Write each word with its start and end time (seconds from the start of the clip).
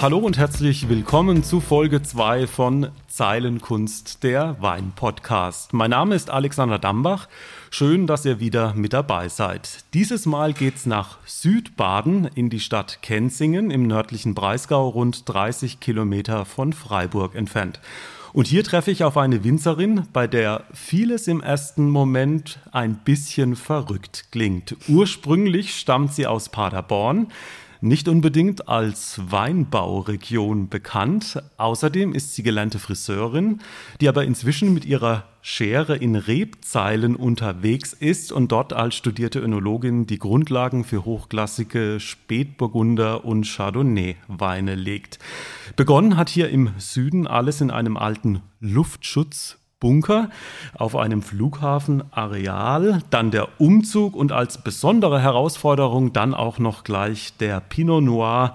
Hallo 0.00 0.16
und 0.16 0.38
herzlich 0.38 0.88
willkommen 0.88 1.44
zu 1.44 1.60
Folge 1.60 2.02
2 2.02 2.46
von 2.46 2.88
Zeilenkunst, 3.08 4.22
der 4.22 4.56
Wein-Podcast. 4.58 5.74
Mein 5.74 5.90
Name 5.90 6.14
ist 6.14 6.30
Alexander 6.30 6.78
Dambach. 6.78 7.28
Schön, 7.70 8.06
dass 8.06 8.24
ihr 8.24 8.40
wieder 8.40 8.72
mit 8.72 8.94
dabei 8.94 9.28
seid. 9.28 9.84
Dieses 9.92 10.24
Mal 10.24 10.54
geht's 10.54 10.86
nach 10.86 11.18
Südbaden 11.26 12.30
in 12.34 12.48
die 12.48 12.60
Stadt 12.60 13.02
Kenzingen 13.02 13.70
im 13.70 13.86
nördlichen 13.86 14.34
Breisgau, 14.34 14.88
rund 14.88 15.28
30 15.28 15.80
Kilometer 15.80 16.46
von 16.46 16.72
Freiburg 16.72 17.34
entfernt. 17.34 17.78
Und 18.32 18.46
hier 18.46 18.64
treffe 18.64 18.90
ich 18.90 19.04
auf 19.04 19.18
eine 19.18 19.44
Winzerin, 19.44 20.06
bei 20.14 20.26
der 20.26 20.64
vieles 20.72 21.28
im 21.28 21.42
ersten 21.42 21.90
Moment 21.90 22.58
ein 22.72 22.94
bisschen 22.94 23.54
verrückt 23.54 24.28
klingt. 24.32 24.76
Ursprünglich 24.88 25.74
stammt 25.76 26.14
sie 26.14 26.26
aus 26.26 26.48
Paderborn 26.48 27.26
nicht 27.80 28.08
unbedingt 28.08 28.68
als 28.68 29.20
Weinbauregion 29.30 30.68
bekannt. 30.68 31.42
Außerdem 31.56 32.14
ist 32.14 32.34
sie 32.34 32.42
gelernte 32.42 32.78
Friseurin, 32.78 33.60
die 34.00 34.08
aber 34.08 34.24
inzwischen 34.24 34.74
mit 34.74 34.84
ihrer 34.84 35.24
Schere 35.42 35.96
in 35.96 36.16
Rebzeilen 36.16 37.16
unterwegs 37.16 37.94
ist 37.94 38.30
und 38.32 38.52
dort 38.52 38.72
als 38.74 38.94
studierte 38.94 39.40
Önologin 39.40 40.06
die 40.06 40.18
Grundlagen 40.18 40.84
für 40.84 41.04
hochklassige 41.04 41.98
Spätburgunder 41.98 43.24
und 43.24 43.46
Chardonnay-Weine 43.46 44.74
legt. 44.74 45.18
Begonnen 45.76 46.16
hat 46.16 46.28
hier 46.28 46.50
im 46.50 46.70
Süden 46.76 47.26
alles 47.26 47.62
in 47.62 47.70
einem 47.70 47.96
alten 47.96 48.42
Luftschutz 48.60 49.59
Bunker 49.80 50.28
auf 50.74 50.94
einem 50.94 51.22
Flughafenareal, 51.22 53.02
dann 53.10 53.30
der 53.30 53.48
Umzug 53.58 54.14
und 54.14 54.30
als 54.30 54.58
besondere 54.58 55.20
Herausforderung 55.20 56.12
dann 56.12 56.34
auch 56.34 56.58
noch 56.58 56.84
gleich 56.84 57.36
der 57.38 57.60
Pinot 57.60 58.04
Noir, 58.04 58.54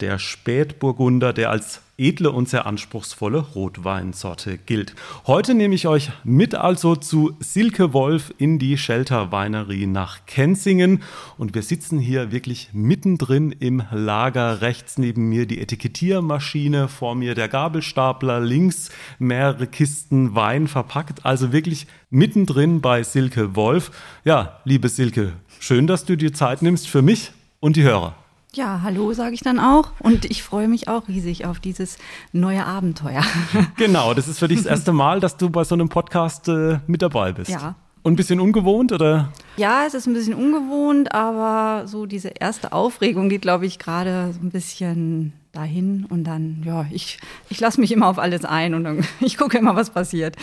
der 0.00 0.18
Spätburgunder, 0.18 1.32
der 1.32 1.50
als 1.50 1.80
edle 1.98 2.30
und 2.30 2.48
sehr 2.48 2.66
anspruchsvolle 2.66 3.38
Rotweinsorte 3.38 4.58
gilt. 4.58 4.94
Heute 5.26 5.54
nehme 5.54 5.74
ich 5.74 5.86
euch 5.86 6.10
mit 6.24 6.54
also 6.54 6.96
zu 6.96 7.36
Silke 7.40 7.92
Wolf 7.92 8.34
in 8.38 8.58
die 8.58 8.76
Shelter 8.76 9.32
Weinerie 9.32 9.86
nach 9.86 10.26
Kenzingen 10.26 11.02
und 11.38 11.54
wir 11.54 11.62
sitzen 11.62 11.98
hier 11.98 12.32
wirklich 12.32 12.70
mittendrin 12.72 13.52
im 13.52 13.82
Lager. 13.90 14.60
Rechts 14.60 14.98
neben 14.98 15.28
mir 15.28 15.46
die 15.46 15.60
Etikettiermaschine, 15.60 16.88
vor 16.88 17.14
mir 17.14 17.34
der 17.34 17.48
Gabelstapler, 17.48 18.40
links 18.40 18.90
mehrere 19.18 19.66
Kisten 19.66 20.34
Wein 20.34 20.68
verpackt, 20.68 21.24
also 21.24 21.52
wirklich 21.52 21.86
mittendrin 22.10 22.80
bei 22.80 23.02
Silke 23.02 23.56
Wolf. 23.56 23.90
Ja, 24.24 24.60
liebe 24.64 24.88
Silke, 24.88 25.32
schön, 25.60 25.86
dass 25.86 26.04
du 26.04 26.16
dir 26.16 26.32
Zeit 26.32 26.62
nimmst 26.62 26.88
für 26.88 27.02
mich 27.02 27.32
und 27.60 27.76
die 27.76 27.82
Hörer. 27.82 28.14
Ja, 28.56 28.80
hallo 28.82 29.12
sage 29.12 29.34
ich 29.34 29.42
dann 29.42 29.58
auch. 29.58 29.90
Und 29.98 30.24
ich 30.24 30.42
freue 30.42 30.66
mich 30.66 30.88
auch 30.88 31.08
riesig 31.08 31.44
auf 31.44 31.60
dieses 31.60 31.98
neue 32.32 32.64
Abenteuer. 32.64 33.22
Genau, 33.76 34.14
das 34.14 34.28
ist 34.28 34.38
für 34.38 34.48
dich 34.48 34.58
das 34.58 34.66
erste 34.66 34.94
Mal, 34.94 35.20
dass 35.20 35.36
du 35.36 35.50
bei 35.50 35.62
so 35.62 35.74
einem 35.74 35.90
Podcast 35.90 36.48
äh, 36.48 36.78
mit 36.86 37.02
dabei 37.02 37.32
bist. 37.32 37.50
Ja. 37.50 37.74
Und 38.02 38.14
ein 38.14 38.16
bisschen 38.16 38.40
ungewohnt, 38.40 38.92
oder? 38.92 39.30
Ja, 39.58 39.84
es 39.86 39.92
ist 39.92 40.06
ein 40.06 40.14
bisschen 40.14 40.32
ungewohnt, 40.32 41.12
aber 41.12 41.86
so 41.86 42.06
diese 42.06 42.28
erste 42.28 42.72
Aufregung 42.72 43.28
geht, 43.28 43.42
glaube 43.42 43.66
ich, 43.66 43.78
gerade 43.78 44.32
so 44.32 44.40
ein 44.40 44.50
bisschen 44.50 45.34
dahin. 45.52 46.06
Und 46.08 46.24
dann, 46.24 46.62
ja, 46.64 46.86
ich, 46.90 47.18
ich 47.50 47.60
lasse 47.60 47.78
mich 47.78 47.92
immer 47.92 48.06
auf 48.08 48.18
alles 48.18 48.46
ein 48.46 48.72
und 48.72 48.84
dann, 48.84 49.04
ich 49.20 49.36
gucke 49.36 49.58
immer, 49.58 49.76
was 49.76 49.90
passiert. 49.90 50.34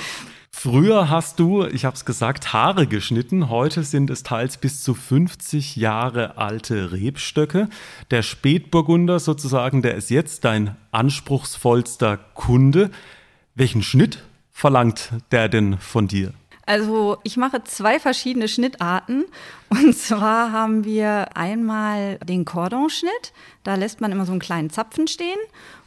Früher 0.55 1.09
hast 1.09 1.39
du, 1.39 1.65
ich 1.65 1.83
habe 1.83 1.95
es 1.95 2.05
gesagt, 2.05 2.53
Haare 2.53 2.87
geschnitten. 2.87 3.49
Heute 3.49 3.83
sind 3.83 4.09
es 4.09 4.23
teils 4.23 4.55
bis 4.55 4.81
zu 4.81 4.93
50 4.93 5.75
Jahre 5.75 6.37
alte 6.37 6.93
Rebstöcke. 6.93 7.67
Der 8.11 8.21
Spätburgunder 8.21 9.19
sozusagen, 9.19 9.81
der 9.81 9.95
ist 9.95 10.09
jetzt 10.09 10.45
dein 10.45 10.77
anspruchsvollster 10.91 12.17
Kunde. 12.33 12.91
Welchen 13.55 13.83
Schnitt 13.83 14.23
verlangt 14.51 15.09
der 15.31 15.49
denn 15.49 15.79
von 15.79 16.07
dir? 16.07 16.33
Also 16.65 17.17
ich 17.23 17.35
mache 17.35 17.65
zwei 17.65 17.99
verschiedene 17.99 18.47
Schnittarten. 18.47 19.25
Und 19.69 19.97
zwar 19.97 20.53
haben 20.53 20.85
wir 20.85 21.35
einmal 21.35 22.19
den 22.19 22.45
Cordon-Schnitt. 22.45 23.33
Da 23.63 23.75
lässt 23.75 23.99
man 23.99 24.13
immer 24.13 24.25
so 24.25 24.31
einen 24.31 24.39
kleinen 24.39 24.69
Zapfen 24.69 25.07
stehen 25.07 25.39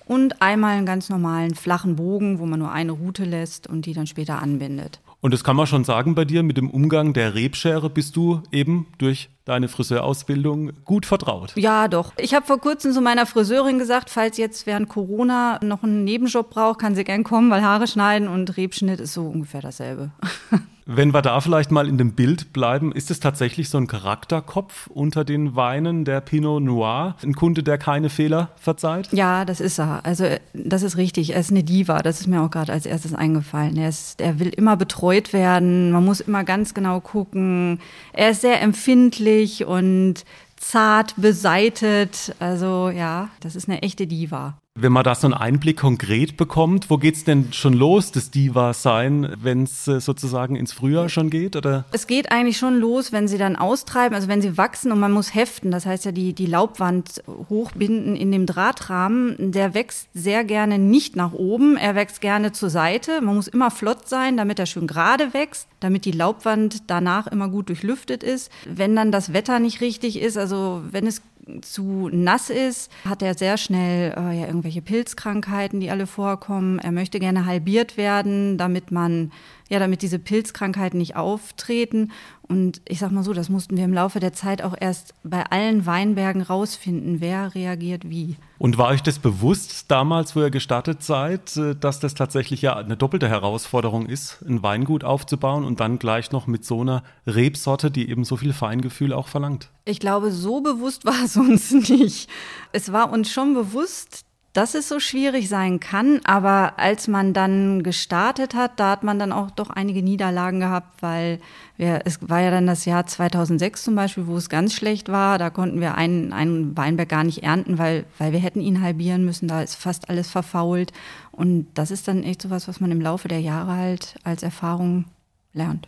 und 0.07 0.41
einmal 0.41 0.77
einen 0.77 0.87
ganz 0.87 1.11
normalen 1.11 1.55
flachen 1.55 1.97
Bogen, 1.97 2.39
wo 2.39 2.47
man 2.47 2.61
nur 2.61 2.73
eine 2.73 2.93
Route 2.93 3.25
lässt 3.25 3.67
und 3.67 3.85
die 3.85 3.93
dann 3.93 4.07
später 4.07 4.41
anbindet. 4.41 5.01
Und 5.21 5.35
das 5.35 5.43
kann 5.43 5.57
man 5.57 5.67
schon 5.67 5.83
sagen 5.83 6.15
bei 6.15 6.25
dir, 6.25 6.43
mit 6.43 6.57
dem 6.57 6.71
Umgang 6.71 7.13
der 7.13 7.35
Rebschere 7.35 7.91
bist 7.91 8.17
du 8.17 8.43
eben 8.53 8.87
durch 8.99 9.29
deine 9.45 9.67
Friseurausbildung 9.69 10.73
gut 10.85 11.05
vertraut. 11.05 11.53
Ja, 11.57 11.89
doch. 11.89 12.13
Ich 12.17 12.35
habe 12.35 12.47
vor 12.47 12.61
kurzem 12.61 12.93
zu 12.93 13.01
meiner 13.01 13.27
Friseurin 13.27 13.79
gesagt, 13.79 14.09
falls 14.11 14.37
jetzt 14.37 14.67
während 14.67 14.89
Corona 14.89 15.59
noch 15.65 15.83
einen 15.83 16.05
Nebenjob 16.05 16.51
braucht, 16.51 16.79
kann 16.79 16.95
sie 16.95 17.05
gern 17.05 17.25
kommen, 17.25 17.51
weil 17.51 17.63
Haare 17.63 17.89
schneiden 17.89 18.29
und 18.29 18.57
Rebschnitt 18.57 19.01
ist 19.01 19.15
so 19.15 19.27
ungefähr 19.27 19.63
dasselbe. 19.63 20.11
Wenn 20.89 21.13
wir 21.13 21.21
da 21.21 21.41
vielleicht 21.41 21.73
mal 21.73 21.89
in 21.89 21.99
dem 21.99 22.13
Bild 22.13 22.53
bleiben, 22.53 22.93
ist 22.93 23.11
es 23.11 23.19
tatsächlich 23.19 23.71
so 23.71 23.77
ein 23.77 23.89
Charakterkopf 23.89 24.87
unter 24.87 25.25
den 25.25 25.57
Weinen 25.57 26.05
der 26.05 26.21
Pinot 26.21 26.63
Noir? 26.63 27.17
Ein 27.25 27.35
Kunde, 27.35 27.65
der 27.65 27.77
keine 27.77 28.09
Fehler 28.09 28.51
verzeiht? 28.55 29.09
Ja, 29.13 29.45
das 29.45 29.61
ist 29.61 29.81
er. 29.81 30.07
Also 30.07 30.27
das 30.55 30.85
ist 30.85 30.97
richtig. 30.97 31.31
Er 31.31 31.41
ist 31.41 31.51
eine 31.51 31.65
Diva. 31.65 32.03
Das 32.03 32.21
ist 32.21 32.29
mir 32.29 32.41
auch 32.41 32.53
gerade 32.53 32.73
als 32.73 32.87
erstes 32.87 33.15
eingefallen. 33.15 33.77
Er, 33.77 33.89
ist, 33.89 34.21
er 34.21 34.39
will 34.39 34.51
immer 34.51 34.77
betreut 34.77 35.33
werden. 35.33 35.91
Man 35.91 36.05
muss 36.05 36.21
immer 36.21 36.45
ganz 36.45 36.73
genau 36.73 37.01
gucken. 37.01 37.81
Er 38.13 38.31
ist 38.31 38.43
sehr 38.43 38.63
empfindlich 38.63 39.65
und 39.65 40.25
zart 40.55 41.15
beseitet. 41.17 42.37
Also 42.39 42.91
ja, 42.91 43.31
das 43.41 43.57
ist 43.57 43.69
eine 43.69 43.83
echte 43.83 44.07
Diva. 44.07 44.57
Wenn 44.79 44.93
man 44.93 45.05
da 45.05 45.15
so 45.15 45.27
einen 45.27 45.33
Einblick 45.33 45.79
konkret 45.79 46.37
bekommt, 46.37 46.91
wo 46.91 46.99
geht's 46.99 47.25
denn 47.25 47.51
schon 47.55 47.73
los, 47.73 48.13
das 48.13 48.31
Diva-Sein, 48.31 49.35
wenn 49.41 49.63
es 49.63 49.89
äh, 49.89 50.01
sozusagen 50.01 50.55
ins 50.55 50.75
Frühjahr 50.75 51.09
schon 51.09 51.31
geht? 51.31 51.57
Oder? 51.57 51.87
Es 51.93 52.07
geht 52.07 52.31
eigentlich 52.31 52.59
schon 52.59 52.79
los, 52.79 53.11
wenn 53.11 53.27
sie 53.27 53.39
dann 53.39 53.57
austreiben, 53.57 54.15
also 54.15 54.29
wenn 54.29 54.43
sie 54.43 54.59
wachsen 54.59 54.93
und 54.93 55.01
man 55.01 55.13
muss 55.13 55.35
heften, 55.35 55.71
das 55.71 55.87
heißt 55.87 56.05
ja 56.05 56.13
die, 56.13 56.35
die 56.35 56.45
Laubwand 56.45 57.23
hochbinden 57.49 58.17
in 58.17 58.31
dem 58.31 58.45
Drahtrahmen. 58.45 59.51
Der 59.51 59.73
wächst 59.73 60.09
sehr 60.13 60.45
gerne 60.45 60.79
nicht 60.79 61.17
nach 61.17 61.33
oben, 61.33 61.79
er 61.79 61.95
wächst 61.95 62.21
gerne 62.21 62.53
zur 62.53 62.69
Seite. 62.69 63.23
Man 63.23 63.37
muss 63.37 63.49
immer 63.49 63.71
flott 63.71 64.11
sein, 64.11 64.37
damit 64.37 64.59
er 64.59 64.67
schön 64.67 64.87
gerade 64.87 65.33
wächst, 65.33 65.69
damit 65.81 66.05
die 66.05 66.13
Laubwand 66.13 66.83
danach 66.91 67.27
immer 67.29 67.49
gut 67.49 67.71
durchlüftet 67.71 68.23
ist. 68.23 68.53
Wenn 68.67 68.95
dann 68.95 69.11
das 69.11 69.33
Wetter 69.33 69.59
nicht 69.59 69.81
richtig 69.81 70.21
ist, 70.21 70.37
also 70.37 70.83
wenn 70.91 71.07
es 71.07 71.23
zu 71.63 72.09
nass 72.13 72.51
ist, 72.51 72.91
hat 73.05 73.23
er 73.23 73.35
sehr 73.35 73.57
schnell 73.57 74.13
äh, 74.17 74.41
ja 74.41 74.47
irgendwelche 74.47 74.83
Pilzkrankheiten, 74.83 75.81
die 75.81 75.91
alle 75.91 76.07
vorkommen. 76.07 76.79
Er 76.79 76.93
möchte 76.93 77.21
gerne 77.21 77.47
halbiert 77.47 77.97
werden, 77.97 78.59
damit 78.59 78.91
man 78.91 79.33
ja, 79.69 79.79
damit 79.79 80.03
diese 80.03 80.19
Pilzkrankheiten 80.19 80.99
nicht 80.99 81.17
auftreten. 81.17 82.13
Und 82.43 82.81
ich 82.87 83.01
sag 83.01 83.11
mal 83.11 83.25
so, 83.25 83.33
das 83.33 83.49
mussten 83.49 83.77
wir 83.77 83.85
im 83.85 83.93
Laufe 83.93 84.21
der 84.21 84.33
Zeit 84.33 84.63
auch 84.63 84.75
erst 84.79 85.15
bei 85.25 85.45
allen 85.47 85.85
Weinbergen 85.87 86.43
rausfinden, 86.43 87.21
wer 87.21 87.55
reagiert 87.57 88.09
wie. 88.09 88.37
Und 88.59 88.79
war 88.79 88.89
euch 88.89 89.03
das 89.03 89.19
bewusst 89.19 89.91
damals, 89.91 90.37
wo 90.37 90.41
ihr 90.41 90.51
gestartet 90.51 91.03
seid, 91.03 91.57
äh, 91.57 91.75
dass 91.75 91.99
das 91.99 92.15
tatsächlich 92.15 92.63
ja 92.63 92.77
eine 92.77 92.97
doppelte 92.97 93.29
Herausforderung 93.29 94.07
ist, 94.07 94.43
ein 94.49 94.63
Weingut 94.63 95.03
aufzubauen 95.03 95.65
und 95.65 95.81
dann 95.81 95.99
gleich 95.99 96.31
noch 96.31 96.47
mit 96.47 96.65
so 96.65 96.83
einer 96.83 97.03
Rebsorte, 97.27 97.91
die 97.91 98.09
eben 98.09 98.25
so 98.25 98.37
viel 98.37 98.53
Feingefühl 98.53 99.13
auch 99.13 99.27
verlangt? 99.27 99.71
Ich 99.85 99.99
glaube, 99.99 100.31
so 100.31 100.61
bewusst 100.61 101.05
war 101.05 101.25
es 101.25 101.37
uns 101.37 101.71
nicht. 101.89 102.31
Es 102.73 102.93
war 102.93 103.11
uns 103.11 103.31
schon 103.31 103.55
bewusst, 103.55 104.26
dass 104.57 104.75
es 104.75 104.89
so 104.89 105.01
schwierig 105.01 105.51
sein 105.51 105.81
kann. 105.81 106.21
Aber 106.25 106.79
als 106.79 107.09
man 107.09 107.35
dann 107.35 107.83
gestartet 107.83 108.55
hat, 108.55 108.81
da 108.81 108.91
hat 108.93 109.03
man 109.05 109.19
dann 109.19 109.31
auch 109.31 109.51
doch 109.51 109.69
einige 109.69 110.03
Niederlagen 110.03 110.61
gehabt, 110.61 111.03
weil 111.03 111.41
wir, 111.77 112.01
es 112.07 112.27
war 112.27 112.41
ja 112.41 112.51
dann 112.51 112.67
das 112.67 112.87
Jahr 112.87 113.05
2006 113.05 113.85
zum 113.85 113.95
Beispiel, 113.95 114.27
wo 114.27 114.37
es 114.37 114.49
ganz 114.49 114.73
schlecht 114.73 115.11
war. 115.11 115.37
Da 115.37 115.51
konnten 115.51 115.81
wir 115.81 115.97
einen, 115.97 116.33
einen 116.33 116.75
Weinberg 116.75 117.11
gar 117.11 117.25
nicht 117.25 117.43
ernten, 117.43 117.77
weil, 117.77 118.07
weil 118.19 118.33
wir 118.33 118.39
hätten 118.39 118.63
ihn 118.63 118.81
halbieren 118.81 119.27
müssen. 119.27 119.47
Da 119.47 119.61
ist 119.61 119.75
fast 119.75 120.09
alles 120.09 120.31
verfault. 120.31 120.93
Und 121.33 121.67
das 121.75 121.91
ist 121.91 122.09
dann 122.09 122.23
echt 122.23 122.41
so 122.41 122.49
was, 122.49 122.67
was 122.67 122.81
man 122.81 122.91
im 122.91 123.01
Laufe 123.03 123.29
der 123.29 123.41
Jahre 123.41 123.73
halt 123.73 124.15
als 124.25 124.43
Erfahrung 124.43 125.05
lernt. 125.53 125.87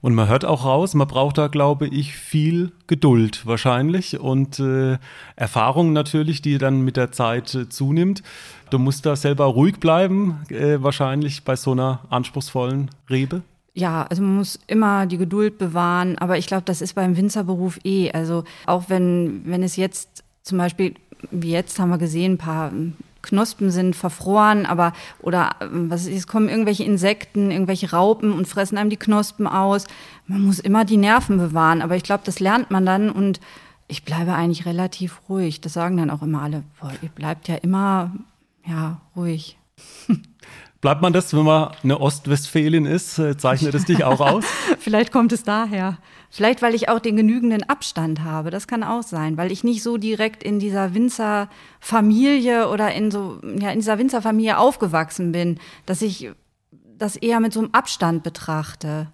Und 0.00 0.14
man 0.14 0.28
hört 0.28 0.44
auch 0.44 0.64
raus, 0.64 0.94
man 0.94 1.08
braucht 1.08 1.38
da, 1.38 1.48
glaube 1.48 1.88
ich, 1.88 2.16
viel 2.16 2.72
Geduld 2.86 3.46
wahrscheinlich 3.46 4.18
und 4.18 4.58
äh, 4.58 4.98
Erfahrung 5.36 5.92
natürlich, 5.92 6.42
die 6.42 6.58
dann 6.58 6.82
mit 6.82 6.96
der 6.96 7.12
Zeit 7.12 7.54
äh, 7.54 7.68
zunimmt. 7.68 8.22
Du 8.70 8.78
musst 8.78 9.06
da 9.06 9.16
selber 9.16 9.46
ruhig 9.46 9.78
bleiben, 9.78 10.40
äh, 10.48 10.82
wahrscheinlich 10.82 11.44
bei 11.44 11.56
so 11.56 11.72
einer 11.72 12.00
anspruchsvollen 12.10 12.90
Rebe. 13.08 13.42
Ja, 13.74 14.04
also 14.04 14.22
man 14.22 14.36
muss 14.36 14.58
immer 14.66 15.06
die 15.06 15.18
Geduld 15.18 15.58
bewahren, 15.58 16.16
aber 16.16 16.38
ich 16.38 16.46
glaube, 16.46 16.62
das 16.64 16.80
ist 16.80 16.94
beim 16.94 17.16
Winzerberuf 17.16 17.78
eh. 17.84 18.10
Also 18.10 18.44
auch 18.64 18.84
wenn, 18.88 19.42
wenn 19.44 19.62
es 19.62 19.76
jetzt 19.76 20.24
zum 20.42 20.56
Beispiel, 20.58 20.94
wie 21.30 21.50
jetzt 21.50 21.78
haben 21.78 21.90
wir 21.90 21.98
gesehen, 21.98 22.32
ein 22.32 22.38
paar 22.38 22.72
Knospen 23.26 23.70
sind 23.70 23.94
verfroren, 23.94 24.64
aber 24.64 24.92
oder 25.20 25.56
was 25.70 26.06
ist, 26.06 26.16
es 26.16 26.26
kommen 26.26 26.48
irgendwelche 26.48 26.84
Insekten, 26.84 27.50
irgendwelche 27.50 27.90
Raupen 27.90 28.32
und 28.32 28.48
fressen 28.48 28.78
einem 28.78 28.90
die 28.90 28.96
Knospen 28.96 29.46
aus. 29.46 29.86
Man 30.26 30.42
muss 30.42 30.58
immer 30.58 30.84
die 30.84 30.96
Nerven 30.96 31.36
bewahren, 31.38 31.82
aber 31.82 31.96
ich 31.96 32.02
glaube, 32.02 32.22
das 32.24 32.40
lernt 32.40 32.70
man 32.70 32.86
dann 32.86 33.10
und 33.10 33.40
Ich 33.88 34.04
bleibe 34.04 34.32
eigentlich 34.32 34.66
relativ 34.66 35.20
ruhig. 35.28 35.60
Das 35.60 35.74
sagen 35.74 35.96
dann 35.96 36.10
auch 36.10 36.22
immer 36.22 36.42
alle. 36.42 36.64
Boah, 36.80 36.90
ihr 37.02 37.08
bleibt 37.08 37.46
ja 37.46 37.54
immer, 37.56 38.10
ja, 38.66 39.00
ruhig. 39.14 39.56
Bleibt 40.80 41.02
man 41.02 41.12
das, 41.12 41.34
wenn 41.34 41.44
man 41.44 41.70
eine 41.82 42.00
Ostwestfälin 42.00 42.84
ist? 42.84 43.18
Äh, 43.18 43.36
zeichnet 43.36 43.74
es 43.74 43.86
dich 43.86 44.04
auch 44.04 44.20
aus? 44.20 44.44
Vielleicht 44.78 45.10
kommt 45.10 45.32
es 45.32 45.42
daher. 45.42 45.98
Vielleicht, 46.30 46.62
weil 46.62 46.74
ich 46.74 46.88
auch 46.88 46.98
den 46.98 47.16
genügenden 47.16 47.62
Abstand 47.64 48.22
habe. 48.22 48.50
Das 48.50 48.66
kann 48.66 48.82
auch 48.82 49.02
sein, 49.02 49.36
weil 49.36 49.52
ich 49.52 49.64
nicht 49.64 49.82
so 49.82 49.96
direkt 49.96 50.42
in 50.42 50.58
dieser 50.58 50.94
Winzerfamilie 50.94 52.68
oder 52.68 52.92
in 52.92 53.10
so, 53.10 53.40
ja, 53.58 53.70
in 53.70 53.80
dieser 53.80 53.98
Winzerfamilie 53.98 54.58
aufgewachsen 54.58 55.32
bin, 55.32 55.58
dass 55.86 56.02
ich 56.02 56.30
das 56.98 57.16
eher 57.16 57.40
mit 57.40 57.52
so 57.52 57.60
einem 57.60 57.70
Abstand 57.72 58.22
betrachte. 58.22 59.12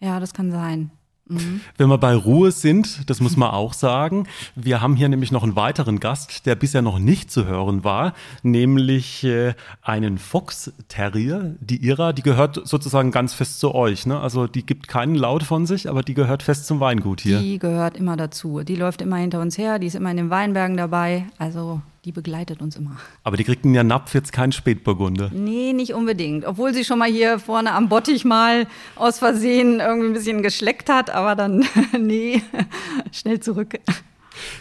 Ja, 0.00 0.20
das 0.20 0.34
kann 0.34 0.50
sein. 0.50 0.90
Mhm. 1.26 1.62
Wenn 1.78 1.88
wir 1.88 1.96
bei 1.98 2.14
Ruhe 2.14 2.50
sind, 2.50 3.08
das 3.08 3.20
muss 3.20 3.36
man 3.36 3.50
auch 3.50 3.72
sagen, 3.72 4.26
wir 4.54 4.82
haben 4.82 4.94
hier 4.94 5.08
nämlich 5.08 5.32
noch 5.32 5.42
einen 5.42 5.56
weiteren 5.56 5.98
Gast, 5.98 6.44
der 6.44 6.54
bisher 6.54 6.82
noch 6.82 6.98
nicht 6.98 7.30
zu 7.30 7.46
hören 7.46 7.82
war, 7.82 8.12
nämlich 8.42 9.24
äh, 9.24 9.54
einen 9.80 10.18
Fox 10.18 10.72
Terrier. 10.88 11.54
Die 11.60 11.82
Ira, 11.82 12.12
die 12.12 12.22
gehört 12.22 12.60
sozusagen 12.68 13.10
ganz 13.10 13.32
fest 13.32 13.58
zu 13.58 13.74
euch. 13.74 14.04
Ne? 14.04 14.20
Also 14.20 14.46
die 14.46 14.66
gibt 14.66 14.86
keinen 14.86 15.14
Laut 15.14 15.42
von 15.42 15.64
sich, 15.64 15.88
aber 15.88 16.02
die 16.02 16.14
gehört 16.14 16.42
fest 16.42 16.66
zum 16.66 16.80
Weingut 16.80 17.22
hier. 17.22 17.38
Die 17.38 17.58
gehört 17.58 17.96
immer 17.96 18.16
dazu. 18.16 18.62
Die 18.62 18.76
läuft 18.76 19.00
immer 19.00 19.16
hinter 19.16 19.40
uns 19.40 19.56
her, 19.56 19.78
die 19.78 19.86
ist 19.86 19.94
immer 19.94 20.10
in 20.10 20.18
den 20.18 20.30
Weinbergen 20.30 20.76
dabei. 20.76 21.26
Also 21.38 21.80
die 22.04 22.12
begleitet 22.12 22.60
uns 22.60 22.76
immer. 22.76 22.96
Aber 23.22 23.36
die 23.36 23.44
kriegt 23.44 23.64
ja 23.64 23.82
Napf 23.82 24.14
jetzt 24.14 24.32
kein 24.32 24.52
Spätburgunder. 24.52 25.30
Nee, 25.32 25.72
nicht 25.72 25.94
unbedingt. 25.94 26.44
Obwohl 26.44 26.74
sie 26.74 26.84
schon 26.84 26.98
mal 26.98 27.10
hier 27.10 27.38
vorne 27.38 27.72
am 27.72 27.88
Bottich 27.88 28.24
mal 28.24 28.66
aus 28.96 29.18
Versehen 29.18 29.80
irgendwie 29.80 30.08
ein 30.08 30.12
bisschen 30.12 30.42
geschleckt 30.42 30.90
hat, 30.90 31.10
aber 31.10 31.34
dann, 31.34 31.64
nee, 31.98 32.42
schnell 33.12 33.40
zurück. 33.40 33.78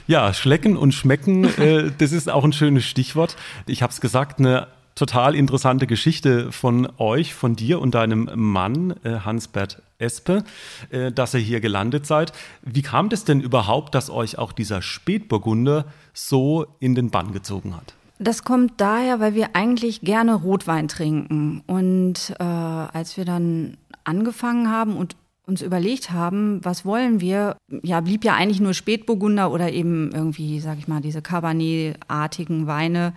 Ja, 0.07 0.33
schlecken 0.33 0.77
und 0.77 0.93
schmecken, 0.93 1.45
äh, 1.59 1.91
das 1.97 2.11
ist 2.11 2.29
auch 2.29 2.43
ein 2.43 2.53
schönes 2.53 2.85
Stichwort. 2.85 3.35
Ich 3.65 3.81
habe 3.81 3.91
es 3.91 3.99
gesagt, 3.99 4.39
eine 4.39 4.67
total 4.95 5.35
interessante 5.35 5.87
Geschichte 5.87 6.51
von 6.51 6.87
euch, 6.97 7.33
von 7.33 7.55
dir 7.55 7.81
und 7.81 7.95
deinem 7.95 8.29
Mann, 8.35 8.95
äh, 9.03 9.19
Hans-Bert 9.19 9.81
Espe, 9.97 10.43
äh, 10.89 11.11
dass 11.11 11.33
ihr 11.33 11.39
hier 11.39 11.61
gelandet 11.61 12.05
seid. 12.05 12.33
Wie 12.61 12.81
kam 12.81 13.09
das 13.09 13.25
denn 13.25 13.41
überhaupt, 13.41 13.95
dass 13.95 14.09
euch 14.09 14.37
auch 14.37 14.51
dieser 14.51 14.81
Spätburgunder 14.81 15.85
so 16.13 16.65
in 16.79 16.95
den 16.95 17.09
Bann 17.09 17.31
gezogen 17.31 17.75
hat? 17.75 17.93
Das 18.19 18.43
kommt 18.43 18.79
daher, 18.79 19.19
weil 19.19 19.33
wir 19.33 19.55
eigentlich 19.55 20.01
gerne 20.01 20.35
Rotwein 20.35 20.87
trinken. 20.87 21.63
Und 21.65 22.35
äh, 22.39 22.43
als 22.43 23.17
wir 23.17 23.25
dann 23.25 23.77
angefangen 24.03 24.69
haben 24.69 24.95
und 24.95 25.15
uns 25.45 25.61
überlegt 25.61 26.11
haben, 26.11 26.63
was 26.63 26.85
wollen 26.85 27.19
wir, 27.19 27.57
ja, 27.81 27.99
blieb 27.99 28.23
ja 28.23 28.35
eigentlich 28.35 28.61
nur 28.61 28.73
Spätburgunder 28.73 29.51
oder 29.51 29.71
eben 29.71 30.11
irgendwie, 30.13 30.59
sag 30.61 30.77
ich 30.77 30.87
mal, 30.87 31.01
diese 31.01 31.21
Cabernet-artigen 31.21 32.65
Weine 32.67 33.13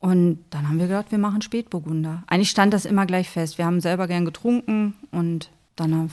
und 0.00 0.38
dann 0.50 0.68
haben 0.68 0.78
wir 0.78 0.86
gedacht, 0.86 1.10
wir 1.10 1.18
machen 1.18 1.42
Spätburgunder. 1.42 2.22
Eigentlich 2.26 2.50
stand 2.50 2.72
das 2.74 2.84
immer 2.84 3.06
gleich 3.06 3.28
fest. 3.28 3.58
Wir 3.58 3.66
haben 3.66 3.80
selber 3.80 4.06
gern 4.06 4.24
getrunken 4.24 4.94
und 5.10 5.50
dann 5.74 6.10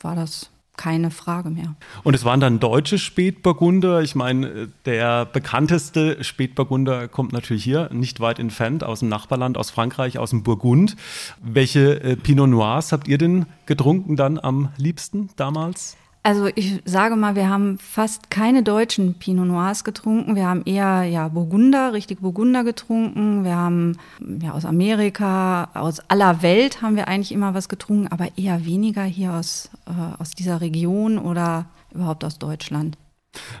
war 0.00 0.14
das 0.14 0.50
keine 0.76 1.10
Frage 1.10 1.50
mehr. 1.50 1.74
Und 2.02 2.14
es 2.14 2.24
waren 2.24 2.40
dann 2.40 2.58
deutsche 2.58 2.98
Spätburgunder. 2.98 4.02
Ich 4.02 4.14
meine, 4.14 4.68
der 4.86 5.26
bekannteste 5.26 6.22
Spätburgunder 6.24 7.08
kommt 7.08 7.32
natürlich 7.32 7.64
hier, 7.64 7.90
nicht 7.92 8.20
weit 8.20 8.38
entfernt, 8.38 8.82
aus 8.82 9.00
dem 9.00 9.08
Nachbarland, 9.08 9.58
aus 9.58 9.70
Frankreich, 9.70 10.18
aus 10.18 10.30
dem 10.30 10.42
Burgund. 10.42 10.96
Welche 11.42 12.02
äh, 12.02 12.16
Pinot 12.16 12.48
Noirs 12.48 12.92
habt 12.92 13.06
ihr 13.06 13.18
denn 13.18 13.46
getrunken 13.66 14.16
dann 14.16 14.38
am 14.38 14.70
liebsten 14.76 15.28
damals? 15.36 15.96
Also 16.24 16.48
ich 16.54 16.80
sage 16.84 17.16
mal, 17.16 17.34
wir 17.34 17.48
haben 17.48 17.78
fast 17.78 18.30
keine 18.30 18.62
deutschen 18.62 19.14
Pinot 19.14 19.46
Noirs 19.46 19.82
getrunken. 19.82 20.36
Wir 20.36 20.46
haben 20.46 20.62
eher 20.64 21.02
ja 21.02 21.26
Burgunder, 21.26 21.92
richtig 21.92 22.20
Burgunder 22.20 22.62
getrunken. 22.62 23.42
Wir 23.42 23.56
haben 23.56 23.96
ja 24.40 24.52
aus 24.52 24.64
Amerika, 24.64 25.70
aus 25.74 25.98
aller 26.08 26.42
Welt 26.42 26.80
haben 26.80 26.94
wir 26.94 27.08
eigentlich 27.08 27.32
immer 27.32 27.54
was 27.54 27.68
getrunken, 27.68 28.06
aber 28.06 28.28
eher 28.36 28.64
weniger 28.64 29.02
hier 29.02 29.32
aus, 29.32 29.68
äh, 29.86 30.20
aus 30.20 30.30
dieser 30.30 30.60
Region 30.60 31.18
oder 31.18 31.66
überhaupt 31.92 32.24
aus 32.24 32.38
Deutschland. 32.38 32.96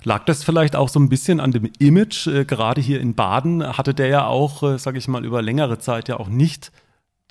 Lag 0.04 0.24
das 0.26 0.44
vielleicht 0.44 0.76
auch 0.76 0.88
so 0.88 1.00
ein 1.00 1.08
bisschen 1.08 1.40
an 1.40 1.50
dem 1.50 1.68
Image? 1.80 2.28
Äh, 2.28 2.44
gerade 2.44 2.80
hier 2.80 3.00
in 3.00 3.14
Baden 3.14 3.76
hatte 3.76 3.94
der 3.94 4.06
ja 4.06 4.26
auch, 4.26 4.62
äh, 4.62 4.78
sage 4.78 4.98
ich 4.98 5.08
mal, 5.08 5.24
über 5.24 5.42
längere 5.42 5.80
Zeit 5.80 6.08
ja 6.08 6.20
auch 6.20 6.28
nicht 6.28 6.70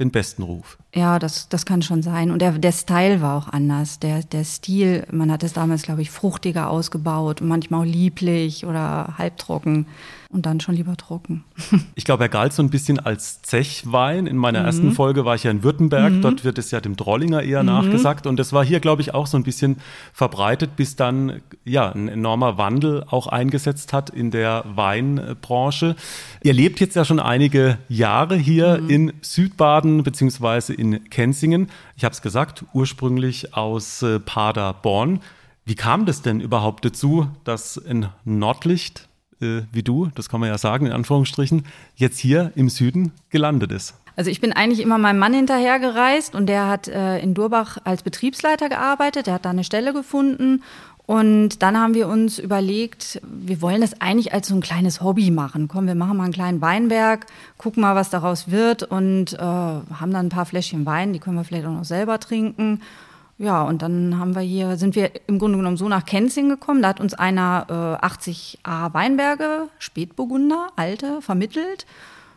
den 0.01 0.11
besten 0.11 0.43
Ruf. 0.43 0.77
Ja, 0.93 1.19
das, 1.19 1.47
das 1.47 1.65
kann 1.65 1.81
schon 1.81 2.01
sein. 2.01 2.31
Und 2.31 2.41
der, 2.41 2.51
der 2.53 2.71
Style 2.73 3.21
war 3.21 3.37
auch 3.37 3.47
anders. 3.47 3.99
Der, 3.99 4.23
der 4.23 4.43
Stil, 4.43 5.05
man 5.11 5.31
hat 5.31 5.43
es 5.43 5.53
damals, 5.53 5.83
glaube 5.83 6.01
ich, 6.01 6.11
fruchtiger 6.11 6.69
ausgebaut 6.69 7.41
und 7.41 7.47
manchmal 7.47 7.81
auch 7.81 7.91
lieblich 7.91 8.65
oder 8.65 9.13
halbtrocken 9.17 9.85
und 10.31 10.45
dann 10.45 10.59
schon 10.59 10.75
lieber 10.75 10.97
trocken. 10.97 11.43
Ich 11.95 12.05
glaube, 12.05 12.23
er 12.23 12.29
galt 12.29 12.53
so 12.53 12.63
ein 12.63 12.69
bisschen 12.69 12.99
als 12.99 13.41
Zechwein. 13.41 14.25
In 14.25 14.37
meiner 14.37 14.61
mhm. 14.61 14.65
ersten 14.65 14.91
Folge 14.93 15.23
war 15.23 15.35
ich 15.35 15.43
ja 15.43 15.51
in 15.51 15.61
Württemberg. 15.61 16.13
Mhm. 16.13 16.21
Dort 16.21 16.43
wird 16.43 16.57
es 16.57 16.71
ja 16.71 16.79
dem 16.79 16.95
Drollinger 16.95 17.43
eher 17.43 17.61
mhm. 17.61 17.67
nachgesagt. 17.67 18.25
Und 18.25 18.37
das 18.37 18.53
war 18.53 18.65
hier, 18.65 18.79
glaube 18.79 19.01
ich, 19.01 19.13
auch 19.13 19.27
so 19.27 19.37
ein 19.37 19.43
bisschen 19.43 19.77
verbreitet, 20.13 20.75
bis 20.75 20.95
dann 20.95 21.41
ja 21.63 21.91
ein 21.91 22.07
enormer 22.07 22.57
Wandel 22.57 23.03
auch 23.07 23.27
eingesetzt 23.27 23.93
hat 23.93 24.09
in 24.09 24.31
der 24.31 24.63
Weinbranche. 24.73 25.95
Ihr 26.41 26.53
lebt 26.53 26.79
jetzt 26.79 26.95
ja 26.95 27.05
schon 27.05 27.19
einige 27.19 27.77
Jahre 27.87 28.35
hier 28.35 28.79
mhm. 28.81 28.89
in 28.89 29.13
Südbaden 29.21 30.03
beziehungsweise 30.03 30.73
in 30.73 31.09
Kenzingen. 31.09 31.69
Ich 31.95 32.03
habe 32.03 32.13
es 32.13 32.21
gesagt, 32.21 32.65
ursprünglich 32.73 33.53
aus 33.53 34.01
äh, 34.01 34.19
Paderborn. 34.19 35.19
Wie 35.65 35.75
kam 35.75 36.05
das 36.05 36.21
denn 36.21 36.39
überhaupt 36.39 36.85
dazu, 36.85 37.27
dass 37.43 37.77
in 37.77 38.07
Nordlicht 38.25 39.07
äh, 39.41 39.63
wie 39.71 39.83
du, 39.83 40.09
das 40.15 40.29
kann 40.29 40.39
man 40.39 40.49
ja 40.49 40.57
sagen, 40.57 40.85
in 40.85 40.91
Anführungsstrichen, 40.91 41.65
jetzt 41.95 42.19
hier 42.19 42.51
im 42.55 42.69
Süden 42.69 43.11
gelandet 43.29 43.71
ist. 43.71 43.95
Also 44.15 44.29
ich 44.29 44.41
bin 44.41 44.53
eigentlich 44.53 44.81
immer 44.81 44.97
meinem 44.97 45.19
Mann 45.19 45.33
hinterhergereist 45.33 46.35
und 46.35 46.47
der 46.47 46.67
hat 46.67 46.87
äh, 46.87 47.19
in 47.19 47.33
Durbach 47.33 47.77
als 47.85 48.03
Betriebsleiter 48.03 48.69
gearbeitet, 48.69 49.27
der 49.27 49.35
hat 49.35 49.45
da 49.45 49.51
eine 49.51 49.63
Stelle 49.63 49.93
gefunden 49.93 50.63
und 51.05 51.61
dann 51.61 51.77
haben 51.77 51.93
wir 51.93 52.07
uns 52.07 52.37
überlegt, 52.37 53.21
wir 53.23 53.61
wollen 53.61 53.81
das 53.81 53.99
eigentlich 53.99 54.33
als 54.33 54.47
so 54.47 54.55
ein 54.55 54.61
kleines 54.61 55.01
Hobby 55.01 55.31
machen. 55.31 55.67
Komm, 55.67 55.87
wir 55.87 55.95
machen 55.95 56.17
mal 56.17 56.25
einen 56.25 56.33
kleinen 56.33 56.61
Weinberg, 56.61 57.25
gucken 57.57 57.81
mal, 57.81 57.95
was 57.95 58.09
daraus 58.09 58.51
wird 58.51 58.83
und 58.83 59.33
äh, 59.33 59.37
haben 59.37 60.11
dann 60.11 60.27
ein 60.27 60.29
paar 60.29 60.45
Fläschchen 60.45 60.85
Wein, 60.85 61.13
die 61.13 61.19
können 61.19 61.37
wir 61.37 61.43
vielleicht 61.43 61.65
auch 61.65 61.71
noch 61.71 61.85
selber 61.85 62.19
trinken 62.19 62.81
ja, 63.37 63.63
und 63.63 63.81
dann 63.81 64.19
haben 64.19 64.35
wir 64.35 64.41
hier, 64.41 64.77
sind 64.77 64.95
wir 64.95 65.11
im 65.27 65.39
Grunde 65.39 65.57
genommen 65.57 65.77
so 65.77 65.89
nach 65.89 66.05
Kenzing 66.05 66.49
gekommen. 66.49 66.81
Da 66.81 66.89
hat 66.89 66.99
uns 66.99 67.13
einer 67.13 67.99
äh, 68.01 68.05
80a 68.05 68.93
Weinberge, 68.93 69.67
Spätburgunder, 69.79 70.67
alte, 70.75 71.21
vermittelt. 71.21 71.85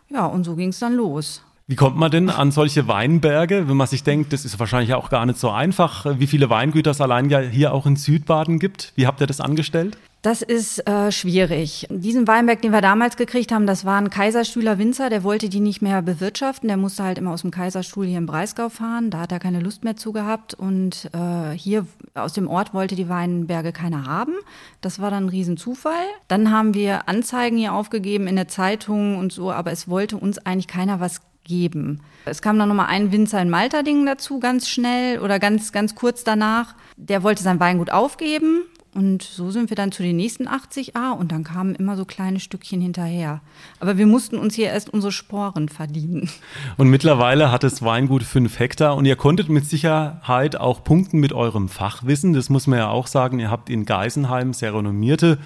Ja, 0.09 0.27
und 0.27 0.45
so 0.45 0.57
ging 0.57 0.71
es 0.71 0.79
dann 0.79 0.95
los. 0.95 1.43
Wie 1.67 1.77
kommt 1.77 1.97
man 1.97 2.11
denn 2.11 2.29
an 2.29 2.51
solche 2.51 2.89
Weinberge, 2.89 3.69
wenn 3.69 3.77
man 3.77 3.87
sich 3.87 4.03
denkt, 4.03 4.35
das 4.35 4.45
ist 4.45 4.59
wahrscheinlich 4.59 4.93
auch 4.95 5.09
gar 5.09 5.25
nicht 5.25 5.39
so 5.39 5.51
einfach, 5.51 6.05
wie 6.19 6.27
viele 6.27 6.51
Weingüter 6.51 6.91
es 6.91 7.01
allein 7.01 7.31
ja 7.31 7.39
hier 7.39 7.73
auch 7.73 7.87
in 7.87 7.97
Südbaden 7.97 8.59
gibt? 8.59 8.93
Wie 8.97 9.07
habt 9.07 9.21
ihr 9.23 9.27
das 9.27 9.41
angestellt? 9.41 9.97
Das 10.25 10.41
ist 10.41 10.89
äh, 10.89 11.13
schwierig. 11.13 11.87
Diesen 11.91 12.27
Weinberg, 12.27 12.63
den 12.63 12.73
wir 12.73 12.81
damals 12.81 13.19
gekriegt 13.19 13.53
haben, 13.53 13.67
das 13.67 13.85
war 13.85 13.99
ein 13.99 14.09
Kaiserstühler 14.09 14.79
Winzer, 14.79 15.11
der 15.11 15.23
wollte 15.23 15.51
die 15.51 15.61
nicht 15.61 15.83
mehr 15.83 16.01
bewirtschaften. 16.01 16.67
Der 16.67 16.79
musste 16.79 17.05
halt 17.05 17.19
immer 17.19 17.33
aus 17.33 17.43
dem 17.43 17.51
Kaiserstuhl 17.51 18.07
hier 18.07 18.17
im 18.17 18.25
Breisgau 18.25 18.71
fahren. 18.71 19.11
Da 19.11 19.19
hat 19.19 19.33
er 19.33 19.39
keine 19.39 19.61
Lust 19.61 19.85
mehr 19.85 19.97
zu 19.97 20.13
gehabt. 20.13 20.55
Und 20.55 21.11
äh, 21.13 21.51
hier 21.51 21.87
aus 22.15 22.33
dem 22.33 22.49
Ort 22.49 22.73
wollte 22.73 22.97
die 22.97 23.11
Weinberge 23.11 23.73
keiner 23.73 24.07
haben. 24.07 24.33
Das 24.81 24.99
war 24.99 25.11
dann 25.11 25.27
ein 25.27 25.29
Riesenzufall. 25.29 26.07
Dann 26.27 26.51
haben 26.51 26.73
wir 26.73 27.07
Anzeigen 27.07 27.59
hier 27.59 27.75
aufgegeben 27.75 28.27
in 28.27 28.37
der 28.37 28.49
Zeitung 28.49 29.19
und 29.19 29.31
so, 29.31 29.53
aber 29.53 29.73
es 29.73 29.89
wollte 29.89 30.17
uns 30.17 30.39
eigentlich 30.39 30.69
keiner 30.69 31.01
was 31.01 31.21
geben. 31.45 32.01
Es 32.25 32.41
kam 32.41 32.59
dann 32.59 32.71
nochmal 32.71 32.87
ein 32.87 33.13
Winzer 33.13 33.43
in 33.43 33.51
Malterdingen 33.51 34.07
dazu, 34.07 34.41
ganz 34.41 34.71
schnell 34.71 35.19
oder 35.19 35.39
ganz, 35.39 35.71
ganz 35.71 35.95
kurz 35.95 36.25
danach. 36.25 36.77
Der 36.97 37.23
wollte 37.23 37.43
sein 37.43 37.61
Weingut 37.61 37.91
aufgeben 37.91 38.63
und 38.95 39.23
so 39.23 39.51
sind 39.51 39.71
wir 39.71 39.77
dann 39.77 39.93
zu 39.93 40.03
den 40.03 40.17
nächsten 40.17 40.47
80a 40.47 41.13
und 41.13 41.33
dann 41.33 41.45
kamen 41.45 41.75
immer 41.75 41.97
so 41.97 42.05
kleine 42.05 42.41
Stückchen 42.41 42.81
hinterher. 42.81 43.41
Aber 43.81 43.99
wir 43.99 44.07
mussten 44.07 44.39
uns 44.39 44.55
hier 44.55 44.69
erst 44.69 44.89
unsere 44.89 45.13
Sporen 45.13 45.69
verdienen. 45.69 46.31
Und 46.77 46.89
mittlerweile 46.89 47.51
hat 47.51 47.65
es 47.65 47.83
Weingut 47.83 48.23
fünf 48.23 48.59
Hektar 48.59 48.97
und 48.97 49.05
ihr 49.05 49.17
konntet 49.17 49.49
mit 49.49 49.67
Sicherheit 49.67 50.57
auch 50.57 50.85
punkten 50.85 51.19
mit 51.19 51.33
eurem 51.33 51.69
Fachwissen. 51.69 52.33
Das 52.33 52.49
muss 52.49 52.67
man 52.67 52.79
ja 52.79 52.89
auch 52.89 53.07
sagen. 53.07 53.39
Ihr 53.39 53.51
habt 53.51 53.69
in 53.69 53.85
Geisenheim 53.85 54.53
sehr 54.53 54.75
renommierte 54.75 55.39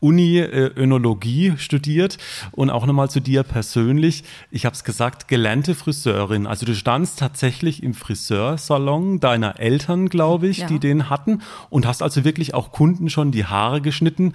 Uni 0.00 0.38
äh, 0.38 0.70
Önologie 0.76 1.54
studiert 1.56 2.18
und 2.52 2.70
auch 2.70 2.86
nochmal 2.86 3.10
zu 3.10 3.20
dir 3.20 3.42
persönlich. 3.42 4.24
Ich 4.50 4.64
habe 4.64 4.74
es 4.74 4.84
gesagt, 4.84 5.28
gelernte 5.28 5.74
Friseurin. 5.74 6.46
Also 6.46 6.66
du 6.66 6.74
standst 6.74 7.18
tatsächlich 7.18 7.82
im 7.82 7.94
Friseursalon 7.94 9.20
deiner 9.20 9.58
Eltern, 9.58 10.08
glaube 10.08 10.48
ich, 10.48 10.58
ja. 10.58 10.66
die 10.66 10.78
den 10.78 11.10
hatten 11.10 11.42
und 11.70 11.86
hast 11.86 12.02
also 12.02 12.24
wirklich 12.24 12.54
auch 12.54 12.72
Kunden 12.72 13.10
schon 13.10 13.32
die 13.32 13.46
Haare 13.46 13.80
geschnitten. 13.80 14.34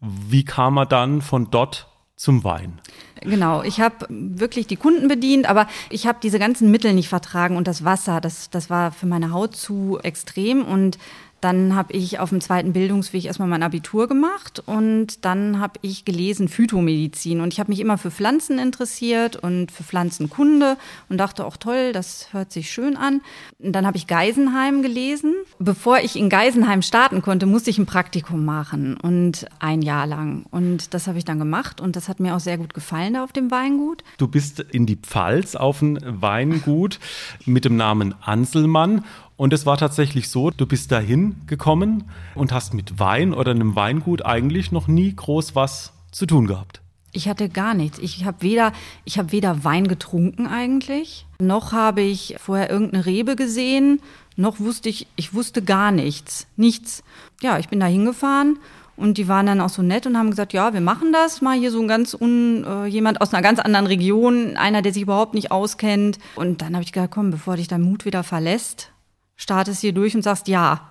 Wie 0.00 0.44
kam 0.44 0.76
er 0.76 0.86
dann 0.86 1.22
von 1.22 1.50
dort 1.50 1.88
zum 2.16 2.44
Wein. 2.44 2.80
Genau, 3.22 3.62
ich 3.62 3.80
habe 3.80 4.06
wirklich 4.08 4.66
die 4.66 4.76
Kunden 4.76 5.08
bedient, 5.08 5.48
aber 5.48 5.66
ich 5.90 6.06
habe 6.06 6.18
diese 6.22 6.38
ganzen 6.38 6.70
Mittel 6.70 6.92
nicht 6.92 7.08
vertragen 7.08 7.56
und 7.56 7.66
das 7.66 7.84
Wasser, 7.84 8.20
das, 8.20 8.50
das 8.50 8.70
war 8.70 8.92
für 8.92 9.06
meine 9.06 9.32
Haut 9.32 9.56
zu 9.56 9.98
extrem 10.02 10.64
und 10.64 10.98
Dann 11.44 11.74
habe 11.74 11.92
ich 11.92 12.20
auf 12.20 12.30
dem 12.30 12.40
zweiten 12.40 12.72
Bildungsweg 12.72 13.26
erstmal 13.26 13.48
mein 13.48 13.62
Abitur 13.62 14.08
gemacht 14.08 14.62
und 14.64 15.26
dann 15.26 15.60
habe 15.60 15.78
ich 15.82 16.06
gelesen 16.06 16.48
Phytomedizin. 16.48 17.42
Und 17.42 17.52
ich 17.52 17.60
habe 17.60 17.70
mich 17.70 17.80
immer 17.80 17.98
für 17.98 18.10
Pflanzen 18.10 18.58
interessiert 18.58 19.36
und 19.36 19.70
für 19.70 19.82
Pflanzenkunde 19.82 20.78
und 21.10 21.18
dachte 21.18 21.44
auch 21.44 21.58
toll, 21.58 21.92
das 21.92 22.32
hört 22.32 22.50
sich 22.50 22.70
schön 22.70 22.96
an. 22.96 23.20
Und 23.58 23.72
dann 23.72 23.86
habe 23.86 23.98
ich 23.98 24.06
Geisenheim 24.06 24.80
gelesen. 24.80 25.34
Bevor 25.58 25.98
ich 25.98 26.16
in 26.16 26.30
Geisenheim 26.30 26.80
starten 26.80 27.20
konnte, 27.20 27.44
musste 27.44 27.68
ich 27.68 27.76
ein 27.76 27.84
Praktikum 27.84 28.46
machen 28.46 28.96
und 28.96 29.44
ein 29.58 29.82
Jahr 29.82 30.06
lang. 30.06 30.46
Und 30.50 30.94
das 30.94 31.08
habe 31.08 31.18
ich 31.18 31.26
dann 31.26 31.38
gemacht 31.38 31.78
und 31.78 31.94
das 31.94 32.08
hat 32.08 32.20
mir 32.20 32.34
auch 32.34 32.40
sehr 32.40 32.56
gut 32.56 32.72
gefallen 32.72 33.12
da 33.12 33.22
auf 33.22 33.32
dem 33.34 33.50
Weingut. 33.50 34.02
Du 34.16 34.28
bist 34.28 34.60
in 34.60 34.86
die 34.86 34.96
Pfalz 34.96 35.56
auf 35.56 35.82
ein 35.82 35.98
Weingut 36.02 37.00
mit 37.44 37.66
dem 37.66 37.76
Namen 37.76 38.14
Anselmann 38.22 39.04
und 39.36 39.52
es 39.52 39.66
war 39.66 39.76
tatsächlich 39.76 40.28
so, 40.28 40.50
du 40.50 40.66
bist 40.66 40.92
dahin 40.92 41.36
gekommen 41.46 42.04
und 42.34 42.52
hast 42.52 42.74
mit 42.74 42.98
Wein 42.98 43.34
oder 43.34 43.50
einem 43.50 43.74
Weingut 43.74 44.24
eigentlich 44.24 44.70
noch 44.72 44.86
nie 44.86 45.14
groß 45.14 45.54
was 45.54 45.92
zu 46.12 46.26
tun 46.26 46.46
gehabt. 46.46 46.80
Ich 47.12 47.28
hatte 47.28 47.48
gar 47.48 47.74
nichts. 47.74 47.98
Ich 47.98 48.24
habe 48.24 48.42
weder, 48.42 48.72
habe 49.16 49.32
weder 49.32 49.64
Wein 49.64 49.86
getrunken 49.86 50.46
eigentlich, 50.46 51.26
noch 51.38 51.72
habe 51.72 52.00
ich 52.00 52.36
vorher 52.38 52.70
irgendeine 52.70 53.06
Rebe 53.06 53.36
gesehen, 53.36 54.00
noch 54.36 54.58
wusste 54.58 54.88
ich, 54.88 55.06
ich 55.14 55.32
wusste 55.32 55.62
gar 55.62 55.92
nichts. 55.92 56.48
Nichts. 56.56 57.04
Ja, 57.40 57.58
ich 57.58 57.68
bin 57.68 57.78
da 57.78 57.86
hingefahren 57.86 58.58
und 58.96 59.18
die 59.18 59.28
waren 59.28 59.46
dann 59.46 59.60
auch 59.60 59.68
so 59.68 59.82
nett 59.82 60.06
und 60.06 60.16
haben 60.16 60.30
gesagt, 60.30 60.52
ja, 60.52 60.72
wir 60.74 60.80
machen 60.80 61.12
das 61.12 61.40
mal 61.40 61.56
hier 61.56 61.70
so 61.70 61.80
ein 61.80 61.88
ganz 61.88 62.14
un, 62.14 62.64
äh, 62.64 62.86
jemand 62.86 63.20
aus 63.20 63.32
einer 63.32 63.42
ganz 63.42 63.60
anderen 63.60 63.86
Region, 63.86 64.56
einer, 64.56 64.82
der 64.82 64.92
sich 64.92 65.02
überhaupt 65.02 65.34
nicht 65.34 65.50
auskennt. 65.50 66.18
Und 66.34 66.62
dann 66.62 66.74
habe 66.74 66.84
ich 66.84 66.92
gesagt, 66.92 67.14
komm, 67.14 67.30
bevor 67.30 67.56
dich 67.56 67.68
dein 67.68 67.82
Mut 67.82 68.04
wieder 68.04 68.24
verlässt, 68.24 68.90
startest 69.36 69.80
hier 69.80 69.92
durch 69.92 70.14
und 70.14 70.22
sagst 70.22 70.48
ja. 70.48 70.88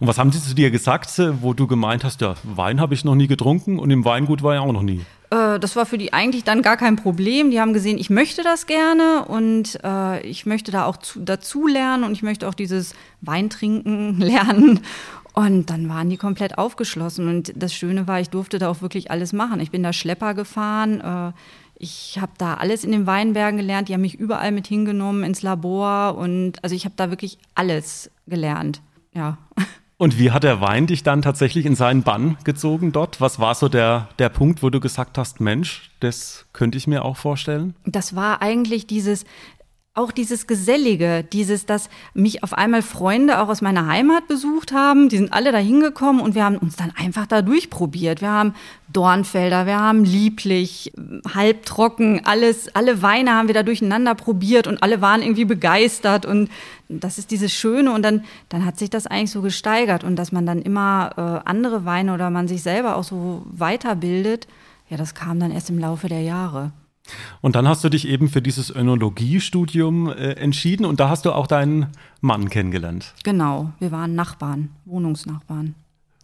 Und 0.00 0.06
was 0.06 0.18
haben 0.18 0.32
sie 0.32 0.40
zu 0.40 0.54
dir 0.54 0.70
gesagt, 0.70 1.10
wo 1.40 1.52
du 1.52 1.66
gemeint 1.66 2.04
hast, 2.04 2.20
ja, 2.20 2.34
Wein 2.42 2.80
habe 2.80 2.94
ich 2.94 3.04
noch 3.04 3.14
nie 3.14 3.26
getrunken 3.26 3.78
und 3.78 3.90
im 3.90 4.04
Weingut 4.04 4.42
war 4.42 4.54
ja 4.54 4.60
auch 4.60 4.72
noch 4.72 4.82
nie? 4.82 5.04
Äh, 5.30 5.58
das 5.58 5.76
war 5.76 5.86
für 5.86 5.98
die 5.98 6.12
eigentlich 6.12 6.44
dann 6.44 6.62
gar 6.62 6.76
kein 6.76 6.96
Problem. 6.96 7.50
Die 7.50 7.60
haben 7.60 7.72
gesehen, 7.72 7.98
ich 7.98 8.10
möchte 8.10 8.42
das 8.42 8.66
gerne 8.66 9.24
und 9.26 9.78
äh, 9.84 10.20
ich 10.22 10.46
möchte 10.46 10.72
da 10.72 10.84
auch 10.84 10.96
zu, 10.96 11.20
dazu 11.20 11.66
lernen 11.66 12.04
und 12.04 12.12
ich 12.12 12.22
möchte 12.22 12.48
auch 12.48 12.54
dieses 12.54 12.94
Weintrinken 13.20 14.18
lernen. 14.18 14.80
Und 15.34 15.70
dann 15.70 15.88
waren 15.88 16.10
die 16.10 16.16
komplett 16.16 16.58
aufgeschlossen. 16.58 17.28
Und 17.28 17.52
das 17.54 17.72
Schöne 17.72 18.08
war, 18.08 18.20
ich 18.20 18.30
durfte 18.30 18.58
da 18.58 18.68
auch 18.68 18.82
wirklich 18.82 19.12
alles 19.12 19.32
machen. 19.32 19.60
Ich 19.60 19.70
bin 19.70 19.84
da 19.84 19.92
Schlepper 19.92 20.34
gefahren. 20.34 21.00
Äh, 21.00 21.32
ich 21.78 22.18
habe 22.20 22.32
da 22.38 22.54
alles 22.54 22.84
in 22.84 22.92
den 22.92 23.06
Weinbergen 23.06 23.58
gelernt. 23.58 23.88
Die 23.88 23.94
haben 23.94 24.00
mich 24.00 24.18
überall 24.18 24.52
mit 24.52 24.66
hingenommen 24.66 25.22
ins 25.22 25.42
Labor. 25.42 26.16
Und 26.16 26.62
also 26.62 26.74
ich 26.74 26.84
habe 26.84 26.94
da 26.96 27.10
wirklich 27.10 27.38
alles 27.54 28.10
gelernt. 28.26 28.82
Ja. 29.14 29.38
Und 29.96 30.16
wie 30.16 30.30
hat 30.30 30.44
der 30.44 30.60
Wein 30.60 30.86
dich 30.86 31.02
dann 31.02 31.22
tatsächlich 31.22 31.66
in 31.66 31.74
seinen 31.74 32.04
Bann 32.04 32.36
gezogen 32.44 32.92
dort? 32.92 33.20
Was 33.20 33.40
war 33.40 33.56
so 33.56 33.68
der, 33.68 34.08
der 34.20 34.28
Punkt, 34.28 34.62
wo 34.62 34.70
du 34.70 34.78
gesagt 34.78 35.18
hast, 35.18 35.40
Mensch, 35.40 35.90
das 35.98 36.46
könnte 36.52 36.78
ich 36.78 36.86
mir 36.86 37.04
auch 37.04 37.16
vorstellen? 37.16 37.74
Das 37.84 38.14
war 38.14 38.40
eigentlich 38.40 38.86
dieses, 38.86 39.24
auch 39.98 40.12
dieses 40.12 40.46
Gesellige, 40.46 41.24
dieses, 41.24 41.66
dass 41.66 41.90
mich 42.14 42.42
auf 42.42 42.54
einmal 42.54 42.82
Freunde 42.82 43.40
auch 43.40 43.48
aus 43.48 43.60
meiner 43.60 43.86
Heimat 43.86 44.28
besucht 44.28 44.72
haben, 44.72 45.08
die 45.08 45.16
sind 45.16 45.32
alle 45.32 45.52
da 45.52 45.58
hingekommen 45.58 46.22
und 46.22 46.34
wir 46.34 46.44
haben 46.44 46.56
uns 46.56 46.76
dann 46.76 46.92
einfach 46.96 47.26
da 47.26 47.42
durchprobiert. 47.42 48.20
Wir 48.20 48.30
haben 48.30 48.54
Dornfelder, 48.92 49.66
wir 49.66 49.78
haben 49.78 50.04
lieblich, 50.04 50.92
halbtrocken, 51.34 52.24
alles, 52.24 52.74
alle 52.74 53.02
Weine 53.02 53.32
haben 53.32 53.48
wir 53.48 53.54
da 53.54 53.62
durcheinander 53.62 54.14
probiert 54.14 54.66
und 54.66 54.82
alle 54.82 55.00
waren 55.00 55.20
irgendwie 55.20 55.44
begeistert 55.44 56.24
und 56.24 56.48
das 56.88 57.18
ist 57.18 57.30
dieses 57.30 57.52
Schöne 57.52 57.92
und 57.92 58.02
dann, 58.02 58.24
dann 58.48 58.64
hat 58.64 58.78
sich 58.78 58.88
das 58.88 59.06
eigentlich 59.06 59.32
so 59.32 59.42
gesteigert 59.42 60.04
und 60.04 60.16
dass 60.16 60.32
man 60.32 60.46
dann 60.46 60.62
immer 60.62 61.42
äh, 61.44 61.48
andere 61.48 61.84
Weine 61.84 62.14
oder 62.14 62.30
man 62.30 62.48
sich 62.48 62.62
selber 62.62 62.96
auch 62.96 63.04
so 63.04 63.42
weiterbildet, 63.50 64.46
ja, 64.88 64.96
das 64.96 65.14
kam 65.14 65.38
dann 65.38 65.50
erst 65.50 65.68
im 65.68 65.78
Laufe 65.78 66.08
der 66.08 66.22
Jahre. 66.22 66.72
Und 67.40 67.56
dann 67.56 67.68
hast 67.68 67.84
du 67.84 67.88
dich 67.88 68.08
eben 68.08 68.28
für 68.28 68.42
dieses 68.42 68.70
Önologiestudium 68.70 70.08
äh, 70.08 70.32
entschieden 70.32 70.84
und 70.84 71.00
da 71.00 71.08
hast 71.08 71.24
du 71.24 71.32
auch 71.32 71.46
deinen 71.46 71.86
Mann 72.20 72.48
kennengelernt. 72.48 73.14
Genau, 73.24 73.72
wir 73.78 73.92
waren 73.92 74.14
Nachbarn, 74.14 74.70
Wohnungsnachbarn. 74.84 75.74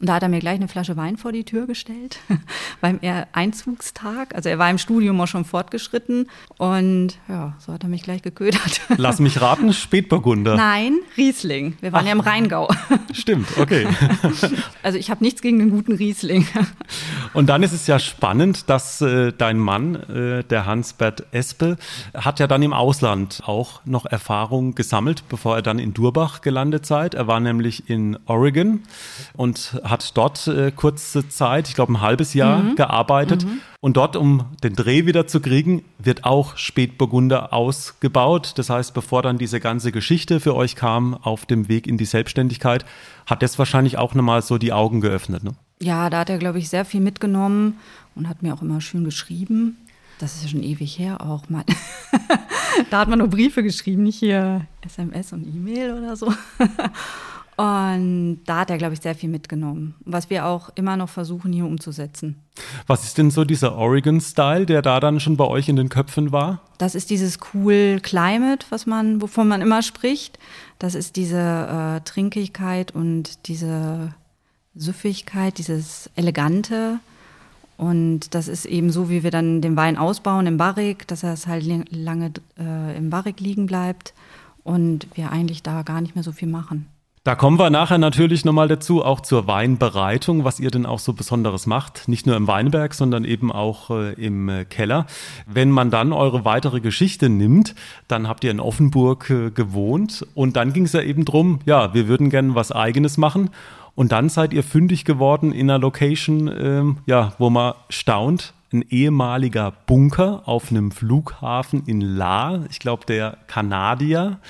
Und 0.05 0.09
da 0.09 0.17
hat 0.17 0.23
er 0.23 0.29
mir 0.29 0.41
gleich 0.41 0.57
eine 0.57 0.69
Flasche 0.69 0.99
Wein 0.99 1.17
vor 1.17 1.33
die 1.33 1.45
Tür 1.45 1.67
gestellt, 1.67 2.19
beim 2.83 3.01
Einzugstag. 3.33 4.35
Also 4.35 4.51
er 4.51 4.59
war 4.59 4.69
im 4.69 4.77
Studium 4.77 5.19
auch 5.19 5.27
schon 5.27 5.47
fortgeschritten 5.47 6.29
und 6.59 7.15
ja, 7.27 7.55
so 7.59 7.73
hat 7.73 7.85
er 7.85 7.89
mich 7.89 8.03
gleich 8.03 8.21
geködert. 8.21 8.83
Lass 8.99 9.19
mich 9.19 9.41
raten, 9.41 9.73
Spätburgunder. 9.73 10.57
Nein, 10.57 10.99
Riesling. 11.17 11.79
Wir 11.81 11.95
waren 11.95 12.03
Ach, 12.03 12.07
ja 12.09 12.13
im 12.13 12.21
Rheingau. 12.21 12.69
Stimmt, 13.15 13.49
okay. 13.57 13.89
Also 14.83 14.99
ich 14.99 15.09
habe 15.09 15.25
nichts 15.25 15.41
gegen 15.41 15.59
den 15.59 15.71
guten 15.71 15.95
Riesling. 15.95 16.47
Und 17.33 17.47
dann 17.47 17.63
ist 17.63 17.73
es 17.73 17.87
ja 17.87 17.99
spannend, 17.99 18.69
dass 18.69 19.01
äh, 19.01 19.33
dein 19.33 19.57
Mann, 19.57 19.95
äh, 19.95 20.45
der 20.45 20.67
Hans-Bert 20.67 21.25
Espe, 21.33 21.79
hat 22.13 22.41
ja 22.41 22.47
dann 22.47 22.61
im 22.61 22.75
Ausland 22.75 23.41
auch 23.47 23.81
noch 23.87 24.05
Erfahrung 24.05 24.75
gesammelt, 24.75 25.25
bevor 25.31 25.57
er 25.57 25.63
dann 25.63 25.79
in 25.79 25.95
Durbach 25.95 26.43
gelandet 26.43 26.85
seid. 26.85 27.15
Er 27.15 27.27
war 27.27 27.41
nämlich 27.41 27.89
in 27.89 28.19
Oregon 28.27 28.83
und 29.33 29.81
hat 29.83 29.94
dort 30.15 30.47
äh, 30.47 30.71
kurze 30.71 31.29
Zeit, 31.29 31.69
ich 31.69 31.75
glaube 31.75 31.93
ein 31.93 32.01
halbes 32.01 32.35
Jahr, 32.35 32.63
mhm. 32.63 32.77
gearbeitet. 32.77 33.45
Mhm. 33.45 33.61
Und 33.81 33.97
dort, 33.97 34.17
um 34.17 34.47
den 34.63 34.75
Dreh 34.75 35.07
wieder 35.07 35.27
zu 35.27 35.41
kriegen, 35.41 35.85
wird 35.99 36.25
auch 36.25 36.57
Spätburgunder 36.57 37.53
ausgebaut. 37.53 38.53
Das 38.57 38.71
heißt, 38.71 38.95
bevor 38.95 39.23
dann 39.23 39.39
diese 39.39 39.61
ganze 39.61 39.93
Geschichte 39.93 40.41
für 40.41 40.55
euch 40.55 40.75
kam 40.75 41.15
auf 41.15 41.47
dem 41.47 41.69
Weg 41.69 41.87
in 41.87 41.99
die 41.99 42.07
Selbstständigkeit, 42.07 42.85
hat 43.27 43.43
das 43.43 43.59
wahrscheinlich 43.59 43.99
auch 43.99 44.15
nochmal 44.15 44.43
so 44.43 44.59
die 44.59 44.73
Augen 44.73 45.01
geöffnet. 45.01 45.45
Ne? 45.45 45.53
Ja, 45.81 46.09
da 46.11 46.21
hat 46.21 46.31
er, 46.31 46.39
glaube 46.39 46.59
ich, 46.59 46.69
sehr 46.69 46.85
viel 46.85 47.01
mitgenommen 47.01 47.79
und 48.15 48.29
hat 48.29 48.43
mir 48.43 48.55
auch 48.55 48.63
immer 48.63 48.81
schön 48.81 49.05
geschrieben. 49.05 49.77
Das 50.19 50.37
ist 50.37 50.45
ja 50.45 50.49
schon 50.49 50.63
ewig 50.63 50.99
her 50.99 51.21
auch 51.21 51.49
mal. 51.51 51.65
da 52.91 53.01
hat 53.01 53.09
man 53.09 53.19
nur 53.19 53.29
Briefe 53.29 53.63
geschrieben, 53.63 54.05
nicht 54.05 54.19
hier 54.19 54.67
SMS 54.83 55.33
und 55.33 55.45
E-Mail 55.45 55.93
oder 55.93 56.17
so. 56.17 56.33
Und 57.57 58.41
da 58.47 58.61
hat 58.61 58.71
er, 58.71 58.79
glaube 58.79 58.95
ich, 58.95 59.01
sehr 59.01 59.15
viel 59.15 59.29
mitgenommen, 59.29 59.95
was 60.05 60.29
wir 60.29 60.47
auch 60.47 60.71
immer 60.75 60.97
noch 60.97 61.09
versuchen 61.09 61.53
hier 61.53 61.67
umzusetzen. 61.67 62.37
Was 62.89 63.05
ist 63.05 63.17
denn 63.17 63.31
so 63.31 63.45
dieser 63.45 63.77
Oregon-Style, 63.77 64.67
der 64.67 64.83
da 64.83 64.99
dann 64.99 65.21
schon 65.21 65.37
bei 65.37 65.47
euch 65.47 65.69
in 65.69 65.77
den 65.77 65.89
Köpfen 65.89 66.33
war? 66.33 66.61
Das 66.79 66.97
ist 66.97 67.11
dieses 67.11 67.39
cool 67.53 68.01
Climate, 68.03 68.67
was 68.71 68.87
man, 68.87 69.23
wovon 69.23 69.47
man 69.47 69.63
immer 69.63 69.83
spricht. 69.83 70.39
Das 70.81 70.97
ist 70.97 71.15
diese 71.15 71.39
äh, 71.39 72.01
Trinkigkeit 72.01 72.93
und 72.93 73.47
diese 73.47 74.15
Süffigkeit, 74.75 75.59
dieses 75.59 76.11
Elegante. 76.17 76.99
Und 77.77 78.35
das 78.35 78.49
ist 78.49 78.67
eben 78.67 78.91
so, 78.91 79.11
wie 79.11 79.23
wir 79.23 79.31
dann 79.31 79.61
den 79.61 79.77
Wein 79.77 79.97
ausbauen 79.97 80.47
im 80.47 80.57
Barrik, 80.57 81.07
dass 81.07 81.23
er 81.23 81.33
es 81.33 81.47
halt 81.47 81.65
lange 81.93 82.33
äh, 82.59 82.97
im 82.97 83.11
Barrik 83.11 83.39
liegen 83.41 83.67
bleibt 83.67 84.13
und 84.65 85.07
wir 85.15 85.31
eigentlich 85.31 85.63
da 85.63 85.83
gar 85.83 86.01
nicht 86.01 86.15
mehr 86.15 86.25
so 86.25 86.33
viel 86.33 86.49
machen. 86.49 86.87
Da 87.25 87.35
kommen 87.35 87.59
wir 87.59 87.71
nachher 87.71 87.97
natürlich 87.97 88.45
nochmal 88.45 88.69
dazu, 88.69 89.03
auch 89.03 89.21
zur 89.21 89.47
Weinbereitung, 89.47 90.45
was 90.45 90.61
ihr 90.61 90.71
denn 90.71 90.85
auch 90.85 90.99
so 90.99 91.15
Besonderes 91.15 91.65
macht. 91.65 92.07
Nicht 92.07 92.27
nur 92.27 92.37
im 92.37 92.47
Weinberg, 92.47 92.93
sondern 92.93 93.25
eben 93.25 93.51
auch 93.51 93.89
äh, 93.89 94.13
im 94.13 94.51
äh, 94.51 94.67
Keller. 94.67 95.07
Wenn 95.47 95.71
man 95.71 95.91
dann 95.91 96.13
eure 96.13 96.45
weitere 96.45 96.81
Geschichte 96.81 97.31
nimmt, 97.31 97.75
dann 98.09 98.29
habt 98.29 98.45
ihr 98.45 98.51
in 98.51 98.61
Offenburg 98.61 99.31
äh, 99.31 99.51
gewohnt 99.51 100.27
und 100.35 100.57
dann 100.57 100.75
ging 100.75 100.85
es 100.85 100.93
ja 100.93 101.01
eben 101.01 101.25
drum, 101.25 101.61
ja, 101.65 101.95
wir 101.95 102.09
würden 102.09 102.29
gerne 102.29 102.55
was 102.55 102.73
Eigenes 102.73 103.17
machen. 103.17 103.49
Und 103.95 104.13
dann 104.13 104.29
seid 104.29 104.53
ihr 104.53 104.63
fündig 104.63 105.07
geworden 105.07 105.51
in 105.51 105.71
einer 105.71 105.79
Location, 105.79 106.51
ähm, 106.55 106.99
ja, 107.07 107.33
wo 107.39 107.49
man 107.49 107.73
staunt, 107.89 108.53
ein 108.71 108.85
ehemaliger 108.91 109.73
Bunker 109.87 110.43
auf 110.45 110.71
einem 110.71 110.91
Flughafen 110.91 111.85
in 111.87 112.03
La, 112.03 112.65
ich 112.69 112.81
glaube 112.81 113.07
der 113.07 113.39
Kanadier. 113.47 114.41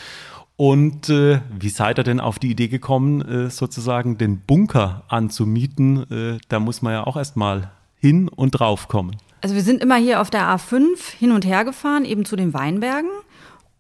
Und 0.57 1.09
äh, 1.09 1.41
wie 1.59 1.69
seid 1.69 1.99
ihr 1.99 2.05
denn 2.05 2.21
auf 2.21 2.39
die 2.39 2.51
Idee 2.51 2.69
gekommen, 2.69 3.23
äh, 3.23 3.51
sozusagen 3.51 4.19
den 4.19 4.41
Bunker 4.41 5.03
anzumieten? 5.09 6.11
Äh, 6.11 6.39
da 6.49 6.61
muss 6.61 6.81
man 6.81 6.93
ja 6.93 7.07
auch 7.07 7.17
erstmal 7.17 7.73
hin 7.97 8.29
und 8.29 8.53
drauf 8.53 8.87
kommen. 8.87 9.17
Also 9.41 9.57
wir 9.57 9.63
sind 9.63 9.83
immer 9.83 9.97
hier 9.97 10.21
auf 10.21 10.31
der 10.31 10.49
A5 10.49 10.97
hin 11.19 11.33
und 11.33 11.45
her 11.45 11.65
gefahren, 11.65 12.05
eben 12.05 12.25
zu 12.25 12.37
den 12.37 12.55
Weinbergen. 12.55 13.11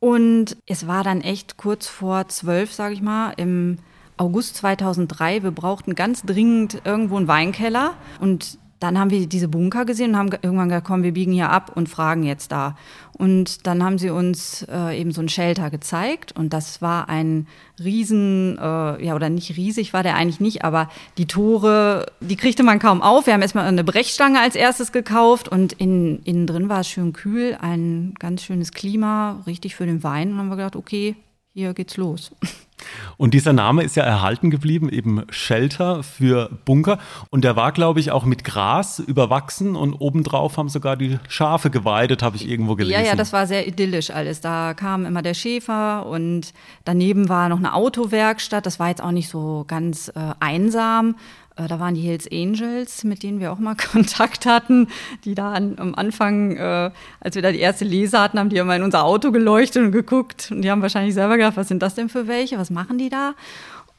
Und 0.00 0.56
es 0.66 0.86
war 0.86 1.04
dann 1.04 1.20
echt 1.20 1.56
kurz 1.56 1.86
vor 1.86 2.28
zwölf, 2.28 2.72
sage 2.72 2.92
ich 2.92 3.00
mal, 3.00 3.32
im 3.36 3.78
August 4.16 4.56
2003. 4.56 5.42
Wir 5.42 5.50
brauchten 5.52 5.94
ganz 5.94 6.22
dringend 6.22 6.82
irgendwo 6.84 7.16
einen 7.16 7.28
Weinkeller. 7.28 7.94
Und 8.20 8.58
dann 8.80 8.98
haben 8.98 9.10
wir 9.10 9.26
diese 9.26 9.48
Bunker 9.48 9.86
gesehen 9.86 10.10
und 10.10 10.16
haben 10.18 10.30
irgendwann 10.42 10.68
gesagt, 10.68 10.86
komm, 10.86 11.02
wir 11.02 11.12
biegen 11.12 11.32
hier 11.32 11.50
ab 11.50 11.72
und 11.74 11.88
fragen 11.88 12.24
jetzt 12.24 12.52
da. 12.52 12.76
Und 13.16 13.66
dann 13.66 13.84
haben 13.84 13.98
sie 13.98 14.10
uns 14.10 14.66
äh, 14.68 14.98
eben 14.98 15.12
so 15.12 15.20
ein 15.20 15.28
Shelter 15.28 15.70
gezeigt 15.70 16.32
und 16.32 16.52
das 16.52 16.82
war 16.82 17.08
ein 17.08 17.46
riesen, 17.82 18.58
äh, 18.58 19.04
ja 19.04 19.14
oder 19.14 19.30
nicht 19.30 19.56
riesig 19.56 19.92
war 19.92 20.02
der 20.02 20.16
eigentlich 20.16 20.40
nicht, 20.40 20.64
aber 20.64 20.88
die 21.16 21.26
Tore, 21.26 22.06
die 22.20 22.36
kriegte 22.36 22.62
man 22.62 22.78
kaum 22.78 23.02
auf. 23.02 23.26
Wir 23.26 23.34
haben 23.34 23.42
erstmal 23.42 23.66
eine 23.66 23.84
Brechstange 23.84 24.40
als 24.40 24.56
erstes 24.56 24.90
gekauft 24.90 25.48
und 25.48 25.74
in, 25.74 26.22
innen 26.24 26.46
drin 26.46 26.68
war 26.68 26.80
es 26.80 26.88
schön 26.88 27.12
kühl, 27.12 27.56
ein 27.60 28.14
ganz 28.18 28.42
schönes 28.42 28.72
Klima, 28.72 29.42
richtig 29.46 29.76
für 29.76 29.86
den 29.86 30.02
Wein. 30.02 30.30
Und 30.30 30.36
dann 30.36 30.38
haben 30.38 30.48
wir 30.48 30.56
gedacht, 30.56 30.76
okay, 30.76 31.14
hier 31.52 31.72
geht's 31.72 31.96
los. 31.96 32.32
Und 33.16 33.34
dieser 33.34 33.52
Name 33.52 33.82
ist 33.82 33.96
ja 33.96 34.04
erhalten 34.04 34.50
geblieben, 34.50 34.88
eben 34.88 35.22
Shelter 35.30 36.02
für 36.02 36.50
Bunker. 36.64 36.98
Und 37.30 37.44
der 37.44 37.56
war, 37.56 37.72
glaube 37.72 38.00
ich, 38.00 38.10
auch 38.10 38.24
mit 38.24 38.44
Gras 38.44 38.98
überwachsen 38.98 39.76
und 39.76 39.94
obendrauf 39.94 40.56
haben 40.56 40.68
sogar 40.68 40.96
die 40.96 41.18
Schafe 41.28 41.70
geweidet, 41.70 42.22
habe 42.22 42.36
ich 42.36 42.48
irgendwo 42.48 42.74
gelesen. 42.74 43.00
Ja, 43.00 43.06
ja, 43.06 43.16
das 43.16 43.32
war 43.32 43.46
sehr 43.46 43.66
idyllisch 43.66 44.10
alles. 44.10 44.40
Da 44.40 44.74
kam 44.74 45.06
immer 45.06 45.22
der 45.22 45.34
Schäfer 45.34 46.06
und 46.06 46.52
daneben 46.84 47.28
war 47.28 47.48
noch 47.48 47.58
eine 47.58 47.74
Autowerkstatt. 47.74 48.66
Das 48.66 48.78
war 48.78 48.88
jetzt 48.88 49.02
auch 49.02 49.10
nicht 49.10 49.28
so 49.28 49.64
ganz 49.66 50.08
äh, 50.08 50.34
einsam. 50.40 51.16
Äh, 51.56 51.68
da 51.68 51.78
waren 51.80 51.94
die 51.94 52.02
Hells 52.02 52.28
Angels, 52.30 53.04
mit 53.04 53.22
denen 53.22 53.40
wir 53.40 53.52
auch 53.52 53.58
mal 53.58 53.76
Kontakt 53.92 54.46
hatten, 54.46 54.88
die 55.24 55.34
da 55.34 55.52
an, 55.52 55.76
am 55.78 55.94
Anfang, 55.94 56.56
äh, 56.56 56.90
als 57.20 57.34
wir 57.34 57.42
da 57.42 57.52
die 57.52 57.60
erste 57.60 57.84
Lese 57.84 58.18
hatten, 58.18 58.38
haben 58.38 58.48
die 58.48 58.56
immer 58.56 58.76
in 58.76 58.82
unser 58.82 59.04
Auto 59.04 59.30
geleuchtet 59.32 59.84
und 59.84 59.92
geguckt. 59.92 60.50
Und 60.50 60.62
die 60.62 60.70
haben 60.70 60.82
wahrscheinlich 60.82 61.14
selber 61.14 61.36
gedacht, 61.36 61.56
was 61.56 61.68
sind 61.68 61.82
das 61.82 61.94
denn 61.94 62.08
für 62.08 62.28
welche? 62.28 62.58
Was 62.58 62.70
machen 62.70 62.98
die 62.98 63.08
da? 63.08 63.34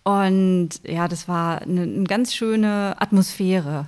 Und 0.03 0.69
ja, 0.83 1.07
das 1.07 1.27
war 1.27 1.61
eine, 1.61 1.81
eine 1.81 2.03
ganz 2.03 2.35
schöne 2.35 2.95
Atmosphäre. 2.99 3.87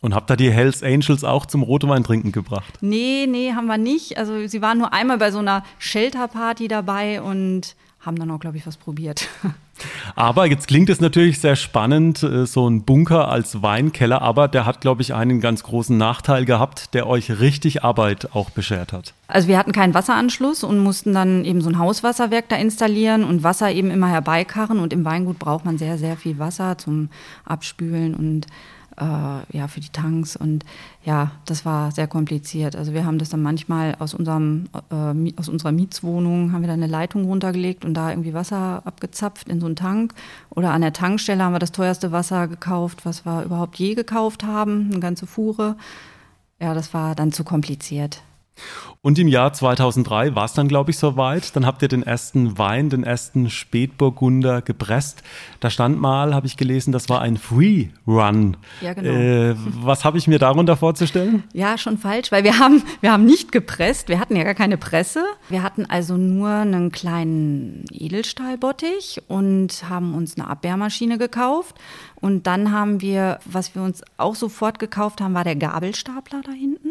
Und 0.00 0.14
habt 0.16 0.28
ihr 0.30 0.36
die 0.36 0.50
Hells 0.50 0.82
Angels 0.82 1.22
auch 1.22 1.46
zum 1.46 1.62
Rotewein 1.62 2.02
trinken 2.02 2.32
gebracht? 2.32 2.78
Nee, 2.80 3.26
nee, 3.28 3.52
haben 3.52 3.66
wir 3.66 3.78
nicht. 3.78 4.18
Also 4.18 4.48
sie 4.48 4.60
waren 4.60 4.78
nur 4.78 4.92
einmal 4.92 5.18
bei 5.18 5.30
so 5.30 5.38
einer 5.38 5.62
Shelter-Party 5.78 6.66
dabei 6.66 7.22
und 7.22 7.76
haben 8.00 8.16
dann 8.16 8.28
auch, 8.32 8.40
glaube 8.40 8.56
ich, 8.56 8.66
was 8.66 8.76
probiert. 8.76 9.28
Aber 10.14 10.46
jetzt 10.46 10.68
klingt 10.68 10.88
es 10.90 11.00
natürlich 11.00 11.40
sehr 11.40 11.56
spannend, 11.56 12.22
äh, 12.22 12.46
so 12.46 12.68
ein 12.68 12.82
Bunker 12.82 13.28
als 13.28 13.62
Weinkeller, 13.62 14.22
aber 14.22 14.48
der 14.48 14.66
hat, 14.66 14.80
glaube 14.80 15.02
ich, 15.02 15.14
einen 15.14 15.40
ganz 15.40 15.62
großen 15.62 15.96
Nachteil 15.96 16.44
gehabt, 16.44 16.94
der 16.94 17.06
euch 17.06 17.40
richtig 17.40 17.84
Arbeit 17.84 18.34
auch 18.34 18.50
beschert 18.50 18.92
hat. 18.92 19.14
Also 19.28 19.48
wir 19.48 19.58
hatten 19.58 19.72
keinen 19.72 19.94
Wasseranschluss 19.94 20.62
und 20.62 20.78
mussten 20.78 21.14
dann 21.14 21.44
eben 21.44 21.62
so 21.62 21.70
ein 21.70 21.78
Hauswasserwerk 21.78 22.48
da 22.48 22.56
installieren 22.56 23.24
und 23.24 23.42
Wasser 23.42 23.72
eben 23.72 23.90
immer 23.90 24.08
herbeikarren 24.08 24.78
und 24.78 24.92
im 24.92 25.04
Weingut 25.04 25.38
braucht 25.38 25.64
man 25.64 25.78
sehr, 25.78 25.96
sehr 25.96 26.16
viel 26.16 26.38
Wasser 26.38 26.76
zum 26.76 27.08
Abspülen 27.44 28.14
und 28.14 28.46
äh, 29.02 29.56
ja, 29.56 29.68
für 29.68 29.80
die 29.80 29.88
Tanks. 29.88 30.36
Und 30.36 30.64
ja, 31.04 31.32
das 31.46 31.64
war 31.64 31.90
sehr 31.90 32.06
kompliziert. 32.06 32.76
Also 32.76 32.92
wir 32.92 33.04
haben 33.04 33.18
das 33.18 33.30
dann 33.30 33.42
manchmal 33.42 33.96
aus, 33.98 34.14
unserem, 34.14 34.68
äh, 34.90 35.32
aus 35.36 35.48
unserer 35.48 35.72
Mietswohnung, 35.72 36.52
haben 36.52 36.62
wir 36.62 36.68
da 36.68 36.74
eine 36.74 36.86
Leitung 36.86 37.24
runtergelegt 37.24 37.84
und 37.84 37.94
da 37.94 38.10
irgendwie 38.10 38.34
Wasser 38.34 38.82
abgezapft 38.84 39.48
in 39.48 39.60
so 39.60 39.66
einen 39.66 39.76
Tank. 39.76 40.14
Oder 40.50 40.72
an 40.72 40.82
der 40.82 40.92
Tankstelle 40.92 41.42
haben 41.42 41.52
wir 41.52 41.58
das 41.58 41.72
teuerste 41.72 42.12
Wasser 42.12 42.48
gekauft, 42.48 43.04
was 43.04 43.24
wir 43.24 43.42
überhaupt 43.44 43.76
je 43.78 43.94
gekauft 43.94 44.44
haben, 44.44 44.90
eine 44.90 45.00
ganze 45.00 45.26
Fuhre. 45.26 45.76
Ja, 46.60 46.74
das 46.74 46.94
war 46.94 47.14
dann 47.14 47.32
zu 47.32 47.44
kompliziert. 47.44 48.22
Und 49.04 49.18
im 49.18 49.26
Jahr 49.26 49.52
2003 49.52 50.36
war 50.36 50.44
es 50.44 50.52
dann, 50.52 50.68
glaube 50.68 50.92
ich, 50.92 50.98
soweit. 50.98 51.56
Dann 51.56 51.66
habt 51.66 51.82
ihr 51.82 51.88
den 51.88 52.04
ersten 52.04 52.56
Wein, 52.56 52.88
den 52.88 53.02
ersten 53.02 53.50
Spätburgunder 53.50 54.62
gepresst. 54.62 55.24
Da 55.58 55.70
stand 55.70 56.00
mal, 56.00 56.34
habe 56.34 56.46
ich 56.46 56.56
gelesen, 56.56 56.92
das 56.92 57.08
war 57.08 57.20
ein 57.20 57.36
Free 57.36 57.88
Run. 58.06 58.56
Ja, 58.80 58.94
genau. 58.94 59.10
Äh, 59.10 59.56
was 59.56 60.04
habe 60.04 60.18
ich 60.18 60.28
mir 60.28 60.38
darunter 60.38 60.76
vorzustellen? 60.76 61.42
Ja, 61.52 61.78
schon 61.78 61.98
falsch, 61.98 62.30
weil 62.30 62.44
wir 62.44 62.60
haben, 62.60 62.84
wir 63.00 63.10
haben 63.10 63.24
nicht 63.24 63.50
gepresst. 63.50 64.08
Wir 64.08 64.20
hatten 64.20 64.36
ja 64.36 64.44
gar 64.44 64.54
keine 64.54 64.78
Presse. 64.78 65.24
Wir 65.48 65.64
hatten 65.64 65.84
also 65.86 66.16
nur 66.16 66.50
einen 66.50 66.92
kleinen 66.92 67.84
Edelstahlbottich 67.90 69.22
und 69.26 69.88
haben 69.88 70.14
uns 70.14 70.38
eine 70.38 70.46
Abwehrmaschine 70.48 71.18
gekauft. 71.18 71.74
Und 72.22 72.46
dann 72.46 72.72
haben 72.72 73.02
wir, 73.02 73.40
was 73.44 73.74
wir 73.74 73.82
uns 73.82 74.02
auch 74.16 74.36
sofort 74.36 74.78
gekauft 74.78 75.20
haben, 75.20 75.34
war 75.34 75.44
der 75.44 75.56
Gabelstapler 75.56 76.40
da 76.42 76.52
hinten. 76.52 76.90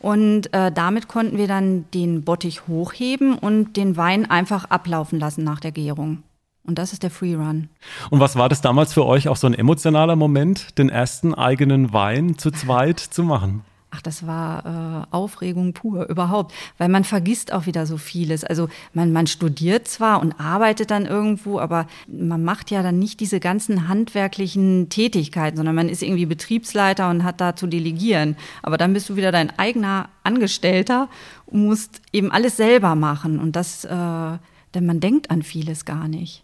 Und 0.00 0.52
äh, 0.52 0.70
damit 0.70 1.08
konnten 1.08 1.38
wir 1.38 1.48
dann 1.48 1.86
den 1.92 2.22
Bottich 2.22 2.68
hochheben 2.68 3.36
und 3.36 3.76
den 3.76 3.96
Wein 3.96 4.30
einfach 4.30 4.66
ablaufen 4.66 5.18
lassen 5.18 5.42
nach 5.42 5.60
der 5.60 5.72
Gärung. 5.72 6.22
Und 6.62 6.78
das 6.78 6.92
ist 6.92 7.02
der 7.02 7.10
Free 7.10 7.34
Run. 7.34 7.70
Und 8.10 8.20
was 8.20 8.36
war 8.36 8.48
das 8.48 8.60
damals 8.60 8.92
für 8.92 9.06
euch 9.06 9.28
auch 9.28 9.36
so 9.36 9.46
ein 9.46 9.54
emotionaler 9.54 10.16
Moment, 10.16 10.76
den 10.78 10.90
ersten 10.90 11.32
eigenen 11.32 11.92
Wein 11.92 12.36
zu 12.36 12.50
zweit 12.50 13.00
zu 13.00 13.22
machen? 13.22 13.64
Ach, 13.96 14.02
das 14.02 14.26
war 14.26 15.06
äh, 15.10 15.14
Aufregung 15.14 15.72
pur 15.72 16.06
überhaupt, 16.08 16.52
weil 16.76 16.88
man 16.88 17.04
vergisst 17.04 17.52
auch 17.52 17.64
wieder 17.64 17.86
so 17.86 17.96
vieles. 17.96 18.44
Also 18.44 18.68
man, 18.92 19.12
man 19.12 19.26
studiert 19.26 19.88
zwar 19.88 20.20
und 20.20 20.38
arbeitet 20.38 20.90
dann 20.90 21.06
irgendwo, 21.06 21.58
aber 21.58 21.86
man 22.06 22.44
macht 22.44 22.70
ja 22.70 22.82
dann 22.82 22.98
nicht 22.98 23.20
diese 23.20 23.40
ganzen 23.40 23.88
handwerklichen 23.88 24.88
Tätigkeiten, 24.90 25.56
sondern 25.56 25.74
man 25.74 25.88
ist 25.88 26.02
irgendwie 26.02 26.26
Betriebsleiter 26.26 27.08
und 27.08 27.24
hat 27.24 27.40
da 27.40 27.56
zu 27.56 27.66
delegieren. 27.66 28.36
Aber 28.62 28.76
dann 28.76 28.92
bist 28.92 29.08
du 29.08 29.16
wieder 29.16 29.32
dein 29.32 29.58
eigener 29.58 30.10
Angestellter 30.24 31.08
und 31.46 31.66
musst 31.66 32.02
eben 32.12 32.30
alles 32.30 32.56
selber 32.56 32.94
machen. 32.94 33.38
Und 33.38 33.56
das, 33.56 33.84
äh, 33.84 33.88
denn 33.88 34.86
man 34.86 35.00
denkt 35.00 35.30
an 35.30 35.42
vieles 35.42 35.84
gar 35.86 36.06
nicht. 36.06 36.42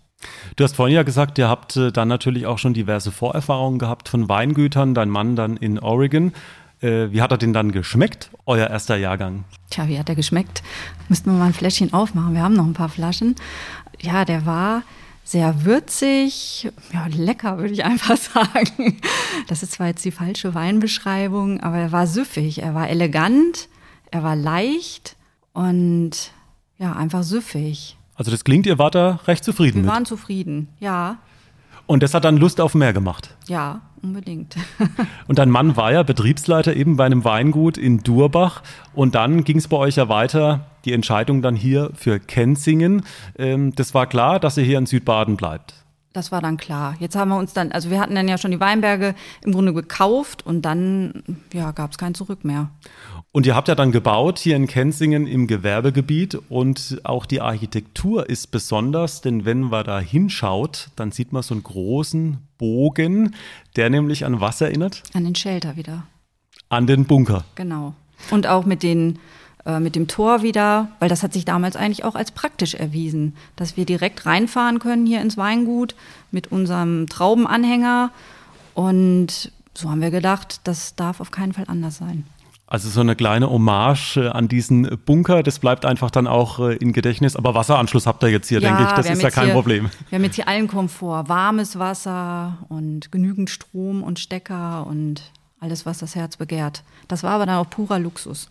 Du 0.57 0.65
hast 0.65 0.77
vorhin 0.77 0.95
ja 0.95 1.03
gesagt, 1.03 1.39
ihr 1.39 1.49
habt 1.49 1.77
äh, 1.77 1.93
dann 1.93 2.09
natürlich 2.09 2.47
auch 2.47 2.59
schon 2.59 2.75
diverse 2.75 3.11
Vorerfahrungen 3.11 3.79
gehabt 3.79 4.09
von 4.09 4.29
Weingütern, 4.29 4.95
dein 4.95 5.11
Mann 5.11 5.37
dann 5.37 5.57
in 5.57 5.79
Oregon. 5.79 6.33
Äh, 6.83 7.13
wie 7.13 7.23
hat 7.23 7.31
er 7.31 7.39
den 7.39 7.53
dann 7.53 7.73
geschmeckt, 7.73 8.31
euer 8.47 8.69
erster 8.69 8.97
Jahrgang? 8.97 9.45
Tja, 9.71 9.89
wie 9.89 9.99
hat 9.99 10.09
er 10.09 10.15
geschmeckt? 10.15 10.63
Müssten 11.09 11.31
wir 11.31 11.39
mal 11.39 11.47
ein 11.47 11.55
Fläschchen 11.55 11.93
aufmachen. 11.93 12.35
Wir 12.35 12.43
haben 12.43 12.55
noch 12.55 12.67
ein 12.67 12.73
paar 12.75 12.89
Flaschen. 12.89 13.37
Ja, 14.01 14.25
der 14.25 14.47
war 14.47 14.83
sehr 15.25 15.65
würzig, 15.65 16.69
ja, 16.93 17.07
lecker, 17.07 17.59
würde 17.59 17.73
ich 17.73 17.85
einfach 17.85 18.17
sagen. 18.35 19.01
Das 19.47 19.63
ist 19.63 19.73
zwar 19.73 19.87
jetzt 19.87 20.05
die 20.05 20.11
falsche 20.11 20.55
Weinbeschreibung, 20.55 21.61
aber 21.61 21.79
er 21.79 21.93
war 21.93 22.07
süffig, 22.09 22.61
er 22.63 22.75
war 22.75 22.89
elegant, 22.91 23.69
er 24.11 24.25
war 24.25 24.35
leicht 24.35 25.17
und 25.53 26.33
ja, 26.79 26.93
einfach 26.95 27.23
süffig. 27.23 27.97
Also 28.17 28.31
das 28.33 28.43
klingt, 28.45 28.67
ihr 28.67 28.79
wart 28.79 28.97
da 28.97 29.21
recht 29.27 29.45
zufrieden 29.45 29.77
Wir 29.77 29.83
mit. 29.83 29.91
waren 29.93 30.05
zufrieden, 30.05 30.69
ja. 30.81 31.19
Und 31.93 32.03
das 32.03 32.15
hat 32.15 32.25
dann 32.25 32.39
Lust 32.39 32.59
auf 32.59 32.75
mehr 32.75 32.95
gemacht. 32.95 33.37
Ja, 33.49 33.83
unbedingt. 34.03 34.57
und 35.29 35.39
dein 35.39 35.51
Mann 35.51 35.77
war 35.77 35.93
ja 35.93 36.03
Betriebsleiter 36.03 36.75
eben 36.75 36.97
bei 36.97 37.05
einem 37.05 37.23
Weingut 37.23 37.77
in 37.77 37.99
Durbach. 37.99 38.63
Und 38.95 39.15
dann 39.15 39.45
ging 39.45 39.59
es 39.59 39.69
bei 39.69 39.77
euch 39.77 39.97
ja 39.97 40.09
weiter, 40.09 40.65
die 40.87 40.95
Entscheidung 40.95 41.43
dann 41.43 41.55
hier 41.55 41.91
für 41.95 42.19
Kenzingen. 42.19 43.03
Ähm, 43.37 43.75
das 43.75 43.93
war 43.93 44.07
klar, 44.07 44.41
dass 44.41 44.57
ihr 44.57 44.65
hier 44.65 44.79
in 44.79 44.87
Südbaden 44.87 45.37
bleibt. 45.37 45.75
Das 46.15 46.33
war 46.33 46.41
dann 46.41 46.57
klar. 46.57 46.95
Jetzt 46.99 47.15
haben 47.15 47.29
wir 47.29 47.37
uns 47.37 47.53
dann, 47.53 47.73
also 47.73 47.91
wir 47.91 48.01
hatten 48.01 48.15
dann 48.15 48.27
ja 48.27 48.39
schon 48.39 48.53
die 48.53 48.61
Weinberge 48.61 49.15
im 49.45 49.53
Grunde 49.53 49.75
gekauft 49.75 50.47
und 50.47 50.63
dann 50.63 51.23
ja, 51.53 51.73
gab 51.73 51.91
es 51.91 51.99
kein 51.99 52.15
Zurück 52.15 52.43
mehr. 52.43 52.71
Und 53.35 53.47
ihr 53.47 53.57
habt 53.57 53.69
ja 53.69 53.75
dann 53.75 53.93
gebaut 53.93 54.39
hier 54.39 54.57
in 54.57 54.67
Kenzingen 54.67 55.27
im 55.27 55.47
Gewerbegebiet 55.47 56.35
und 56.51 57.01
auch 57.03 57.25
die 57.25 57.41
Architektur 57.41 58.29
ist 58.29 58.51
besonders, 58.51 59.23
denn 59.23 59.47
wenn 59.47 59.63
man 59.63 59.87
da 59.87 60.01
hinschaut, 60.01 60.91
dann 60.97 61.13
sieht 61.13 61.33
man 61.33 61.43
so 61.43 61.55
einen 61.55 61.63
großen 61.63 62.37
Bogen, 62.59 63.35
der 63.77 63.89
nämlich 63.89 64.27
an 64.27 64.41
was 64.41 64.61
erinnert? 64.61 65.03
An 65.15 65.25
den 65.25 65.35
Shelter 65.35 65.77
wieder. 65.77 66.05
An 66.69 66.87
den 66.87 67.07
Bunker. 67.07 67.45
Genau. 67.55 67.95
Und 68.31 68.47
auch 68.47 68.67
mit 68.67 68.83
den 68.83 69.19
äh, 69.65 69.81
mit 69.81 69.97
dem 69.97 70.09
Tor 70.09 70.43
wieder, 70.43 70.89
weil 70.99 71.09
das 71.09 71.23
hat 71.23 71.33
sich 71.33 71.47
damals 71.47 71.75
eigentlich 71.75 72.05
auch 72.05 72.17
als 72.17 72.33
praktisch 72.33 72.75
erwiesen, 72.75 73.35
dass 73.57 73.79
wir 73.79 73.87
direkt 73.87 74.27
reinfahren 74.27 74.79
können 74.79 75.07
hier 75.07 75.23
ins 75.23 75.39
Weingut 75.39 75.95
mit 76.33 76.53
unserem 76.53 77.09
Traubenanhänger 77.09 78.11
und 78.75 79.53
so 79.75 79.89
haben 79.89 80.03
wir 80.03 80.11
gedacht, 80.11 80.61
das 80.65 80.97
darf 80.97 81.21
auf 81.21 81.31
keinen 81.31 81.55
Fall 81.55 81.65
anders 81.69 81.97
sein. 81.97 82.27
Also 82.73 82.89
so 82.89 83.03
eine 83.03 83.15
kleine 83.15 83.51
Hommage 83.51 84.17
äh, 84.17 84.29
an 84.29 84.49
diesen 84.49 84.99
Bunker, 85.05 85.43
das 85.43 85.59
bleibt 85.59 85.85
einfach 85.85 86.11
dann 86.11 86.27
auch 86.27 86.59
äh, 86.59 86.77
in 86.77 86.95
Gedächtnis. 86.95 87.37
Aber 87.37 87.55
Wasseranschluss 87.55 88.07
habt 88.07 88.23
ihr 88.23 88.31
jetzt 88.31 88.49
hier, 88.49 88.63
ja, 88.63 88.69
denke 88.71 88.85
ich, 88.85 88.97
das 88.97 89.11
ist 89.11 89.21
ja 89.21 89.29
kein 89.29 89.45
hier, 89.45 89.53
Problem. 89.53 89.91
Wir 90.09 90.17
haben 90.17 90.25
jetzt 90.25 90.37
hier 90.37 90.49
allen 90.49 90.69
Komfort, 90.69 91.29
warmes 91.29 91.79
Wasser 91.79 92.57
und 92.71 93.13
genügend 93.13 93.51
Strom 93.51 94.03
und 94.03 94.19
Stecker 94.19 94.87
und 94.87 95.21
alles, 95.61 95.85
was 95.85 95.99
das 95.99 96.15
Herz 96.15 96.39
begehrt. 96.39 96.83
Das 97.09 97.23
war 97.23 97.33
aber 97.33 97.45
dann 97.45 97.57
auch 97.57 97.69
purer 97.69 97.99
Luxus. 97.99 98.49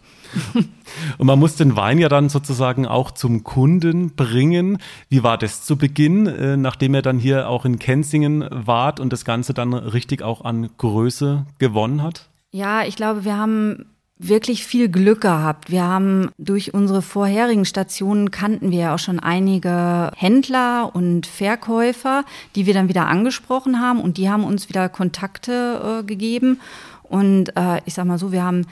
und 1.17 1.25
man 1.25 1.39
muss 1.39 1.55
den 1.55 1.75
Wein 1.75 1.97
ja 1.97 2.07
dann 2.07 2.29
sozusagen 2.29 2.85
auch 2.85 3.09
zum 3.09 3.43
Kunden 3.43 4.15
bringen. 4.15 4.77
Wie 5.09 5.23
war 5.23 5.39
das 5.39 5.63
zu 5.63 5.77
Beginn, 5.77 6.27
äh, 6.27 6.57
nachdem 6.57 6.93
er 6.93 7.01
dann 7.01 7.17
hier 7.17 7.49
auch 7.49 7.65
in 7.65 7.79
Kenzingen 7.79 8.45
wart 8.51 8.99
und 8.99 9.11
das 9.11 9.25
Ganze 9.25 9.55
dann 9.55 9.73
richtig 9.73 10.21
auch 10.21 10.45
an 10.45 10.69
Größe 10.77 11.47
gewonnen 11.57 12.03
hat? 12.03 12.27
Ja, 12.51 12.83
ich 12.83 12.97
glaube, 12.97 13.25
wir 13.25 13.37
haben 13.37 13.85
wirklich 14.27 14.65
viel 14.65 14.89
Glück 14.89 15.21
gehabt. 15.21 15.71
Wir 15.71 15.83
haben 15.83 16.29
durch 16.37 16.73
unsere 16.73 17.01
vorherigen 17.01 17.65
Stationen 17.65 18.31
kannten 18.31 18.71
wir 18.71 18.79
ja 18.79 18.95
auch 18.95 18.99
schon 18.99 19.19
einige 19.19 20.11
Händler 20.15 20.91
und 20.93 21.25
Verkäufer, 21.25 22.23
die 22.55 22.65
wir 22.65 22.73
dann 22.73 22.89
wieder 22.89 23.07
angesprochen 23.07 23.81
haben 23.81 23.99
und 23.99 24.17
die 24.17 24.29
haben 24.29 24.43
uns 24.43 24.69
wieder 24.69 24.89
Kontakte 24.89 26.01
äh, 26.01 26.03
gegeben. 26.03 26.59
Und 27.03 27.55
äh, 27.57 27.81
ich 27.85 27.93
sag 27.93 28.05
mal 28.05 28.19
so, 28.19 28.31
wir 28.31 28.43
haben 28.43 28.65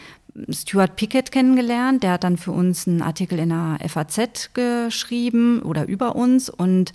Stuart 0.49 0.95
Pickett 0.95 1.31
kennengelernt, 1.31 2.03
der 2.03 2.13
hat 2.13 2.23
dann 2.23 2.37
für 2.37 2.51
uns 2.51 2.87
einen 2.87 3.01
Artikel 3.01 3.39
in 3.39 3.49
der 3.49 3.79
FAZ 3.87 4.51
geschrieben 4.53 5.61
oder 5.61 5.87
über 5.87 6.15
uns 6.15 6.49
und 6.49 6.93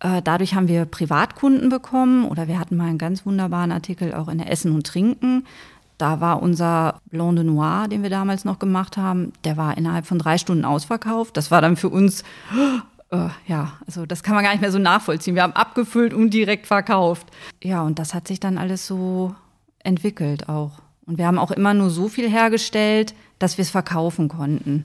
äh, 0.00 0.20
dadurch 0.22 0.54
haben 0.54 0.68
wir 0.68 0.84
Privatkunden 0.84 1.70
bekommen 1.70 2.26
oder 2.26 2.48
wir 2.48 2.58
hatten 2.58 2.76
mal 2.76 2.88
einen 2.88 2.98
ganz 2.98 3.24
wunderbaren 3.24 3.72
Artikel 3.72 4.14
auch 4.14 4.28
in 4.28 4.38
der 4.38 4.50
Essen 4.50 4.72
und 4.72 4.86
Trinken 4.86 5.44
da 5.98 6.20
war 6.20 6.42
unser 6.42 7.00
Blanc 7.06 7.36
de 7.36 7.44
Noir, 7.44 7.88
den 7.88 8.02
wir 8.02 8.10
damals 8.10 8.44
noch 8.44 8.58
gemacht 8.58 8.96
haben, 8.96 9.32
der 9.44 9.56
war 9.56 9.76
innerhalb 9.76 10.06
von 10.06 10.18
drei 10.18 10.38
Stunden 10.38 10.64
ausverkauft. 10.64 11.36
Das 11.36 11.50
war 11.50 11.60
dann 11.60 11.76
für 11.76 11.88
uns 11.88 12.22
äh, 13.10 13.28
ja, 13.46 13.72
also 13.86 14.06
das 14.06 14.22
kann 14.22 14.34
man 14.34 14.44
gar 14.44 14.52
nicht 14.52 14.60
mehr 14.60 14.72
so 14.72 14.78
nachvollziehen. 14.78 15.34
Wir 15.34 15.42
haben 15.42 15.54
abgefüllt 15.54 16.12
und 16.12 16.30
direkt 16.30 16.66
verkauft. 16.66 17.26
Ja, 17.62 17.82
und 17.82 17.98
das 17.98 18.14
hat 18.14 18.28
sich 18.28 18.40
dann 18.40 18.58
alles 18.58 18.86
so 18.86 19.34
entwickelt 19.82 20.48
auch. 20.48 20.72
Und 21.06 21.18
wir 21.18 21.26
haben 21.26 21.38
auch 21.38 21.52
immer 21.52 21.72
nur 21.72 21.90
so 21.90 22.08
viel 22.08 22.28
hergestellt, 22.28 23.14
dass 23.38 23.58
wir 23.58 23.62
es 23.62 23.70
verkaufen 23.70 24.28
konnten. 24.28 24.84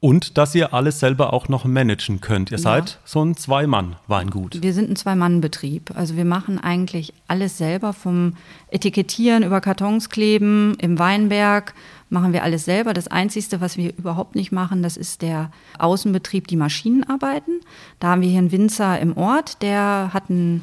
Und 0.00 0.36
dass 0.36 0.54
ihr 0.54 0.74
alles 0.74 0.98
selber 0.98 1.32
auch 1.32 1.48
noch 1.48 1.64
managen 1.64 2.20
könnt. 2.20 2.50
Ihr 2.50 2.58
ja. 2.58 2.62
seid 2.62 2.98
so 3.04 3.24
ein 3.24 3.36
Zwei-Mann-Weingut. 3.36 4.60
Wir 4.62 4.72
sind 4.72 4.90
ein 4.90 4.96
Zwei-Mann-Betrieb. 4.96 5.92
Also 5.94 6.16
wir 6.16 6.24
machen 6.24 6.58
eigentlich 6.58 7.12
alles 7.28 7.58
selber, 7.58 7.92
vom 7.92 8.34
Etikettieren 8.68 9.44
über 9.44 9.60
Kartons 9.60 10.10
kleben, 10.10 10.76
im 10.80 10.98
Weinberg 10.98 11.74
machen 12.10 12.32
wir 12.32 12.42
alles 12.42 12.64
selber. 12.64 12.92
Das 12.92 13.08
Einzige, 13.08 13.60
was 13.60 13.76
wir 13.76 13.96
überhaupt 13.96 14.34
nicht 14.34 14.52
machen, 14.52 14.82
das 14.82 14.96
ist 14.96 15.22
der 15.22 15.50
Außenbetrieb, 15.78 16.46
die 16.46 16.56
Maschinenarbeiten. 16.56 17.60
Da 18.00 18.08
haben 18.08 18.22
wir 18.22 18.28
hier 18.28 18.38
einen 18.38 18.52
Winzer 18.52 18.98
im 19.00 19.16
Ort, 19.16 19.62
der 19.62 20.10
hat 20.12 20.28
einen 20.28 20.62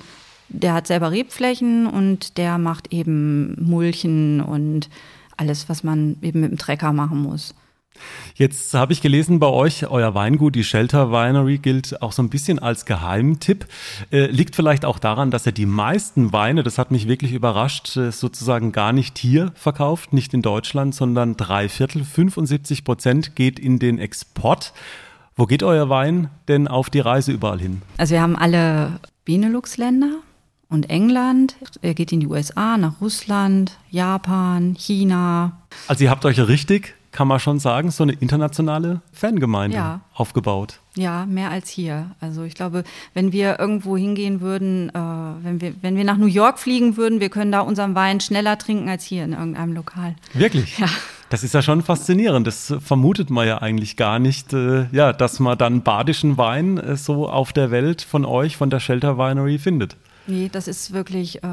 der 0.50 0.74
hat 0.74 0.88
selber 0.88 1.12
Rebflächen 1.12 1.86
und 1.88 2.38
der 2.38 2.58
macht 2.58 2.92
eben 2.92 3.56
Mulchen 3.64 4.42
und 4.42 4.90
alles, 5.38 5.70
was 5.70 5.84
man 5.84 6.18
eben 6.22 6.42
mit 6.42 6.52
dem 6.52 6.58
Trecker 6.58 6.92
machen 6.92 7.22
muss. 7.22 7.54
Jetzt 8.36 8.74
habe 8.74 8.94
ich 8.94 9.02
gelesen 9.02 9.40
bei 9.40 9.48
euch, 9.48 9.88
euer 9.88 10.14
Weingut, 10.16 10.56
die 10.56 10.64
Shelter 10.64 11.12
Winery, 11.12 11.58
gilt 11.58 12.02
auch 12.02 12.12
so 12.12 12.22
ein 12.22 12.30
bisschen 12.30 12.60
als 12.60 12.86
Geheimtipp. 12.86 13.66
Äh, 14.12 14.28
liegt 14.28 14.56
vielleicht 14.56 14.86
auch 14.86 15.00
daran, 15.00 15.32
dass 15.32 15.46
er 15.46 15.52
die 15.52 15.66
meisten 15.66 16.32
Weine, 16.32 16.64
das 16.64 16.78
hat 16.78 16.92
mich 16.92 17.08
wirklich 17.08 17.34
überrascht, 17.34 17.98
äh, 17.98 18.12
sozusagen 18.12 18.72
gar 18.72 18.94
nicht 18.94 19.18
hier 19.18 19.52
verkauft, 19.56 20.14
nicht 20.14 20.34
in 20.34 20.42
Deutschland, 20.42 20.96
sondern 20.96 21.38
drei 21.38 21.70
Viertel, 21.70 22.04
75 22.04 22.84
Prozent 22.84 23.36
geht 23.36 23.60
in 23.60 23.80
den 23.80 24.00
Export. 24.00 24.74
Wo 25.36 25.46
geht 25.46 25.64
euer 25.64 25.90
Wein 25.90 26.30
denn 26.48 26.68
auf 26.68 26.90
die 26.90 27.00
Reise 27.00 27.32
überall 27.32 27.60
hin? 27.60 27.82
Also 27.98 28.14
wir 28.14 28.22
haben 28.22 28.36
alle 28.36 29.00
Benelux-Länder 29.26 30.20
und 30.70 30.90
England. 30.90 31.56
Er 31.82 31.94
geht 31.94 32.12
in 32.12 32.20
die 32.20 32.28
USA, 32.28 32.78
nach 32.78 33.02
Russland, 33.02 33.78
Japan, 33.90 34.76
China. 34.78 35.62
Also 35.88 36.04
ihr 36.04 36.10
habt 36.10 36.26
euch 36.26 36.40
richtig 36.40 36.96
kann 37.12 37.28
man 37.28 37.40
schon 37.40 37.60
sagen, 37.60 37.92
so 37.92 38.04
eine 38.04 38.14
internationale 38.14 39.02
Fangemeinde 39.12 39.78
ja. 39.78 40.02
aufgebaut. 40.14 40.80
Ja, 40.96 41.26
mehr 41.26 41.50
als 41.50 41.70
hier. 41.70 42.12
Also 42.20 42.44
ich 42.44 42.56
glaube, 42.56 42.84
wenn 43.14 43.32
wir 43.32 43.60
irgendwo 43.60 43.98
hingehen 43.98 44.42
würden, 44.42 44.90
äh, 44.90 44.94
wenn, 44.94 45.62
wir, 45.62 45.74
wenn 45.82 45.96
wir 45.96 46.04
nach 46.04 46.18
New 46.18 46.28
York 46.28 46.60
fliegen 46.60 46.98
würden, 46.98 47.20
wir 47.20 47.30
können 47.30 47.52
da 47.52 47.62
unseren 47.62 47.96
Wein 47.96 48.20
schneller 48.20 48.58
trinken 48.58 48.90
als 48.90 49.04
hier 49.04 49.24
in 49.24 49.34
irgendeinem 49.34 49.74
Lokal. 49.74 50.16
Wirklich? 50.34 50.78
Ja. 50.78 50.88
Das 51.30 51.44
ist 51.44 51.54
ja 51.54 51.62
schon 51.62 51.84
faszinierend. 51.84 52.48
Das 52.48 52.74
vermutet 52.80 53.30
man 53.30 53.48
ja 53.48 53.62
eigentlich 53.62 53.98
gar 53.98 54.18
nicht, 54.18 54.52
äh, 54.54 54.88
ja, 54.92 55.14
dass 55.14 55.40
man 55.40 55.58
dann 55.58 55.84
badischen 55.84 56.38
Wein 56.38 56.78
äh, 56.78 56.96
so 56.96 57.30
auf 57.30 57.54
der 57.54 57.72
Welt 57.72 58.02
von 58.02 58.26
euch, 58.26 58.58
von 58.58 58.70
der 58.70 58.80
Shelter 58.80 59.18
Winery 59.18 59.60
findet. 59.60 59.96
Nee, 60.30 60.48
das 60.52 60.68
ist 60.68 60.94
wirklich, 60.94 61.44
äh, 61.44 61.48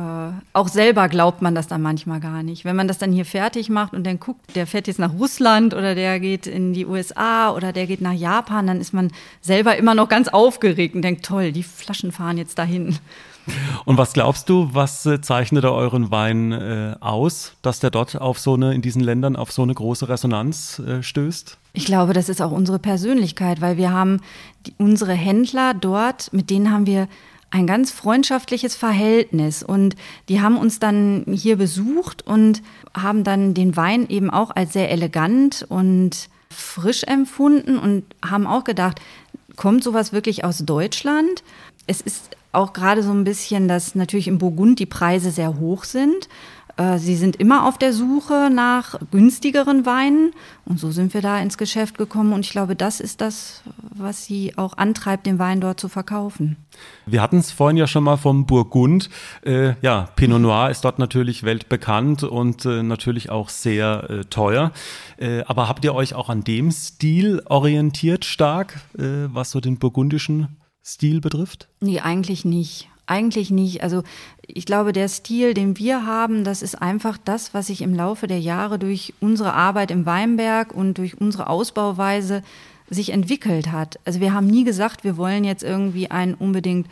auch 0.53 0.69
selber 0.69 1.09
glaubt 1.09 1.41
man 1.41 1.55
das 1.55 1.67
dann 1.67 1.81
manchmal 1.81 2.21
gar 2.21 2.43
nicht. 2.43 2.67
Wenn 2.67 2.77
man 2.77 2.87
das 2.87 2.99
dann 2.99 3.11
hier 3.11 3.25
fertig 3.25 3.71
macht 3.71 3.95
und 3.95 4.05
dann 4.05 4.21
guckt, 4.21 4.55
der 4.55 4.67
fährt 4.67 4.87
jetzt 4.87 4.99
nach 4.99 5.15
Russland 5.15 5.73
oder 5.73 5.95
der 5.95 6.21
geht 6.21 6.47
in 6.47 6.75
die 6.75 6.85
USA 6.85 7.53
oder 7.53 7.73
der 7.73 7.87
geht 7.87 8.03
nach 8.03 8.13
Japan, 8.13 8.67
dann 8.67 8.79
ist 8.79 8.93
man 8.93 9.13
selber 9.41 9.77
immer 9.77 9.95
noch 9.95 10.11
ganz 10.11 10.29
aufgeregt 10.29 10.95
und 10.95 11.01
denkt, 11.01 11.25
toll, 11.25 11.53
die 11.53 11.63
Flaschen 11.63 12.13
fahren 12.13 12.37
jetzt 12.37 12.59
dahin. 12.59 12.99
Und 13.85 13.97
was 13.97 14.13
glaubst 14.13 14.49
du, 14.49 14.71
was 14.73 15.07
äh, 15.07 15.21
zeichnet 15.21 15.65
da 15.65 15.71
euren 15.71 16.11
Wein 16.11 16.53
äh, 16.53 16.97
aus, 17.01 17.53
dass 17.63 17.79
der 17.79 17.91
dort 17.91 18.21
auf 18.21 18.39
so 18.39 18.55
eine, 18.55 18.75
in 18.75 18.83
diesen 18.83 19.01
Ländern 19.01 19.37
auf 19.37 19.53
so 19.53 19.63
eine 19.63 19.73
große 19.73 20.09
Resonanz 20.09 20.81
äh, 20.81 21.03
stößt? 21.03 21.57
Ich 21.73 21.87
glaube, 21.87 22.13
das 22.13 22.29
ist 22.29 22.43
auch 22.43 22.51
unsere 22.51 22.79
Persönlichkeit, 22.79 23.61
weil 23.61 23.77
wir 23.77 23.93
haben 23.93 24.21
die, 24.67 24.75
unsere 24.79 25.13
Händler 25.13 25.75
dort, 25.75 26.33
mit 26.33 26.51
denen 26.51 26.73
haben 26.73 26.87
wir 26.87 27.07
ein 27.51 27.67
ganz 27.67 27.91
freundschaftliches 27.91 28.77
Verhältnis. 28.77 29.63
Und 29.63 29.97
die 30.29 30.41
haben 30.41 30.59
uns 30.59 30.79
dann 30.79 31.25
hier 31.31 31.57
besucht 31.57 32.27
und 32.27 32.63
haben 32.95 33.25
dann 33.25 33.55
den 33.55 33.77
Wein 33.77 34.09
eben 34.09 34.31
auch 34.31 34.51
als 34.55 34.73
sehr 34.73 34.91
elegant 34.91 35.65
und 35.69 36.29
frisch 36.51 37.05
empfunden 37.05 37.79
und 37.79 38.05
haben 38.25 38.47
auch 38.47 38.65
gedacht, 38.65 39.01
kommt 39.57 39.83
sowas 39.83 40.13
wirklich 40.13 40.45
aus 40.45 40.59
Deutschland? 40.59 41.43
Es 41.87 42.01
ist 42.01 42.37
auch 42.53 42.73
gerade 42.73 43.03
so 43.03 43.13
ein 43.13 43.25
bisschen, 43.25 43.69
dass 43.69 43.95
natürlich 43.95 44.29
im 44.29 44.39
Burgund 44.39 44.79
die 44.79 44.87
Preise 44.87 45.31
sehr 45.31 45.59
hoch 45.59 45.85
sind. 45.85 46.29
Äh, 46.77 46.99
sie 46.99 47.17
sind 47.17 47.37
immer 47.37 47.67
auf 47.67 47.79
der 47.79 47.93
Suche 47.93 48.51
nach 48.53 48.99
günstigeren 49.11 49.87
Weinen 49.87 50.33
und 50.65 50.79
so 50.79 50.91
sind 50.91 51.15
wir 51.15 51.23
da 51.23 51.41
ins 51.41 51.57
Geschäft 51.57 51.97
gekommen 51.97 52.33
und 52.33 52.41
ich 52.41 52.51
glaube, 52.51 52.77
das 52.77 53.01
ist 53.01 53.21
das, 53.21 53.63
was 53.81 54.25
sie 54.25 54.57
auch 54.57 54.77
antreibt, 54.77 55.27
den 55.27 55.39
Wein 55.39 55.61
dort 55.61 55.81
zu 55.81 55.89
verkaufen. 55.89 56.57
Wir 57.07 57.23
hatten 57.23 57.39
es 57.39 57.51
vorhin 57.51 57.79
ja 57.79 57.87
schon 57.87 58.05
mal 58.05 58.17
vom 58.19 58.47
Burgund. 58.47 59.09
Äh, 59.43 59.75
ja, 59.81 60.09
Pinot 60.17 60.41
Noir 60.41 60.71
ist 60.71 60.85
dort 60.85 60.99
natürlich 60.99 61.45
weltbekannt 61.45 62.23
und 62.25 62.67
äh, 62.67 62.83
natürlich 62.83 63.31
auch 63.31 63.49
sehr 63.49 64.11
äh, 64.11 64.25
teuer. 64.25 64.73
Äh, 65.17 65.43
aber 65.45 65.69
habt 65.69 65.85
ihr 65.85 65.95
euch 65.95 66.15
auch 66.15 66.29
an 66.29 66.45
dem 66.45 66.71
Stil 66.71 67.43
orientiert 67.47 68.25
stark, 68.25 68.81
äh, 68.99 69.29
was 69.29 69.51
so 69.51 69.61
den 69.61 69.79
burgundischen 69.79 70.57
Stil 70.85 71.21
betrifft? 71.21 71.69
Nee, 71.81 72.01
eigentlich 72.01 72.45
nicht. 72.45 72.89
Eigentlich 73.07 73.51
nicht. 73.51 73.83
Also 73.83 74.03
ich 74.47 74.67
glaube, 74.67 74.93
der 74.93 75.09
Stil, 75.09 75.55
den 75.55 75.79
wir 75.79 76.07
haben, 76.07 76.45
das 76.45 76.63
ist 76.63 76.81
einfach 76.81 77.19
das, 77.25 77.55
was 77.55 77.69
sich 77.69 77.83
im 77.83 77.95
Laufe 77.95 78.27
der 78.27 78.41
Jahre 78.41 78.79
durch 78.79 79.15
unsere 79.21 79.55
Arbeit 79.55 79.91
im 79.91 80.07
Weinberg 80.07 80.75
und 80.75 80.99
durch 80.99 81.21
unsere 81.21 81.49
Ausbauweise 81.49 82.43
sich 82.89 83.11
entwickelt 83.11 83.73
hat. 83.73 83.99
Also 84.05 84.21
wir 84.21 84.33
haben 84.33 84.47
nie 84.47 84.65
gesagt, 84.65 85.05
wir 85.05 85.17
wollen 85.17 85.45
jetzt 85.45 85.63
irgendwie 85.63 86.11
einen 86.11 86.35
unbedingt 86.35 86.89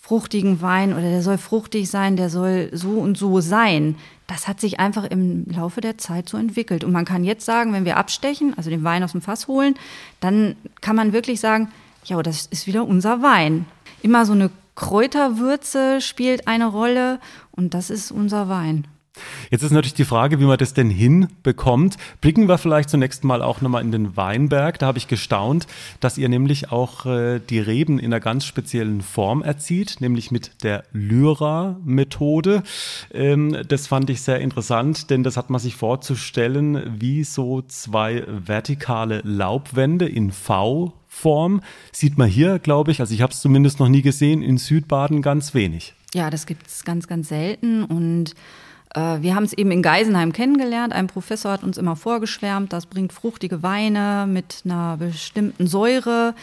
fruchtigen 0.00 0.60
Wein 0.60 0.92
oder 0.92 1.02
der 1.02 1.22
soll 1.22 1.38
fruchtig 1.38 1.88
sein, 1.88 2.16
der 2.16 2.28
soll 2.28 2.70
so 2.72 2.98
und 2.98 3.16
so 3.16 3.40
sein. 3.40 3.96
Das 4.26 4.48
hat 4.48 4.60
sich 4.60 4.80
einfach 4.80 5.04
im 5.04 5.46
Laufe 5.46 5.80
der 5.80 5.96
Zeit 5.96 6.28
so 6.28 6.36
entwickelt. 6.36 6.82
Und 6.82 6.90
man 6.90 7.04
kann 7.04 7.22
jetzt 7.22 7.44
sagen, 7.44 7.72
wenn 7.72 7.84
wir 7.84 7.96
abstechen, 7.96 8.54
also 8.56 8.68
den 8.68 8.82
Wein 8.82 9.04
aus 9.04 9.12
dem 9.12 9.20
Fass 9.20 9.46
holen, 9.46 9.74
dann 10.20 10.56
kann 10.80 10.96
man 10.96 11.12
wirklich 11.12 11.38
sagen, 11.38 11.68
ja, 12.04 12.20
das 12.20 12.46
ist 12.46 12.66
wieder 12.66 12.84
unser 12.84 13.22
Wein. 13.22 13.66
Immer 14.02 14.26
so 14.26 14.32
eine 14.32 14.50
Kräuterwürze 14.74 16.00
spielt 16.00 16.48
eine 16.48 16.66
Rolle 16.66 17.20
und 17.50 17.74
das 17.74 17.90
ist 17.90 18.10
unser 18.10 18.48
Wein. 18.48 18.88
Jetzt 19.50 19.62
ist 19.62 19.72
natürlich 19.72 19.94
die 19.94 20.06
Frage, 20.06 20.40
wie 20.40 20.44
man 20.44 20.56
das 20.56 20.72
denn 20.72 20.88
hinbekommt. 20.88 21.98
Blicken 22.20 22.48
wir 22.48 22.56
vielleicht 22.56 22.88
zunächst 22.88 23.24
mal 23.24 23.42
auch 23.42 23.60
nochmal 23.60 23.82
in 23.82 23.92
den 23.92 24.16
Weinberg. 24.16 24.78
Da 24.78 24.86
habe 24.86 24.98
ich 24.98 25.08
gestaunt, 25.08 25.66
dass 26.00 26.16
ihr 26.16 26.28
nämlich 26.28 26.72
auch 26.72 27.04
äh, 27.04 27.38
die 27.38 27.58
Reben 27.58 27.98
in 27.98 28.06
einer 28.06 28.20
ganz 28.20 28.46
speziellen 28.46 29.02
Form 29.02 29.42
erzieht, 29.42 30.00
nämlich 30.00 30.30
mit 30.30 30.62
der 30.62 30.84
Lyra-Methode. 30.92 32.62
Ähm, 33.12 33.58
das 33.68 33.86
fand 33.86 34.08
ich 34.08 34.22
sehr 34.22 34.40
interessant, 34.40 35.10
denn 35.10 35.22
das 35.22 35.36
hat 35.36 35.50
man 35.50 35.60
sich 35.60 35.76
vorzustellen, 35.76 36.98
wie 36.98 37.24
so 37.24 37.60
zwei 37.62 38.24
vertikale 38.26 39.20
Laubwände 39.24 40.08
in 40.08 40.32
V 40.32 40.94
Form 41.14 41.60
sieht 41.92 42.16
man 42.16 42.26
hier, 42.26 42.58
glaube 42.58 42.90
ich, 42.90 43.00
also 43.00 43.12
ich 43.12 43.20
habe 43.20 43.34
es 43.34 43.42
zumindest 43.42 43.80
noch 43.80 43.88
nie 43.90 44.00
gesehen, 44.00 44.40
in 44.40 44.56
Südbaden 44.56 45.20
ganz 45.20 45.52
wenig. 45.52 45.92
Ja, 46.14 46.30
das 46.30 46.46
gibt 46.46 46.66
es 46.68 46.84
ganz, 46.84 47.06
ganz 47.06 47.28
selten 47.28 47.84
und 47.84 48.34
wir 48.94 49.34
haben 49.34 49.44
es 49.44 49.52
eben 49.52 49.70
in 49.70 49.82
Geisenheim 49.82 50.32
kennengelernt. 50.32 50.92
Ein 50.92 51.06
Professor 51.06 51.52
hat 51.52 51.62
uns 51.62 51.78
immer 51.78 51.96
vorgeschwärmt, 51.96 52.72
das 52.72 52.86
bringt 52.86 53.12
fruchtige 53.12 53.62
Weine 53.62 54.26
mit 54.28 54.62
einer 54.64 54.96
bestimmten 54.98 55.66
Säure. 55.66 56.34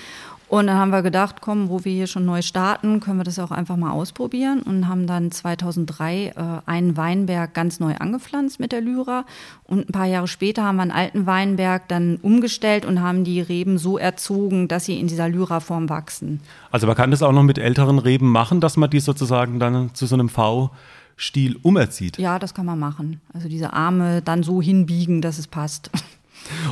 Und 0.50 0.66
dann 0.66 0.78
haben 0.78 0.90
wir 0.90 1.04
gedacht, 1.04 1.38
komm, 1.42 1.70
wo 1.70 1.86
wir 1.86 1.92
hier 1.92 2.08
schon 2.08 2.26
neu 2.26 2.42
starten, 2.42 3.00
können 3.00 3.20
wir 3.20 3.24
das 3.24 3.38
auch 3.38 3.52
einfach 3.52 3.78
mal 3.78 3.92
ausprobieren 3.92 4.64
und 4.64 4.88
haben 4.88 5.06
dann 5.06 5.32
2003 5.32 6.26
äh, 6.26 6.34
einen 6.66 6.98
Weinberg 6.98 7.54
ganz 7.54 7.80
neu 7.80 7.94
angepflanzt 7.96 8.60
mit 8.60 8.72
der 8.72 8.82
Lyra. 8.82 9.26
Und 9.66 9.88
ein 9.88 9.92
paar 9.92 10.08
Jahre 10.08 10.28
später 10.28 10.64
haben 10.64 10.78
wir 10.78 10.82
einen 10.82 10.92
alten 10.92 11.28
Weinberg 11.28 11.88
dann 11.88 12.18
umgestellt 12.24 12.84
und 12.84 13.00
haben 13.00 13.24
die 13.24 13.42
Reben 13.42 13.78
so 13.78 14.00
erzogen, 14.00 14.68
dass 14.68 14.86
sie 14.86 15.00
in 15.00 15.06
dieser 15.06 15.30
Lyra-Form 15.30 15.88
wachsen. 15.88 16.42
Also 16.72 16.88
man 16.88 16.96
kann 16.96 17.12
das 17.12 17.22
auch 17.22 17.32
noch 17.32 17.44
mit 17.44 17.60
älteren 17.60 18.00
Reben 18.00 18.32
machen, 18.32 18.60
dass 18.60 18.76
man 18.76 18.90
die 18.90 19.02
sozusagen 19.02 19.60
dann 19.60 19.94
zu 19.94 20.08
so 20.08 20.16
einem 20.16 20.30
V 20.30 20.72
Stil 21.20 21.58
umerzieht. 21.62 22.18
Ja, 22.18 22.40
das 22.40 22.54
kann 22.54 22.66
man 22.66 22.80
machen. 22.80 23.20
Also 23.34 23.50
diese 23.50 23.74
Arme 23.74 24.22
dann 24.22 24.42
so 24.42 24.62
hinbiegen, 24.62 25.22
dass 25.22 25.38
es 25.38 25.48
passt. 25.48 25.92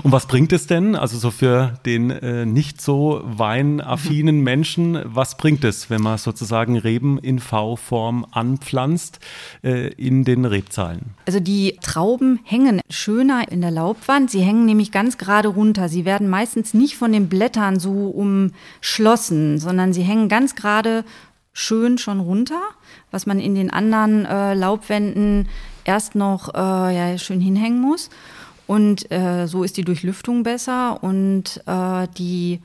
Und 0.03 0.11
was 0.11 0.27
bringt 0.27 0.53
es 0.53 0.65
denn, 0.65 0.95
also 0.95 1.17
so 1.17 1.29
für 1.29 1.73
den 1.85 2.09
äh, 2.09 2.45
nicht 2.45 2.81
so 2.81 3.21
weinaffinen 3.25 4.39
Menschen, 4.43 4.99
was 5.03 5.37
bringt 5.37 5.63
es, 5.63 5.89
wenn 5.89 6.01
man 6.01 6.17
sozusagen 6.17 6.77
Reben 6.77 7.19
in 7.19 7.39
V-Form 7.39 8.25
anpflanzt 8.31 9.19
äh, 9.63 9.89
in 9.93 10.23
den 10.23 10.45
Rebzahlen? 10.45 11.13
Also 11.25 11.39
die 11.39 11.77
Trauben 11.81 12.39
hängen 12.43 12.81
schöner 12.89 13.51
in 13.51 13.61
der 13.61 13.71
Laubwand, 13.71 14.31
sie 14.31 14.41
hängen 14.41 14.65
nämlich 14.65 14.91
ganz 14.91 15.17
gerade 15.17 15.49
runter. 15.49 15.89
Sie 15.89 16.05
werden 16.05 16.29
meistens 16.29 16.73
nicht 16.73 16.95
von 16.95 17.11
den 17.11 17.27
Blättern 17.27 17.79
so 17.79 17.91
umschlossen, 18.09 19.59
sondern 19.59 19.93
sie 19.93 20.03
hängen 20.03 20.29
ganz 20.29 20.55
gerade 20.55 21.03
schön 21.57 21.97
schon 21.97 22.19
runter, 22.19 22.61
was 23.09 23.25
man 23.25 23.39
in 23.39 23.55
den 23.55 23.73
anderen 23.73 24.25
äh, 24.25 24.53
Laubwänden 24.53 25.49
erst 25.85 26.13
noch 26.13 26.53
äh, 26.53 26.57
ja, 26.57 27.17
schön 27.17 27.41
hinhängen 27.41 27.81
muss. 27.81 28.11
Und 28.67 29.11
äh, 29.11 29.47
so 29.47 29.63
ist 29.63 29.77
die 29.77 29.83
Durchlüftung 29.83 30.43
besser 30.43 31.01
und 31.01 31.61
äh, 31.65 32.07
die 32.17 32.59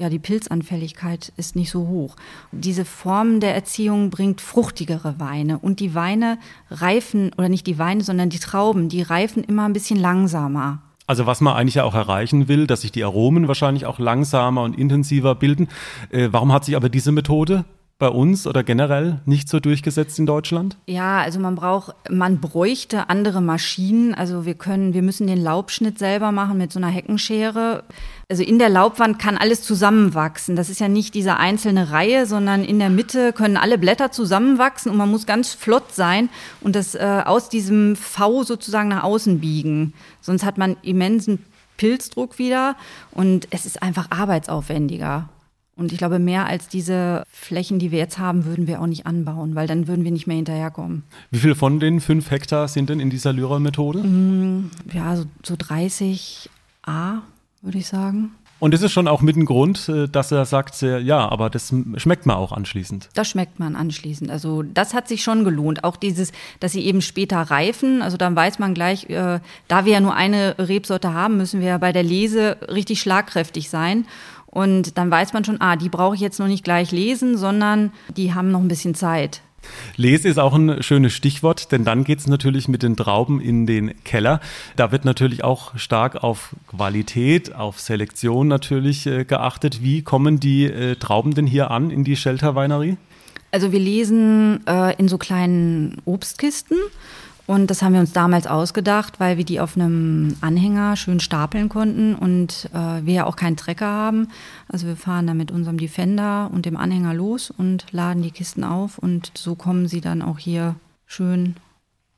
ja, 0.00 0.08
die 0.08 0.20
Pilzanfälligkeit 0.20 1.32
ist 1.36 1.56
nicht 1.56 1.72
so 1.72 1.88
hoch. 1.88 2.14
Diese 2.52 2.84
Form 2.84 3.40
der 3.40 3.56
Erziehung 3.56 4.10
bringt 4.10 4.40
fruchtigere 4.40 5.18
Weine 5.18 5.58
und 5.58 5.80
die 5.80 5.92
Weine 5.92 6.38
reifen, 6.70 7.32
oder 7.36 7.48
nicht 7.48 7.66
die 7.66 7.78
Weine, 7.78 8.04
sondern 8.04 8.30
die 8.30 8.38
Trauben, 8.38 8.88
die 8.88 9.02
reifen 9.02 9.42
immer 9.42 9.64
ein 9.64 9.72
bisschen 9.72 9.98
langsamer. 9.98 10.82
Also 11.08 11.26
was 11.26 11.40
man 11.40 11.56
eigentlich 11.56 11.74
ja 11.74 11.84
auch 11.84 11.96
erreichen 11.96 12.46
will, 12.46 12.68
dass 12.68 12.82
sich 12.82 12.92
die 12.92 13.02
Aromen 13.02 13.48
wahrscheinlich 13.48 13.86
auch 13.86 13.98
langsamer 13.98 14.62
und 14.62 14.78
intensiver 14.78 15.34
bilden. 15.34 15.66
Äh, 16.10 16.28
warum 16.30 16.52
hat 16.52 16.64
sich 16.64 16.76
aber 16.76 16.88
diese 16.88 17.10
Methode 17.10 17.64
bei 17.98 18.08
uns 18.08 18.46
oder 18.46 18.62
generell 18.62 19.20
nicht 19.26 19.48
so 19.48 19.58
durchgesetzt 19.58 20.20
in 20.20 20.26
Deutschland? 20.26 20.76
Ja, 20.86 21.18
also 21.18 21.40
man 21.40 21.56
braucht, 21.56 21.94
man 22.08 22.40
bräuchte 22.40 23.10
andere 23.10 23.42
Maschinen. 23.42 24.14
Also 24.14 24.46
wir 24.46 24.54
können, 24.54 24.94
wir 24.94 25.02
müssen 25.02 25.26
den 25.26 25.42
Laubschnitt 25.42 25.98
selber 25.98 26.30
machen 26.30 26.58
mit 26.58 26.72
so 26.72 26.78
einer 26.78 26.88
Heckenschere. 26.88 27.82
Also 28.28 28.44
in 28.44 28.60
der 28.60 28.68
Laubwand 28.68 29.18
kann 29.18 29.36
alles 29.36 29.62
zusammenwachsen. 29.62 30.54
Das 30.54 30.70
ist 30.70 30.78
ja 30.78 30.86
nicht 30.86 31.14
diese 31.14 31.38
einzelne 31.38 31.90
Reihe, 31.90 32.26
sondern 32.26 32.62
in 32.62 32.78
der 32.78 32.90
Mitte 32.90 33.32
können 33.32 33.56
alle 33.56 33.78
Blätter 33.78 34.12
zusammenwachsen 34.12 34.92
und 34.92 34.96
man 34.96 35.10
muss 35.10 35.26
ganz 35.26 35.52
flott 35.52 35.92
sein 35.92 36.28
und 36.60 36.76
das 36.76 36.94
äh, 36.94 37.22
aus 37.24 37.48
diesem 37.48 37.96
V 37.96 38.44
sozusagen 38.44 38.90
nach 38.90 39.02
außen 39.02 39.40
biegen. 39.40 39.92
Sonst 40.20 40.44
hat 40.44 40.56
man 40.56 40.76
immensen 40.82 41.44
Pilzdruck 41.78 42.38
wieder 42.38 42.76
und 43.10 43.48
es 43.50 43.66
ist 43.66 43.82
einfach 43.82 44.06
arbeitsaufwendiger. 44.10 45.28
Und 45.78 45.92
ich 45.92 45.98
glaube, 45.98 46.18
mehr 46.18 46.46
als 46.46 46.66
diese 46.66 47.22
Flächen, 47.30 47.78
die 47.78 47.92
wir 47.92 48.00
jetzt 48.00 48.18
haben, 48.18 48.44
würden 48.44 48.66
wir 48.66 48.82
auch 48.82 48.88
nicht 48.88 49.06
anbauen, 49.06 49.54
weil 49.54 49.68
dann 49.68 49.86
würden 49.86 50.02
wir 50.02 50.10
nicht 50.10 50.26
mehr 50.26 50.36
hinterherkommen. 50.36 51.04
Wie 51.30 51.38
viele 51.38 51.54
von 51.54 51.78
den 51.78 52.00
fünf 52.00 52.32
Hektar 52.32 52.66
sind 52.66 52.90
denn 52.90 52.98
in 52.98 53.10
dieser 53.10 53.32
Lyra-Methode? 53.32 54.00
Mm, 54.00 54.72
ja, 54.92 55.14
so, 55.14 55.24
so 55.44 55.54
30 55.56 56.50
A, 56.82 57.18
würde 57.62 57.78
ich 57.78 57.86
sagen. 57.86 58.32
Und 58.60 58.74
das 58.74 58.82
ist 58.82 58.90
schon 58.90 59.06
auch 59.06 59.20
mit 59.20 59.36
ein 59.36 59.44
Grund, 59.44 59.88
äh, 59.88 60.08
dass 60.08 60.32
er 60.32 60.44
sagt, 60.46 60.82
ja, 60.82 61.28
aber 61.28 61.48
das 61.48 61.72
schmeckt 61.96 62.26
man 62.26 62.36
auch 62.36 62.50
anschließend. 62.50 63.08
Das 63.14 63.28
schmeckt 63.28 63.60
man 63.60 63.76
anschließend. 63.76 64.30
Also 64.30 64.62
das 64.62 64.94
hat 64.94 65.06
sich 65.06 65.22
schon 65.22 65.44
gelohnt. 65.44 65.84
Auch 65.84 65.96
dieses, 65.96 66.32
dass 66.58 66.72
sie 66.72 66.84
eben 66.84 67.02
später 67.02 67.40
reifen. 67.40 68.02
Also 68.02 68.16
dann 68.16 68.34
weiß 68.34 68.58
man 68.58 68.74
gleich, 68.74 69.08
äh, 69.10 69.38
da 69.68 69.84
wir 69.84 69.92
ja 69.92 70.00
nur 70.00 70.14
eine 70.14 70.56
Rebsorte 70.58 71.14
haben, 71.14 71.36
müssen 71.36 71.60
wir 71.60 71.78
bei 71.78 71.92
der 71.92 72.02
Lese 72.02 72.56
richtig 72.68 73.00
schlagkräftig 73.00 73.70
sein. 73.70 74.06
Und 74.58 74.98
dann 74.98 75.08
weiß 75.08 75.34
man 75.34 75.44
schon, 75.44 75.60
ah, 75.60 75.76
die 75.76 75.88
brauche 75.88 76.16
ich 76.16 76.20
jetzt 76.20 76.40
noch 76.40 76.48
nicht 76.48 76.64
gleich 76.64 76.90
lesen, 76.90 77.38
sondern 77.38 77.92
die 78.16 78.34
haben 78.34 78.50
noch 78.50 78.58
ein 78.58 78.66
bisschen 78.66 78.96
Zeit. 78.96 79.40
Lese 79.94 80.26
ist 80.26 80.38
auch 80.38 80.52
ein 80.52 80.82
schönes 80.82 81.12
Stichwort, 81.12 81.70
denn 81.70 81.84
dann 81.84 82.02
geht 82.02 82.18
es 82.18 82.26
natürlich 82.26 82.66
mit 82.66 82.82
den 82.82 82.96
Trauben 82.96 83.40
in 83.40 83.66
den 83.66 83.94
Keller. 84.02 84.40
Da 84.74 84.90
wird 84.90 85.04
natürlich 85.04 85.44
auch 85.44 85.78
stark 85.78 86.24
auf 86.24 86.56
Qualität, 86.66 87.54
auf 87.54 87.78
Selektion 87.78 88.48
natürlich 88.48 89.06
äh, 89.06 89.24
geachtet. 89.24 89.80
Wie 89.80 90.02
kommen 90.02 90.40
die 90.40 90.64
äh, 90.64 90.96
Trauben 90.96 91.34
denn 91.34 91.46
hier 91.46 91.70
an 91.70 91.90
in 91.92 92.02
die 92.02 92.16
Shelterweinerie? 92.16 92.96
Also 93.52 93.70
wir 93.70 93.80
lesen 93.80 94.66
äh, 94.66 94.96
in 94.96 95.06
so 95.06 95.18
kleinen 95.18 96.02
Obstkisten 96.04 96.78
und 97.48 97.70
das 97.70 97.80
haben 97.80 97.94
wir 97.94 98.00
uns 98.00 98.12
damals 98.12 98.46
ausgedacht, 98.46 99.20
weil 99.20 99.38
wir 99.38 99.44
die 99.44 99.58
auf 99.58 99.74
einem 99.74 100.36
Anhänger 100.42 100.96
schön 100.96 101.18
stapeln 101.18 101.70
konnten 101.70 102.14
und 102.14 102.68
äh, 102.74 103.06
wir 103.06 103.14
ja 103.14 103.26
auch 103.26 103.36
keinen 103.36 103.56
Trecker 103.56 103.86
haben. 103.86 104.28
Also 104.68 104.86
wir 104.86 104.96
fahren 104.96 105.26
da 105.26 105.32
mit 105.32 105.50
unserem 105.50 105.78
Defender 105.78 106.50
und 106.52 106.66
dem 106.66 106.76
Anhänger 106.76 107.14
los 107.14 107.50
und 107.50 107.86
laden 107.90 108.22
die 108.22 108.32
Kisten 108.32 108.64
auf 108.64 108.98
und 108.98 109.32
so 109.34 109.54
kommen 109.54 109.88
sie 109.88 110.02
dann 110.02 110.20
auch 110.20 110.38
hier 110.38 110.74
schön 111.06 111.56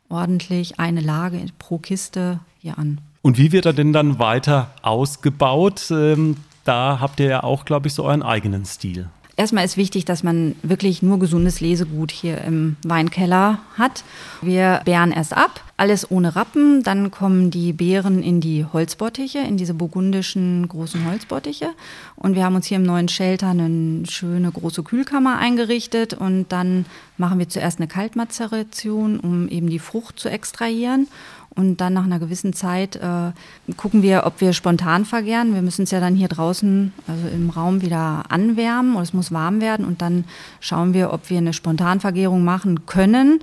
ordentlich 0.09 0.81
eine 0.81 1.01
Lage 1.01 1.39
pro 1.61 1.79
Kiste 1.79 2.41
hier 2.59 2.77
an. 2.77 3.01
Und 3.23 3.39
wie 3.39 3.53
wird 3.53 3.67
er 3.67 3.73
denn 3.73 3.93
dann 3.93 4.19
weiter 4.19 4.73
ausgebaut? 4.83 5.93
Ähm, 5.93 6.39
da 6.65 6.99
habt 6.99 7.21
ihr 7.21 7.27
ja 7.27 7.45
auch, 7.45 7.65
glaube 7.65 7.87
ich, 7.87 7.95
so 7.95 8.03
euren 8.03 8.25
eigenen 8.25 8.65
Stil 8.65 9.09
erstmal 9.41 9.65
ist 9.65 9.79
wichtig, 9.79 10.05
dass 10.05 10.23
man 10.23 10.55
wirklich 10.63 11.03
nur 11.03 11.19
gesundes 11.19 11.63
Lesegut 11.63 12.11
hier 12.11 12.43
im 12.43 12.77
Weinkeller 12.85 13.59
hat. 13.79 14.05
Wir 14.43 14.83
bären 14.85 15.13
erst 15.13 15.35
ab, 15.35 15.65
alles 15.79 16.11
ohne 16.11 16.37
Rappen. 16.37 16.83
Dann 16.83 17.11
kommen 17.11 17.51
die 17.51 17.73
Beeren 17.73 18.23
in 18.23 18.43
die 18.43 18.67
Holzbottiche, 18.71 19.39
in 19.39 19.57
diese 19.57 19.73
burgundischen 19.73 20.69
großen 20.69 21.07
Holzbottiche. 21.07 21.71
Und 22.17 22.35
wir 22.35 22.45
haben 22.45 22.55
uns 22.55 22.67
hier 22.67 22.77
im 22.77 22.83
neuen 22.83 23.09
Shelter 23.09 23.49
eine 23.49 24.05
schöne 24.07 24.53
große 24.53 24.83
Kühlkammer 24.83 25.39
eingerichtet. 25.39 26.13
Und 26.13 26.53
dann 26.53 26.85
machen 27.17 27.39
wir 27.39 27.49
zuerst 27.49 27.79
eine 27.79 27.89
Kaltmazeration, 27.89 29.19
um 29.19 29.49
eben 29.49 29.71
die 29.71 29.79
Frucht 29.79 30.21
zu 30.21 30.29
extrahieren. 30.29 31.09
Und 31.57 31.79
dann 31.79 31.93
nach 31.93 32.05
einer 32.05 32.21
gewissen 32.21 32.53
Zeit 32.53 32.97
äh, 32.97 33.33
gucken 33.77 34.03
wir, 34.03 34.23
ob 34.25 34.41
wir 34.41 34.53
spontan 34.53 35.05
vergären. 35.05 35.53
Wir 35.53 35.63
müssen 35.63 35.83
es 35.83 35.91
ja 35.91 35.99
dann 35.99 36.15
hier 36.15 36.29
draußen, 36.29 36.93
also 37.09 37.29
im 37.29 37.51
Raum 37.51 37.83
wieder 37.83 38.23
anwärmen 38.29 38.95
und 38.95 39.03
es 39.03 39.13
muss 39.13 39.33
warm 39.33 39.61
werden. 39.61 39.85
Und 39.85 40.01
dann 40.01 40.25
schauen 40.61 40.95
wir, 40.95 41.13
ob 41.13 41.29
wir 41.29 41.39
eine 41.39 41.53
Spontanvergärung 41.53 42.45
machen 42.45 42.87
können. 42.87 43.41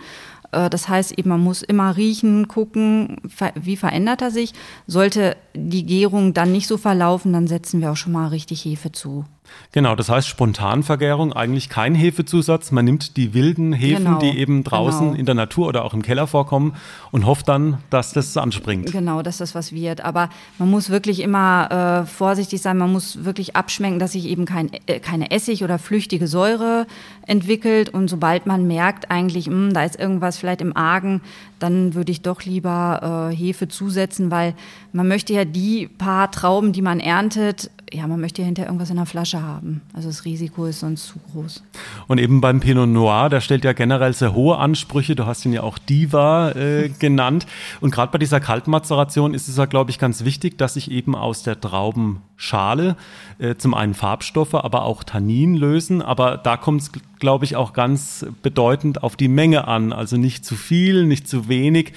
Äh, 0.52 0.70
das 0.70 0.88
heißt 0.88 1.18
eben, 1.18 1.30
man 1.30 1.42
muss 1.42 1.62
immer 1.62 1.98
riechen, 1.98 2.48
gucken, 2.48 3.18
wie 3.56 3.78
verändert 3.78 4.22
er 4.22 4.32
sich. 4.32 4.54
Sollte 4.88 5.36
die 5.54 5.86
Gärung 5.86 6.34
dann 6.34 6.52
nicht 6.52 6.68
so 6.68 6.78
verlaufen, 6.78 7.34
dann 7.34 7.48
setzen 7.48 7.82
wir 7.82 7.92
auch 7.92 7.98
schon 7.98 8.14
mal 8.14 8.28
richtig 8.28 8.64
Hefe 8.64 8.92
zu. 8.92 9.26
Genau, 9.72 9.96
das 9.96 10.10
heißt 10.10 10.28
Spontanvergärung, 10.28 11.34
eigentlich 11.34 11.70
kein 11.70 11.94
Hefezusatz. 11.94 12.72
Man 12.72 12.86
nimmt 12.86 13.18
die 13.18 13.34
wilden 13.34 13.74
Hefen, 13.74 14.06
genau, 14.06 14.20
die 14.20 14.38
eben 14.38 14.64
draußen 14.64 15.08
genau. 15.08 15.20
in 15.20 15.26
der 15.26 15.36
Natur 15.36 15.68
oder 15.68 15.86
auch 15.86 15.94
im 15.94 16.02
Keller 16.02 16.28
vorkommen 16.28 16.76
und 17.12 17.26
hofft 17.26 17.48
dann, 17.48 17.78
dass 17.90 18.14
das 18.14 18.36
anspringt. 18.38 18.92
Genau, 18.92 19.22
dass 19.22 19.38
das 19.38 19.56
was 19.56 19.72
wird. 19.72 20.02
Aber 20.02 20.30
man 20.58 20.70
muss 20.70 20.90
wirklich 20.90 21.20
immer 21.20 22.04
äh, 22.04 22.06
vorsichtig 22.06 22.62
sein, 22.62 22.78
man 22.78 22.92
muss 22.92 23.24
wirklich 23.26 23.56
abschmecken, 23.56 24.00
dass 24.00 24.14
sich 24.14 24.26
eben 24.26 24.46
kein, 24.46 24.72
äh, 24.88 25.00
keine 25.00 25.32
Essig 25.32 25.64
oder 25.64 25.80
flüchtige 25.80 26.28
Säure 26.28 26.88
entwickelt. 27.26 27.90
Und 27.90 28.10
sobald 28.10 28.46
man 28.46 28.68
merkt 28.68 29.12
eigentlich, 29.12 29.48
mh, 29.48 29.54
hm, 29.54 29.74
da 29.74 29.84
ist 29.84 30.00
irgendwas 30.00 30.38
vielleicht 30.38 30.62
im 30.62 30.76
Argen, 30.76 31.22
dann 31.60 31.94
würde 31.94 32.12
ich 32.12 32.22
doch 32.22 32.44
lieber 32.44 33.30
äh, 33.32 33.36
Hefe 33.36 33.68
zusetzen, 33.68 34.32
weil 34.32 34.54
man 34.94 35.08
möchte 35.08 35.34
ja 35.34 35.46
die 35.46 35.88
paar 35.88 36.32
Trauben, 36.32 36.72
die 36.72 36.82
man 36.82 37.00
erntet, 37.00 37.72
ja, 37.92 38.06
man 38.06 38.20
möchte 38.20 38.42
ja 38.42 38.46
hinterher 38.46 38.68
irgendwas 38.68 38.90
in 38.90 38.98
der 38.98 39.06
Flasche 39.06 39.37
haben. 39.42 39.82
Also 39.94 40.10
das 40.10 40.26
Risiko 40.26 40.66
ist 40.66 40.80
sonst 40.80 41.08
zu 41.08 41.20
groß. 41.32 41.64
Und 42.08 42.18
eben 42.18 42.42
beim 42.42 42.60
Pinot 42.60 42.90
Noir, 42.90 43.30
der 43.30 43.42
stellt 43.42 43.64
ja 43.64 43.74
generell 43.74 44.14
sehr 44.14 44.34
hohe 44.34 44.58
Ansprüche. 44.58 45.16
Du 45.16 45.26
hast 45.26 45.46
ihn 45.46 45.54
ja 45.54 45.64
auch 45.64 45.78
Diva 45.78 46.52
äh, 46.52 46.90
genannt. 47.00 47.46
Und 47.82 47.92
gerade 47.92 48.12
bei 48.12 48.18
dieser 48.18 48.40
Kaltmazeration 48.40 49.34
ist 49.34 49.48
es 49.48 49.58
ja, 49.58 49.66
glaube 49.66 49.92
ich, 49.92 50.00
ganz 50.00 50.24
wichtig, 50.24 50.58
dass 50.58 50.76
sich 50.76 50.92
eben 50.92 51.16
aus 51.16 51.44
der 51.44 51.60
Traubenschale 51.60 52.96
äh, 53.40 53.56
zum 53.56 53.74
einen 53.74 53.94
Farbstoffe, 53.94 54.56
aber 54.56 54.84
auch 54.84 55.04
Tannin 55.04 55.56
lösen. 55.56 56.02
Aber 56.02 56.38
da 56.38 56.58
kommt 56.58 56.82
es, 56.82 56.92
glaube 57.20 57.46
ich, 57.46 57.56
auch 57.56 57.74
ganz 57.74 58.26
bedeutend 58.42 59.04
auf 59.04 59.16
die 59.16 59.28
Menge 59.28 59.68
an. 59.68 59.94
Also 59.94 60.18
nicht 60.18 60.46
zu 60.46 60.56
viel, 60.56 61.06
nicht 61.06 61.28
zu 61.28 61.48
wenig. 61.48 61.94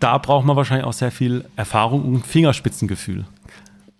Da 0.00 0.18
braucht 0.18 0.46
man 0.46 0.56
wahrscheinlich 0.56 0.86
auch 0.86 0.92
sehr 0.92 1.10
viel 1.10 1.44
Erfahrung 1.56 2.04
und 2.04 2.26
Fingerspitzengefühl. 2.26 3.24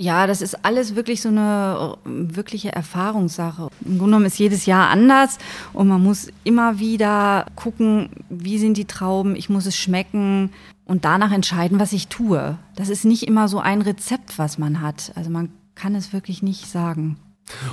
Ja, 0.01 0.29
das 0.29 0.43
ist 0.43 0.65
alles 0.65 0.95
wirklich 0.95 1.21
so 1.21 1.29
eine 1.29 1.97
wirkliche 2.05 2.73
Erfahrungssache. 2.73 3.69
Im 3.81 3.99
Grunde 3.99 4.05
genommen 4.05 4.27
ist 4.27 4.39
jedes 4.39 4.65
Jahr 4.65 4.91
anders 4.91 5.39
und 5.73 5.89
man 5.89 6.01
muss 6.01 6.29
immer 6.45 6.79
wieder 6.79 7.47
gucken, 7.57 8.11
wie 8.31 8.59
sind 8.59 8.77
die 8.77 8.85
Trauben, 8.85 9.35
ich 9.35 9.49
muss 9.49 9.67
es 9.67 9.77
schmecken 9.77 10.53
und 10.85 11.05
danach 11.05 11.33
entscheiden, 11.33 11.81
was 11.81 11.93
ich 11.93 12.07
tue. 12.07 12.57
Das 12.77 12.91
ist 12.91 13.05
nicht 13.05 13.25
immer 13.27 13.49
so 13.49 13.59
ein 13.59 13.83
Rezept, 13.83 14.39
was 14.39 14.57
man 14.57 14.81
hat. 14.81 15.11
Also 15.17 15.31
man 15.31 15.51
kann 15.75 15.97
es 15.97 16.13
wirklich 16.13 16.45
nicht 16.45 16.67
sagen. 16.67 17.17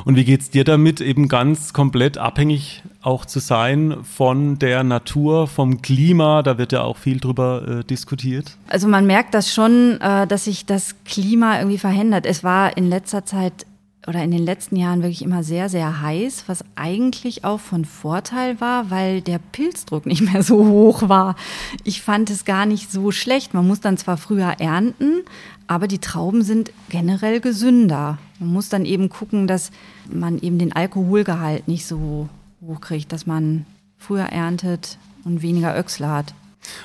Und 0.06 0.16
wie 0.16 0.24
geht's 0.24 0.50
dir 0.50 0.64
damit, 0.64 1.02
eben 1.02 1.28
ganz 1.28 1.74
komplett 1.74 2.18
abhängig 2.18 2.84
auch 3.02 3.26
zu 3.26 3.40
sein 3.40 3.98
von 4.04 4.58
der 4.60 4.84
Natur, 4.84 5.48
vom 5.48 5.82
Klima? 5.82 6.42
Da 6.44 6.58
wird 6.58 6.72
ja 6.72 6.82
auch 6.82 6.98
viel 6.98 7.20
drüber 7.20 7.80
äh, 7.80 7.84
diskutiert. 7.84 8.58
Also 8.68 8.88
man 8.88 9.06
merkt 9.06 9.34
das 9.34 9.54
schon, 9.54 10.00
äh, 10.02 10.28
dass 10.28 10.46
sich 10.46 10.66
das 10.66 10.96
Klima 11.06 11.58
irgendwie 11.60 11.78
verändert. 11.78 12.26
Es 12.26 12.44
war 12.44 12.78
in 12.78 12.90
letzter 12.90 13.26
Zeit 13.26 13.66
oder 14.08 14.24
in 14.24 14.32
den 14.32 14.46
letzten 14.46 14.76
Jahren 14.76 15.02
wirklich 15.02 15.24
immer 15.24 15.44
sehr, 15.44 15.70
sehr 15.70 16.02
heiß, 16.02 16.46
was 16.48 16.64
eigentlich 16.76 17.44
auch 17.44 17.60
von 17.60 17.86
Vorteil 17.86 18.62
war, 18.62 18.92
weil 18.92 19.22
der 19.22 19.40
Pilzdruck 19.40 20.06
nicht 20.06 20.22
mehr 20.22 20.44
so 20.44 20.66
hoch 20.66 21.10
war. 21.10 21.36
Ich 21.84 22.02
fand 22.02 22.30
es 22.30 22.46
gar 22.46 22.66
nicht 22.66 22.92
so 22.92 23.12
schlecht. 23.12 23.54
Man 23.54 23.68
muss 23.68 23.82
dann 23.82 23.98
zwar 23.98 24.18
früher 24.18 24.56
ernten, 24.60 25.24
aber 25.68 25.88
die 25.88 26.00
Trauben 26.00 26.44
sind 26.44 26.72
generell 26.90 27.40
gesünder. 27.40 28.18
Man 28.40 28.50
muss 28.54 28.70
dann 28.70 28.86
eben 28.86 29.10
gucken, 29.10 29.48
dass 29.48 29.72
man 30.12 30.40
eben 30.40 30.60
den 30.60 30.74
Alkoholgehalt 30.74 31.68
nicht 31.68 31.88
so 31.88 32.30
hoch 32.62 32.82
kriegt, 32.82 33.12
dass 33.12 33.26
man 33.26 33.66
früher 33.98 34.26
erntet 34.26 34.98
und 35.24 35.42
weniger 35.42 35.76
Öchsle 35.76 36.10
hat. 36.10 36.34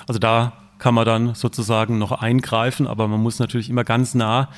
Also 0.06 0.18
da 0.18 0.52
kann 0.80 0.94
man 0.94 1.04
dann 1.04 1.34
sozusagen 1.34 1.98
noch 1.98 2.10
eingreifen, 2.10 2.86
aber 2.86 3.06
man 3.06 3.20
muss 3.20 3.38
natürlich 3.38 3.70
immer 3.70 3.84
ganz 3.84 4.14
nah 4.14 4.48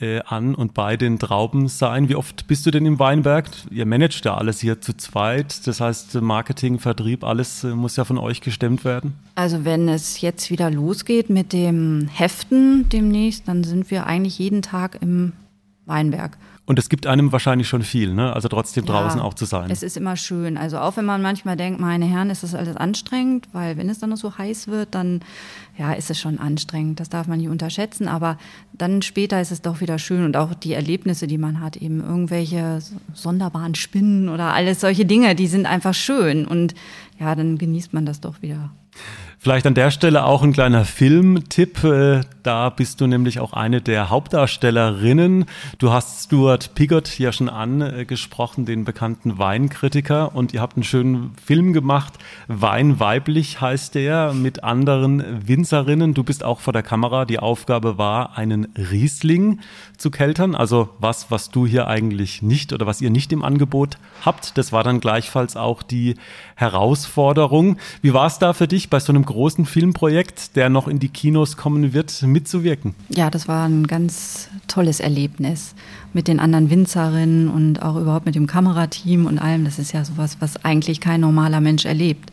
äh, 0.00 0.20
an 0.20 0.54
und 0.54 0.72
bei 0.72 0.96
den 0.96 1.18
Trauben 1.18 1.68
sein. 1.68 2.08
Wie 2.08 2.14
oft 2.14 2.46
bist 2.46 2.64
du 2.64 2.70
denn 2.70 2.86
im 2.86 2.98
Weinberg? 2.98 3.50
Ihr 3.70 3.84
managt 3.84 4.24
ja 4.24 4.36
alles 4.36 4.60
hier 4.60 4.80
zu 4.80 4.96
zweit. 4.96 5.66
Das 5.66 5.80
heißt, 5.80 6.14
Marketing, 6.22 6.78
Vertrieb, 6.78 7.24
alles 7.24 7.64
äh, 7.64 7.74
muss 7.74 7.96
ja 7.96 8.04
von 8.04 8.16
euch 8.16 8.40
gestemmt 8.40 8.84
werden. 8.84 9.14
Also 9.34 9.64
wenn 9.64 9.88
es 9.88 10.20
jetzt 10.20 10.50
wieder 10.50 10.70
losgeht 10.70 11.28
mit 11.28 11.52
dem 11.52 12.08
Heften 12.08 12.88
demnächst, 12.88 13.48
dann 13.48 13.64
sind 13.64 13.90
wir 13.90 14.06
eigentlich 14.06 14.38
jeden 14.38 14.62
Tag 14.62 14.98
im 15.02 15.32
Weinberg. 15.86 16.38
Und 16.64 16.78
es 16.78 16.88
gibt 16.88 17.08
einem 17.08 17.32
wahrscheinlich 17.32 17.66
schon 17.66 17.82
viel, 17.82 18.14
ne? 18.14 18.32
Also 18.32 18.46
trotzdem 18.46 18.84
ja, 18.84 18.92
draußen 18.92 19.20
auch 19.20 19.34
zu 19.34 19.46
sein. 19.46 19.68
Es 19.70 19.82
ist 19.82 19.96
immer 19.96 20.16
schön. 20.16 20.56
Also 20.56 20.78
auch 20.78 20.96
wenn 20.96 21.04
man 21.04 21.20
manchmal 21.20 21.56
denkt, 21.56 21.80
meine 21.80 22.04
Herren, 22.04 22.30
ist 22.30 22.44
das 22.44 22.54
alles 22.54 22.76
anstrengend, 22.76 23.48
weil 23.52 23.76
wenn 23.76 23.88
es 23.88 23.98
dann 23.98 24.10
noch 24.10 24.16
so 24.16 24.38
heiß 24.38 24.68
wird, 24.68 24.94
dann 24.94 25.22
ja, 25.76 25.92
ist 25.92 26.08
es 26.08 26.20
schon 26.20 26.38
anstrengend. 26.38 27.00
Das 27.00 27.08
darf 27.08 27.26
man 27.26 27.38
nicht 27.38 27.48
unterschätzen. 27.48 28.06
Aber 28.06 28.38
dann 28.72 29.02
später 29.02 29.40
ist 29.40 29.50
es 29.50 29.60
doch 29.60 29.80
wieder 29.80 29.98
schön 29.98 30.24
und 30.24 30.36
auch 30.36 30.54
die 30.54 30.74
Erlebnisse, 30.74 31.26
die 31.26 31.38
man 31.38 31.60
hat, 31.60 31.76
eben 31.76 32.00
irgendwelche 32.00 32.78
sonderbaren 33.12 33.74
Spinnen 33.74 34.28
oder 34.28 34.54
alles 34.54 34.80
solche 34.80 35.04
Dinge, 35.04 35.34
die 35.34 35.48
sind 35.48 35.66
einfach 35.66 35.94
schön. 35.94 36.46
Und 36.46 36.74
ja, 37.18 37.34
dann 37.34 37.58
genießt 37.58 37.92
man 37.92 38.06
das 38.06 38.20
doch 38.20 38.40
wieder. 38.40 38.70
Vielleicht 39.42 39.66
an 39.66 39.74
der 39.74 39.90
Stelle 39.90 40.24
auch 40.24 40.44
ein 40.44 40.52
kleiner 40.52 40.84
Filmtipp. 40.84 41.82
Äh, 41.82 42.20
da 42.44 42.70
bist 42.70 43.00
du 43.00 43.08
nämlich 43.08 43.40
auch 43.40 43.52
eine 43.54 43.80
der 43.80 44.08
Hauptdarstellerinnen. 44.08 45.46
Du 45.78 45.90
hast 45.90 46.26
Stuart 46.26 46.76
Piggott 46.76 47.18
ja 47.18 47.32
schon 47.32 47.48
angesprochen, 47.48 48.66
den 48.66 48.84
bekannten 48.84 49.38
Weinkritiker. 49.38 50.36
Und 50.36 50.54
ihr 50.54 50.60
habt 50.60 50.76
einen 50.76 50.84
schönen 50.84 51.34
Film 51.44 51.72
gemacht. 51.72 52.12
Wein 52.46 53.00
weiblich 53.00 53.60
heißt 53.60 53.96
der, 53.96 54.32
mit 54.32 54.62
anderen 54.62 55.24
Winzerinnen. 55.48 56.14
Du 56.14 56.22
bist 56.22 56.44
auch 56.44 56.60
vor 56.60 56.72
der 56.72 56.84
Kamera. 56.84 57.24
Die 57.24 57.40
Aufgabe 57.40 57.98
war, 57.98 58.38
einen 58.38 58.68
Riesling 58.76 59.58
zu 59.96 60.12
keltern. 60.12 60.54
Also 60.54 60.90
was, 61.00 61.32
was 61.32 61.50
du 61.50 61.66
hier 61.66 61.88
eigentlich 61.88 62.42
nicht 62.42 62.72
oder 62.72 62.86
was 62.86 63.00
ihr 63.00 63.10
nicht 63.10 63.32
im 63.32 63.42
Angebot 63.42 63.98
habt. 64.24 64.56
Das 64.56 64.70
war 64.70 64.84
dann 64.84 65.00
gleichfalls 65.00 65.56
auch 65.56 65.82
die 65.82 66.14
Herausforderung. 66.54 67.78
Wie 68.02 68.14
war 68.14 68.28
es 68.28 68.38
da 68.38 68.52
für 68.52 68.68
dich 68.68 68.88
bei 68.88 69.00
so 69.00 69.12
einem 69.12 69.24
großen 69.32 69.64
Filmprojekt, 69.64 70.56
der 70.56 70.68
noch 70.68 70.86
in 70.86 70.98
die 70.98 71.08
Kinos 71.08 71.56
kommen 71.56 71.92
wird, 71.92 72.22
mitzuwirken? 72.22 72.94
Ja, 73.08 73.30
das 73.30 73.48
war 73.48 73.66
ein 73.66 73.86
ganz 73.86 74.48
tolles 74.68 75.00
Erlebnis 75.00 75.74
mit 76.12 76.28
den 76.28 76.38
anderen 76.38 76.68
Winzerinnen 76.68 77.48
und 77.48 77.82
auch 77.82 77.96
überhaupt 77.96 78.26
mit 78.26 78.34
dem 78.34 78.46
Kamerateam 78.46 79.26
und 79.26 79.38
allem. 79.38 79.64
Das 79.64 79.78
ist 79.78 79.92
ja 79.92 80.04
sowas, 80.04 80.36
was 80.40 80.62
eigentlich 80.64 81.00
kein 81.00 81.22
normaler 81.22 81.60
Mensch 81.60 81.86
erlebt. 81.86 82.30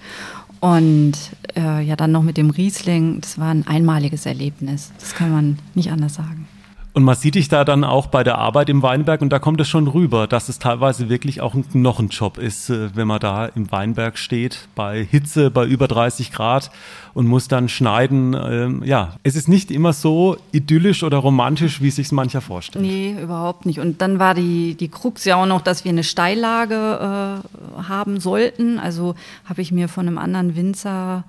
Und 0.60 1.14
äh, 1.56 1.82
ja, 1.82 1.96
dann 1.96 2.12
noch 2.12 2.24
mit 2.24 2.36
dem 2.36 2.50
Riesling, 2.50 3.22
das 3.22 3.40
war 3.40 3.50
ein 3.50 3.66
einmaliges 3.66 4.26
Erlebnis. 4.26 4.92
Das 5.00 5.16
kann 5.16 5.32
man 5.32 5.60
nicht 5.74 5.92
anders 5.92 6.16
sagen. 6.16 6.49
Und 6.94 7.04
man 7.04 7.16
sieht 7.16 7.36
dich 7.36 7.50
da 7.50 7.64
dann 7.66 7.84
auch 7.84 8.08
bei 8.08 8.24
der 8.24 8.40
Arbeit 8.40 8.68
im 8.68 8.82
Weinberg 8.82 9.22
und 9.22 9.30
da 9.30 9.38
kommt 9.38 9.62
es 9.62 9.70
schon 9.70 9.88
rüber, 9.88 10.26
dass 10.26 10.50
es 10.50 10.58
teilweise 10.58 11.08
wirklich 11.08 11.40
auch 11.40 11.54
ein 11.54 11.70
Knochenjob 11.70 12.40
ist, 12.40 12.70
äh, 12.72 12.96
wenn 12.96 13.08
man 13.08 13.20
da 13.20 13.46
im 13.46 13.72
Weinberg 13.72 14.18
steht, 14.18 14.68
bei 14.74 15.04
Hitze, 15.04 15.52
bei 15.52 15.66
über 15.66 15.88
30 15.88 16.32
Grad 16.32 16.72
und 17.14 17.28
muss 17.28 17.48
dann 17.48 17.70
schneiden. 17.70 18.34
Ähm, 18.34 18.84
ja, 18.84 19.14
es 19.22 19.36
ist 19.36 19.48
nicht 19.48 19.70
immer 19.70 19.94
so 19.94 20.38
idyllisch 20.52 21.04
oder 21.04 21.18
romantisch, 21.18 21.80
wie 21.82 21.92
sich 21.92 22.12
mancher 22.12 22.42
vorstellt. 22.42 22.84
Nee, 22.84 23.16
überhaupt 23.22 23.68
nicht. 23.68 23.80
Und 23.80 24.02
dann 24.02 24.18
war 24.18 24.34
die, 24.34 24.74
die 24.74 24.90
Krux 24.90 25.26
ja 25.26 25.36
auch 25.36 25.46
noch, 25.46 25.62
dass 25.62 25.86
wir 25.86 25.92
eine 25.92 26.04
Steillage 26.04 26.74
äh, 26.76 27.84
haben 27.84 28.20
sollten. 28.20 28.80
Also 28.80 29.14
habe 29.46 29.62
ich 29.62 29.72
mir 29.72 29.90
von 29.90 30.08
einem 30.08 30.18
anderen 30.18 30.56
Winzer 30.56 31.24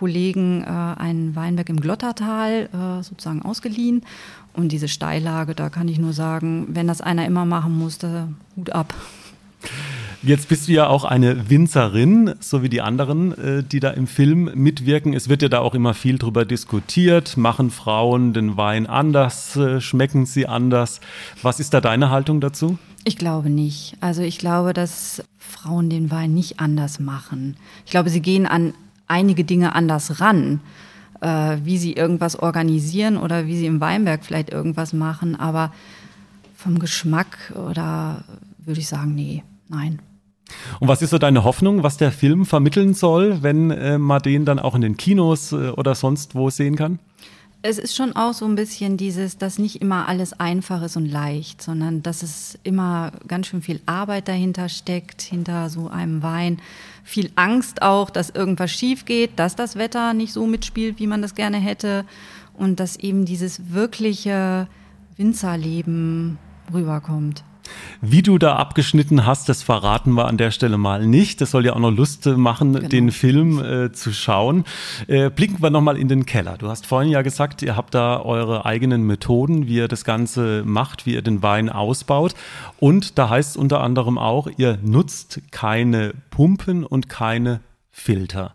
Kollegen 0.00 0.62
äh, 0.62 0.66
einen 0.66 1.36
Weinberg 1.36 1.68
im 1.68 1.78
Glottertal 1.78 2.70
äh, 2.72 3.02
sozusagen 3.02 3.42
ausgeliehen. 3.42 4.02
Und 4.52 4.72
diese 4.72 4.88
Steillage, 4.88 5.54
da 5.54 5.70
kann 5.70 5.88
ich 5.88 5.98
nur 5.98 6.12
sagen, 6.12 6.66
wenn 6.70 6.86
das 6.86 7.00
einer 7.00 7.26
immer 7.26 7.44
machen 7.44 7.78
musste, 7.78 8.28
Hut 8.56 8.70
ab. 8.70 8.94
Jetzt 10.22 10.48
bist 10.48 10.68
du 10.68 10.72
ja 10.72 10.86
auch 10.86 11.04
eine 11.04 11.48
Winzerin, 11.48 12.34
so 12.40 12.62
wie 12.62 12.68
die 12.68 12.82
anderen, 12.82 13.32
äh, 13.38 13.62
die 13.64 13.80
da 13.80 13.90
im 13.90 14.06
Film 14.06 14.50
mitwirken. 14.54 15.14
Es 15.14 15.30
wird 15.30 15.40
ja 15.40 15.48
da 15.48 15.60
auch 15.60 15.74
immer 15.74 15.94
viel 15.94 16.18
drüber 16.18 16.44
diskutiert. 16.44 17.38
Machen 17.38 17.70
Frauen 17.70 18.34
den 18.34 18.58
Wein 18.58 18.86
anders? 18.86 19.56
Äh, 19.56 19.80
schmecken 19.80 20.26
sie 20.26 20.46
anders? 20.46 21.00
Was 21.40 21.58
ist 21.58 21.72
da 21.72 21.80
deine 21.80 22.10
Haltung 22.10 22.42
dazu? 22.42 22.76
Ich 23.04 23.16
glaube 23.16 23.48
nicht. 23.48 23.96
Also 24.00 24.20
ich 24.20 24.36
glaube, 24.36 24.74
dass 24.74 25.22
Frauen 25.38 25.88
den 25.88 26.10
Wein 26.10 26.34
nicht 26.34 26.60
anders 26.60 27.00
machen. 27.00 27.56
Ich 27.86 27.90
glaube, 27.90 28.10
sie 28.10 28.20
gehen 28.20 28.46
an 28.46 28.74
einige 29.06 29.44
Dinge 29.44 29.74
anders 29.74 30.20
ran, 30.20 30.60
äh, 31.20 31.56
wie 31.64 31.78
sie 31.78 31.92
irgendwas 31.92 32.36
organisieren 32.36 33.16
oder 33.16 33.46
wie 33.46 33.56
sie 33.56 33.66
im 33.66 33.80
Weinberg 33.80 34.24
vielleicht 34.24 34.50
irgendwas 34.50 34.92
machen. 34.92 35.36
Aber 35.36 35.72
vom 36.54 36.78
Geschmack 36.78 37.52
oder 37.54 38.24
würde 38.58 38.80
ich 38.80 38.88
sagen, 38.88 39.14
nee, 39.14 39.42
nein. 39.68 40.00
Und 40.80 40.88
was 40.88 41.02
ist 41.02 41.10
so 41.10 41.18
deine 41.18 41.44
Hoffnung, 41.44 41.82
was 41.82 41.96
der 41.96 42.12
Film 42.12 42.44
vermitteln 42.44 42.94
soll, 42.94 43.42
wenn 43.42 43.70
äh, 43.70 43.98
man 43.98 44.20
den 44.22 44.44
dann 44.44 44.58
auch 44.58 44.74
in 44.74 44.80
den 44.80 44.96
Kinos 44.96 45.52
äh, 45.52 45.70
oder 45.70 45.94
sonst 45.94 46.34
wo 46.34 46.50
sehen 46.50 46.76
kann? 46.76 46.98
Es 47.62 47.76
ist 47.76 47.94
schon 47.94 48.16
auch 48.16 48.32
so 48.32 48.46
ein 48.46 48.54
bisschen 48.54 48.96
dieses, 48.96 49.36
dass 49.36 49.58
nicht 49.58 49.82
immer 49.82 50.08
alles 50.08 50.32
einfach 50.32 50.82
ist 50.82 50.96
und 50.96 51.04
leicht, 51.04 51.60
sondern 51.60 52.02
dass 52.02 52.22
es 52.22 52.58
immer 52.62 53.12
ganz 53.28 53.48
schön 53.48 53.60
viel 53.60 53.80
Arbeit 53.84 54.28
dahinter 54.28 54.70
steckt, 54.70 55.20
hinter 55.20 55.68
so 55.68 55.88
einem 55.88 56.22
Wein. 56.22 56.62
Viel 57.04 57.30
Angst 57.36 57.82
auch, 57.82 58.08
dass 58.08 58.30
irgendwas 58.30 58.70
schief 58.70 59.04
geht, 59.04 59.38
dass 59.38 59.56
das 59.56 59.76
Wetter 59.76 60.14
nicht 60.14 60.32
so 60.32 60.46
mitspielt, 60.46 60.98
wie 60.98 61.06
man 61.06 61.20
das 61.20 61.34
gerne 61.34 61.58
hätte. 61.58 62.06
Und 62.54 62.80
dass 62.80 62.96
eben 62.96 63.26
dieses 63.26 63.72
wirkliche 63.72 64.66
Winzerleben 65.18 66.38
rüberkommt. 66.72 67.44
Wie 68.00 68.22
du 68.22 68.38
da 68.38 68.56
abgeschnitten 68.56 69.26
hast, 69.26 69.48
das 69.48 69.62
verraten 69.62 70.12
wir 70.14 70.26
an 70.26 70.38
der 70.38 70.50
Stelle 70.50 70.78
mal 70.78 71.06
nicht. 71.06 71.40
Das 71.40 71.50
soll 71.50 71.66
ja 71.66 71.74
auch 71.74 71.80
noch 71.80 71.90
Lust 71.90 72.26
machen, 72.26 72.72
genau. 72.72 72.88
den 72.88 73.10
Film 73.10 73.62
äh, 73.62 73.92
zu 73.92 74.12
schauen. 74.12 74.64
Äh, 75.06 75.30
blicken 75.30 75.62
wir 75.62 75.70
nochmal 75.70 75.98
in 75.98 76.08
den 76.08 76.24
Keller. 76.24 76.56
Du 76.58 76.68
hast 76.68 76.86
vorhin 76.86 77.10
ja 77.10 77.22
gesagt, 77.22 77.62
ihr 77.62 77.76
habt 77.76 77.94
da 77.94 78.20
eure 78.20 78.64
eigenen 78.64 79.02
Methoden, 79.02 79.66
wie 79.66 79.76
ihr 79.76 79.88
das 79.88 80.04
Ganze 80.04 80.62
macht, 80.64 81.06
wie 81.06 81.14
ihr 81.14 81.22
den 81.22 81.42
Wein 81.42 81.68
ausbaut. 81.68 82.34
Und 82.78 83.18
da 83.18 83.28
heißt 83.28 83.50
es 83.50 83.56
unter 83.56 83.80
anderem 83.80 84.18
auch, 84.18 84.48
ihr 84.56 84.78
nutzt 84.82 85.40
keine 85.50 86.14
Pumpen 86.30 86.84
und 86.84 87.08
keine 87.08 87.60
Filter. 87.90 88.54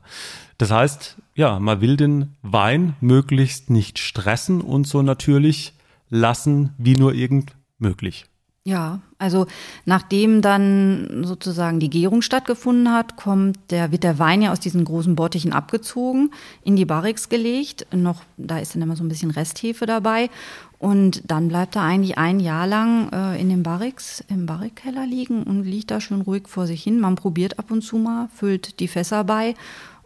Das 0.58 0.72
heißt, 0.72 1.18
ja, 1.36 1.60
man 1.60 1.82
will 1.82 1.98
den 1.98 2.36
Wein 2.42 2.96
möglichst 3.02 3.70
nicht 3.70 4.00
stressen 4.00 4.62
und 4.62 4.88
so 4.88 5.02
natürlich 5.02 5.74
lassen, 6.10 6.74
wie 6.78 6.96
nur 6.96 7.14
irgend 7.14 7.56
möglich. 7.78 8.26
Ja, 8.68 9.02
also 9.20 9.46
nachdem 9.86 10.42
dann 10.42 11.24
sozusagen 11.24 11.80
die 11.80 11.92
Gärung 11.92 12.24
stattgefunden 12.24 12.92
hat, 12.92 13.16
kommt 13.16 13.60
der, 13.70 13.92
wird 13.92 14.04
der 14.04 14.18
Wein 14.18 14.42
ja 14.42 14.52
aus 14.52 14.60
diesen 14.60 14.84
großen 14.84 15.16
Bottichen 15.16 15.54
abgezogen, 15.54 16.32
in 16.64 16.76
die 16.76 16.86
Barrix 16.86 17.30
gelegt. 17.30 17.86
Noch, 17.94 18.24
da 18.38 18.58
ist 18.58 18.74
dann 18.74 18.82
immer 18.82 18.96
so 18.96 19.04
ein 19.04 19.08
bisschen 19.08 19.30
Resthefe 19.30 19.86
dabei. 19.86 20.32
Und 20.80 21.30
dann 21.30 21.48
bleibt 21.48 21.76
er 21.76 21.84
eigentlich 21.84 22.18
ein 22.18 22.40
Jahr 22.40 22.66
lang 22.66 23.12
äh, 23.12 23.40
in 23.40 23.50
dem 23.50 23.62
Barrix, 23.62 24.24
im 24.30 24.48
Barrikkeller 24.48 25.06
liegen 25.06 25.44
und 25.44 25.64
liegt 25.64 25.92
da 25.92 26.02
schön 26.02 26.22
ruhig 26.22 26.48
vor 26.48 26.66
sich 26.66 26.82
hin. 26.82 27.00
Man 27.00 27.14
probiert 27.14 27.60
ab 27.60 27.70
und 27.70 27.84
zu 27.84 27.98
mal, 27.98 28.30
füllt 28.34 28.80
die 28.80 28.88
Fässer 28.88 29.26
bei. 29.26 29.54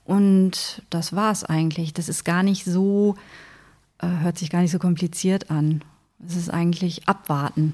Und 0.03 0.81
das 0.89 1.15
war's 1.15 1.45
eigentlich. 1.45 1.93
Das 1.93 2.09
ist 2.09 2.25
gar 2.25 2.43
nicht 2.43 2.65
so, 2.65 3.15
äh, 3.99 4.07
hört 4.19 4.37
sich 4.37 4.49
gar 4.49 4.59
nicht 4.59 4.71
so 4.71 4.79
kompliziert 4.79 5.49
an. 5.49 5.81
Es 6.27 6.35
ist 6.35 6.49
eigentlich 6.49 7.07
abwarten 7.07 7.73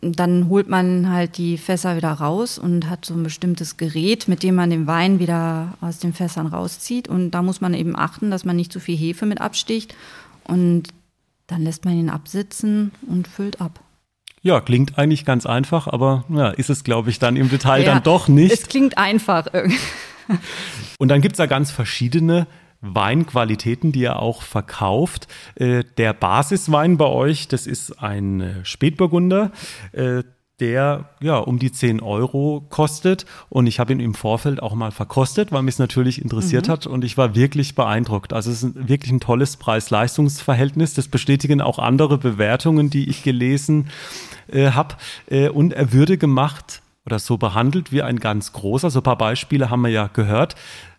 dann 0.00 0.48
holt 0.48 0.68
man 0.68 1.10
halt 1.10 1.38
die 1.38 1.58
Fässer 1.58 1.96
wieder 1.96 2.12
raus 2.12 2.58
und 2.58 2.88
hat 2.88 3.04
so 3.04 3.14
ein 3.14 3.22
bestimmtes 3.22 3.76
Gerät, 3.76 4.28
mit 4.28 4.42
dem 4.42 4.54
man 4.54 4.70
den 4.70 4.86
Wein 4.86 5.18
wieder 5.18 5.74
aus 5.80 5.98
den 5.98 6.12
Fässern 6.12 6.46
rauszieht. 6.46 7.08
Und 7.08 7.32
da 7.32 7.42
muss 7.42 7.60
man 7.60 7.74
eben 7.74 7.96
achten, 7.96 8.30
dass 8.30 8.44
man 8.44 8.56
nicht 8.56 8.72
zu 8.72 8.80
viel 8.80 8.96
Hefe 8.96 9.26
mit 9.26 9.40
absticht. 9.40 9.94
Und 10.44 10.88
dann 11.46 11.62
lässt 11.62 11.84
man 11.84 11.94
ihn 11.94 12.10
absitzen 12.10 12.92
und 13.06 13.28
füllt 13.28 13.60
ab. 13.60 13.80
Ja, 14.42 14.60
klingt 14.60 14.98
eigentlich 14.98 15.24
ganz 15.24 15.46
einfach, 15.46 15.88
aber 15.88 16.24
ja, 16.28 16.50
ist 16.50 16.70
es, 16.70 16.84
glaube 16.84 17.10
ich, 17.10 17.18
dann 17.18 17.36
im 17.36 17.48
Detail 17.48 17.82
ja, 17.82 17.94
dann 17.94 18.02
doch 18.02 18.28
nicht. 18.28 18.52
Es 18.52 18.68
klingt 18.68 18.96
einfach. 18.96 19.46
und 20.98 21.08
dann 21.08 21.20
gibt 21.20 21.34
es 21.34 21.38
ja 21.38 21.46
ganz 21.46 21.70
verschiedene 21.70 22.46
Weinqualitäten, 22.80 23.92
die 23.92 24.00
ihr 24.00 24.18
auch 24.18 24.42
verkauft. 24.42 25.26
Äh, 25.56 25.84
der 25.96 26.12
Basiswein 26.12 26.96
bei 26.96 27.06
euch, 27.06 27.48
das 27.48 27.66
ist 27.66 28.02
ein 28.02 28.40
äh, 28.40 28.64
Spätburgunder. 28.64 29.50
Äh, 29.92 30.22
der 30.60 31.10
ja 31.20 31.36
um 31.36 31.60
die 31.60 31.70
10 31.70 32.00
Euro 32.00 32.66
kostet. 32.68 33.26
Und 33.48 33.68
ich 33.68 33.78
habe 33.78 33.92
ihn 33.92 34.00
im 34.00 34.14
Vorfeld 34.14 34.60
auch 34.60 34.74
mal 34.74 34.90
verkostet, 34.90 35.52
weil 35.52 35.62
mich 35.62 35.76
es 35.76 35.78
natürlich 35.78 36.20
interessiert 36.20 36.66
mhm. 36.66 36.72
hat. 36.72 36.86
Und 36.88 37.04
ich 37.04 37.16
war 37.16 37.36
wirklich 37.36 37.76
beeindruckt. 37.76 38.32
Also 38.32 38.50
es 38.50 38.64
ist 38.64 38.88
wirklich 38.88 39.12
ein 39.12 39.20
tolles 39.20 39.56
Preis-Leistungs-Verhältnis. 39.56 40.94
Das 40.94 41.06
bestätigen 41.06 41.60
auch 41.60 41.78
andere 41.78 42.18
Bewertungen, 42.18 42.90
die 42.90 43.08
ich 43.08 43.22
gelesen 43.22 43.90
äh, 44.48 44.72
habe. 44.72 44.96
Und 45.52 45.74
er 45.74 45.92
würde 45.92 46.18
gemacht 46.18 46.82
oder 47.06 47.20
so 47.20 47.38
behandelt 47.38 47.92
wie 47.92 48.02
ein 48.02 48.18
ganz 48.18 48.52
großer. 48.52 48.90
So 48.90 48.98
ein 48.98 49.04
paar 49.04 49.16
Beispiele 49.16 49.70
haben 49.70 49.82
wir 49.82 49.90
ja 49.90 50.08
gehört. 50.12 50.56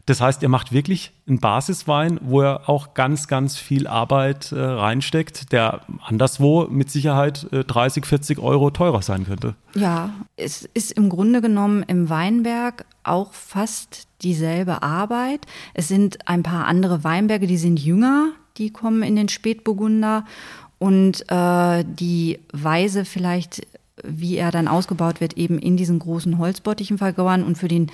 Das 0.09 0.21
heißt, 0.21 0.41
ihr 0.41 0.49
macht 0.49 0.71
wirklich 0.71 1.11
einen 1.27 1.39
Basiswein, 1.39 2.19
wo 2.23 2.41
ihr 2.41 2.67
auch 2.67 2.95
ganz, 2.95 3.27
ganz 3.27 3.57
viel 3.57 3.85
Arbeit 3.85 4.51
äh, 4.51 4.59
reinsteckt, 4.59 5.51
der 5.51 5.81
anderswo 6.03 6.65
mit 6.65 6.89
Sicherheit 6.89 7.45
äh, 7.51 7.63
30, 7.63 8.07
40 8.07 8.39
Euro 8.39 8.71
teurer 8.71 9.03
sein 9.03 9.27
könnte. 9.27 9.53
Ja, 9.75 10.09
es 10.35 10.67
ist 10.73 10.93
im 10.93 11.09
Grunde 11.09 11.41
genommen 11.41 11.83
im 11.83 12.09
Weinberg 12.09 12.85
auch 13.03 13.33
fast 13.33 14.07
dieselbe 14.23 14.81
Arbeit. 14.81 15.45
Es 15.75 15.87
sind 15.87 16.27
ein 16.27 16.41
paar 16.41 16.65
andere 16.65 17.03
Weinberge, 17.03 17.45
die 17.45 17.57
sind 17.57 17.79
jünger, 17.79 18.31
die 18.57 18.71
kommen 18.71 19.03
in 19.03 19.15
den 19.15 19.29
Spätburgunder 19.29 20.25
und 20.79 21.23
äh, 21.29 21.85
die 21.87 22.39
Weise 22.51 23.05
vielleicht 23.05 23.61
wie 24.03 24.37
er 24.37 24.51
dann 24.51 24.67
ausgebaut 24.67 25.21
wird, 25.21 25.37
eben 25.37 25.59
in 25.59 25.77
diesen 25.77 25.99
großen 25.99 26.37
Holzbottichen 26.37 26.97
vergoren. 26.97 27.43
Und 27.43 27.57
für 27.57 27.67
den, 27.67 27.91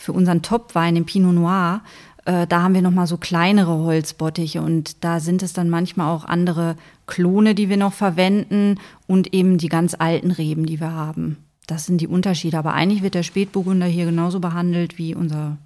für 0.00 0.12
unseren 0.14 0.40
Topwein, 0.40 0.94
den 0.94 1.04
Pinot 1.04 1.34
Noir, 1.34 1.82
äh, 2.24 2.46
da 2.46 2.62
haben 2.62 2.72
wir 2.72 2.80
nochmal 2.80 3.06
so 3.06 3.18
kleinere 3.18 3.78
Holzbottiche 3.84 4.62
und 4.62 5.04
da 5.04 5.20
sind 5.20 5.42
es 5.42 5.52
dann 5.52 5.68
manchmal 5.68 6.10
auch 6.10 6.24
andere 6.24 6.76
Klone, 7.06 7.54
die 7.54 7.68
wir 7.68 7.76
noch 7.76 7.92
verwenden 7.92 8.80
und 9.06 9.34
eben 9.34 9.58
die 9.58 9.68
ganz 9.68 9.94
alten 9.98 10.30
Reben, 10.30 10.64
die 10.64 10.80
wir 10.80 10.92
haben. 10.92 11.36
Das 11.66 11.84
sind 11.84 12.00
die 12.00 12.08
Unterschiede. 12.08 12.58
Aber 12.58 12.72
eigentlich 12.72 13.02
wird 13.02 13.14
der 13.14 13.22
Spätburgunder 13.22 13.86
hier 13.86 14.06
genauso 14.06 14.40
behandelt 14.40 14.96
wie 14.96 15.14
unser 15.14 15.58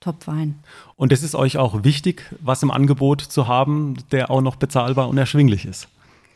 Topwein. 0.00 0.54
Und 0.96 1.12
es 1.12 1.22
ist 1.22 1.34
euch 1.34 1.58
auch 1.58 1.84
wichtig, 1.84 2.34
was 2.40 2.62
im 2.62 2.70
Angebot 2.70 3.20
zu 3.20 3.46
haben, 3.46 3.96
der 4.10 4.30
auch 4.30 4.40
noch 4.40 4.56
bezahlbar 4.56 5.08
und 5.08 5.18
erschwinglich 5.18 5.66
ist. 5.66 5.86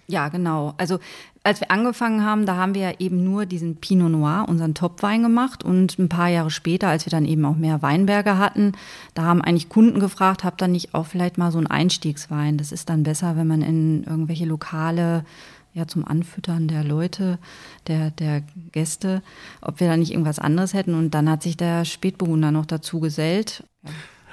Ja, 0.08 0.28
genau. 0.28 0.74
Also 0.76 0.98
als 1.46 1.60
wir 1.60 1.70
angefangen 1.70 2.24
haben, 2.24 2.44
da 2.44 2.56
haben 2.56 2.74
wir 2.74 2.82
ja 2.82 2.92
eben 2.98 3.22
nur 3.22 3.46
diesen 3.46 3.76
Pinot 3.76 4.10
Noir, 4.10 4.46
unseren 4.48 4.74
Topwein 4.74 5.22
gemacht. 5.22 5.62
Und 5.62 5.96
ein 5.98 6.08
paar 6.08 6.28
Jahre 6.28 6.50
später, 6.50 6.88
als 6.88 7.06
wir 7.06 7.10
dann 7.10 7.24
eben 7.24 7.44
auch 7.44 7.56
mehr 7.56 7.82
Weinberge 7.82 8.36
hatten, 8.36 8.72
da 9.14 9.22
haben 9.22 9.42
eigentlich 9.42 9.68
Kunden 9.68 10.00
gefragt, 10.00 10.42
habt 10.42 10.60
ihr 10.60 10.68
nicht 10.68 10.92
auch 10.92 11.06
vielleicht 11.06 11.38
mal 11.38 11.52
so 11.52 11.58
einen 11.58 11.68
Einstiegswein? 11.68 12.58
Das 12.58 12.72
ist 12.72 12.88
dann 12.90 13.04
besser, 13.04 13.36
wenn 13.36 13.46
man 13.46 13.62
in 13.62 14.02
irgendwelche 14.02 14.44
Lokale 14.44 15.24
ja 15.72 15.86
zum 15.86 16.04
Anfüttern 16.04 16.66
der 16.66 16.82
Leute, 16.82 17.38
der, 17.86 18.10
der 18.10 18.42
Gäste, 18.72 19.22
ob 19.60 19.78
wir 19.78 19.88
da 19.88 19.96
nicht 19.96 20.10
irgendwas 20.10 20.40
anderes 20.40 20.74
hätten. 20.74 20.94
Und 20.94 21.12
dann 21.12 21.30
hat 21.30 21.44
sich 21.44 21.56
der 21.56 21.84
Spätburgunder 21.84 22.50
noch 22.50 22.66
dazu 22.66 22.98
gesellt. 22.98 23.62
Ja. 23.84 23.90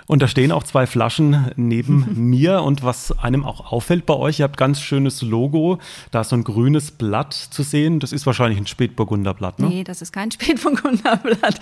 Und 0.07 0.21
da 0.21 0.27
stehen 0.27 0.51
auch 0.51 0.63
zwei 0.63 0.87
Flaschen 0.87 1.51
neben 1.55 2.07
mir. 2.29 2.61
Und 2.61 2.83
was 2.83 3.17
einem 3.19 3.45
auch 3.45 3.71
auffällt 3.71 4.05
bei 4.05 4.15
euch, 4.15 4.39
ihr 4.39 4.43
habt 4.43 4.57
ganz 4.57 4.81
schönes 4.81 5.21
Logo. 5.21 5.79
Da 6.11 6.21
ist 6.21 6.29
so 6.29 6.35
ein 6.35 6.43
grünes 6.43 6.91
Blatt 6.91 7.33
zu 7.33 7.63
sehen. 7.63 7.99
Das 7.99 8.11
ist 8.11 8.25
wahrscheinlich 8.25 8.59
ein 8.59 8.67
Spätburgunderblatt, 8.67 9.59
ne? 9.59 9.67
Nee, 9.67 9.83
das 9.83 10.01
ist 10.01 10.11
kein 10.11 10.31
Spätburgunderblatt. 10.33 11.59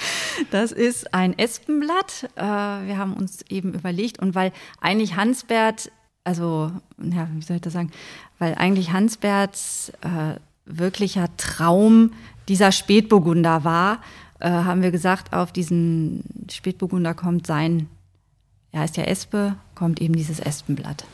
Das 0.49 0.71
ist 0.71 1.13
ein 1.13 1.37
Espenblatt. 1.37 2.29
Äh, 2.35 2.41
wir 2.41 2.97
haben 2.97 3.13
uns 3.13 3.43
eben 3.49 3.73
überlegt. 3.73 4.19
Und 4.19 4.35
weil 4.35 4.51
eigentlich 4.79 5.15
Hansbert, 5.15 5.91
also, 6.23 6.71
ja, 7.01 7.27
wie 7.33 7.41
soll 7.41 7.57
ich 7.57 7.61
das 7.61 7.73
sagen? 7.73 7.91
Weil 8.39 8.55
eigentlich 8.55 8.91
Hansberts 8.91 9.91
äh, 10.01 10.39
wirklicher 10.65 11.27
Traum 11.37 12.11
dieser 12.47 12.71
Spätburgunder 12.71 13.63
war, 13.63 14.01
äh, 14.39 14.49
haben 14.49 14.81
wir 14.81 14.91
gesagt, 14.91 15.33
auf 15.33 15.51
diesen 15.51 16.23
Spätburgunder 16.49 17.13
kommt 17.13 17.45
sein 17.45 17.87
ja, 18.73 18.83
ist 18.83 18.97
ja 18.97 19.03
Espe, 19.03 19.55
kommt 19.75 20.01
eben 20.01 20.15
dieses 20.15 20.39
Espenblatt. 20.39 21.05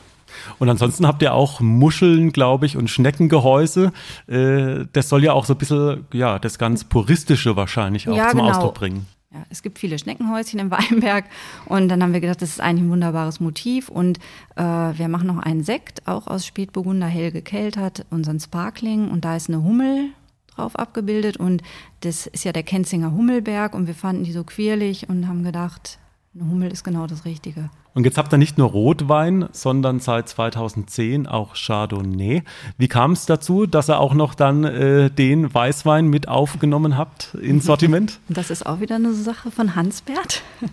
Und 0.58 0.68
ansonsten 0.68 1.06
habt 1.06 1.22
ihr 1.22 1.34
auch 1.34 1.60
Muscheln, 1.60 2.32
glaube 2.32 2.66
ich, 2.66 2.76
und 2.76 2.88
Schneckengehäuse. 2.88 3.92
Äh, 4.26 4.84
das 4.92 5.08
soll 5.08 5.24
ja 5.24 5.32
auch 5.32 5.44
so 5.44 5.54
ein 5.54 5.58
bisschen, 5.58 6.06
ja, 6.12 6.38
das 6.38 6.58
ganz 6.58 6.84
Puristische 6.84 7.56
wahrscheinlich 7.56 8.08
auch 8.08 8.16
ja, 8.16 8.28
zum 8.28 8.40
genau. 8.40 8.50
Ausdruck 8.50 8.74
bringen. 8.74 9.06
Ja, 9.32 9.44
es 9.50 9.62
gibt 9.62 9.78
viele 9.78 9.98
Schneckenhäuschen 9.98 10.58
im 10.58 10.70
Weinberg 10.70 11.26
und 11.66 11.88
dann 11.88 12.02
haben 12.02 12.12
wir 12.12 12.20
gedacht, 12.20 12.40
das 12.40 12.50
ist 12.50 12.60
eigentlich 12.60 12.84
ein 12.84 12.90
wunderbares 12.90 13.40
Motiv 13.40 13.88
und 13.88 14.18
äh, 14.56 14.62
wir 14.62 15.08
machen 15.08 15.26
noch 15.26 15.38
einen 15.38 15.62
Sekt, 15.62 16.06
auch 16.08 16.26
aus 16.26 16.46
Spätburgunder, 16.46 17.06
hell 17.06 17.30
gekeltert, 17.30 18.06
unseren 18.10 18.40
Sparkling 18.40 19.10
und 19.10 19.24
da 19.24 19.36
ist 19.36 19.48
eine 19.48 19.62
Hummel 19.62 20.10
drauf 20.54 20.76
abgebildet 20.76 21.36
und 21.36 21.62
das 22.00 22.26
ist 22.26 22.44
ja 22.44 22.52
der 22.52 22.62
Kenzinger 22.62 23.12
Hummelberg 23.12 23.74
und 23.74 23.86
wir 23.86 23.94
fanden 23.94 24.24
die 24.24 24.32
so 24.32 24.44
quirlig 24.44 25.10
und 25.10 25.28
haben 25.28 25.44
gedacht, 25.44 25.98
eine 26.40 26.50
Hummel 26.50 26.70
ist 26.70 26.84
genau 26.84 27.06
das 27.06 27.24
Richtige. 27.24 27.70
Und 27.94 28.04
jetzt 28.04 28.16
habt 28.16 28.32
ihr 28.32 28.38
nicht 28.38 28.58
nur 28.58 28.68
Rotwein, 28.68 29.48
sondern 29.52 29.98
seit 29.98 30.28
2010 30.28 31.26
auch 31.26 31.54
Chardonnay. 31.54 32.42
Wie 32.76 32.88
kam 32.88 33.12
es 33.12 33.26
dazu, 33.26 33.66
dass 33.66 33.90
ihr 33.90 33.98
auch 33.98 34.14
noch 34.14 34.34
dann 34.34 34.64
äh, 34.64 35.10
den 35.10 35.52
Weißwein 35.52 36.06
mit 36.06 36.28
aufgenommen 36.28 36.96
habt 36.96 37.34
ins 37.34 37.64
Sortiment? 37.64 38.20
Das 38.28 38.50
ist 38.50 38.66
auch 38.66 38.80
wieder 38.80 38.96
eine 38.96 39.14
Sache 39.14 39.50
von 39.50 39.74
Hansbert. 39.74 40.42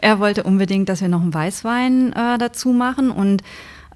Er 0.00 0.20
wollte 0.20 0.44
unbedingt, 0.44 0.88
dass 0.88 1.00
wir 1.00 1.08
noch 1.08 1.22
einen 1.22 1.34
Weißwein 1.34 2.12
äh, 2.12 2.38
dazu 2.38 2.72
machen 2.72 3.10
und 3.10 3.42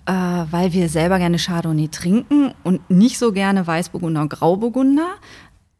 äh, 0.06 0.12
weil 0.12 0.72
wir 0.72 0.88
selber 0.88 1.18
gerne 1.18 1.38
Chardonnay 1.38 1.88
trinken 1.88 2.52
und 2.64 2.90
nicht 2.90 3.18
so 3.18 3.32
gerne 3.32 3.64
Weißburgunder 3.64 4.22
und 4.22 4.30
Grauburgunder, 4.30 5.08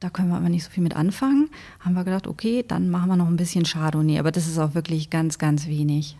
da 0.02 0.10
können 0.10 0.28
wir 0.30 0.36
aber 0.36 0.48
nicht 0.48 0.64
so 0.64 0.70
viel 0.70 0.82
mit 0.82 0.96
anfangen. 0.96 1.48
Haben 1.80 1.94
wir 1.94 2.04
gedacht, 2.04 2.26
okay, 2.26 2.64
dann 2.66 2.90
machen 2.90 3.08
wir 3.08 3.16
noch 3.16 3.28
ein 3.28 3.36
bisschen 3.36 3.64
Chardonnay. 3.64 4.18
Aber 4.18 4.32
das 4.32 4.46
ist 4.48 4.58
auch 4.58 4.74
wirklich 4.74 5.10
ganz, 5.10 5.38
ganz 5.38 5.66
wenig. 5.66 6.16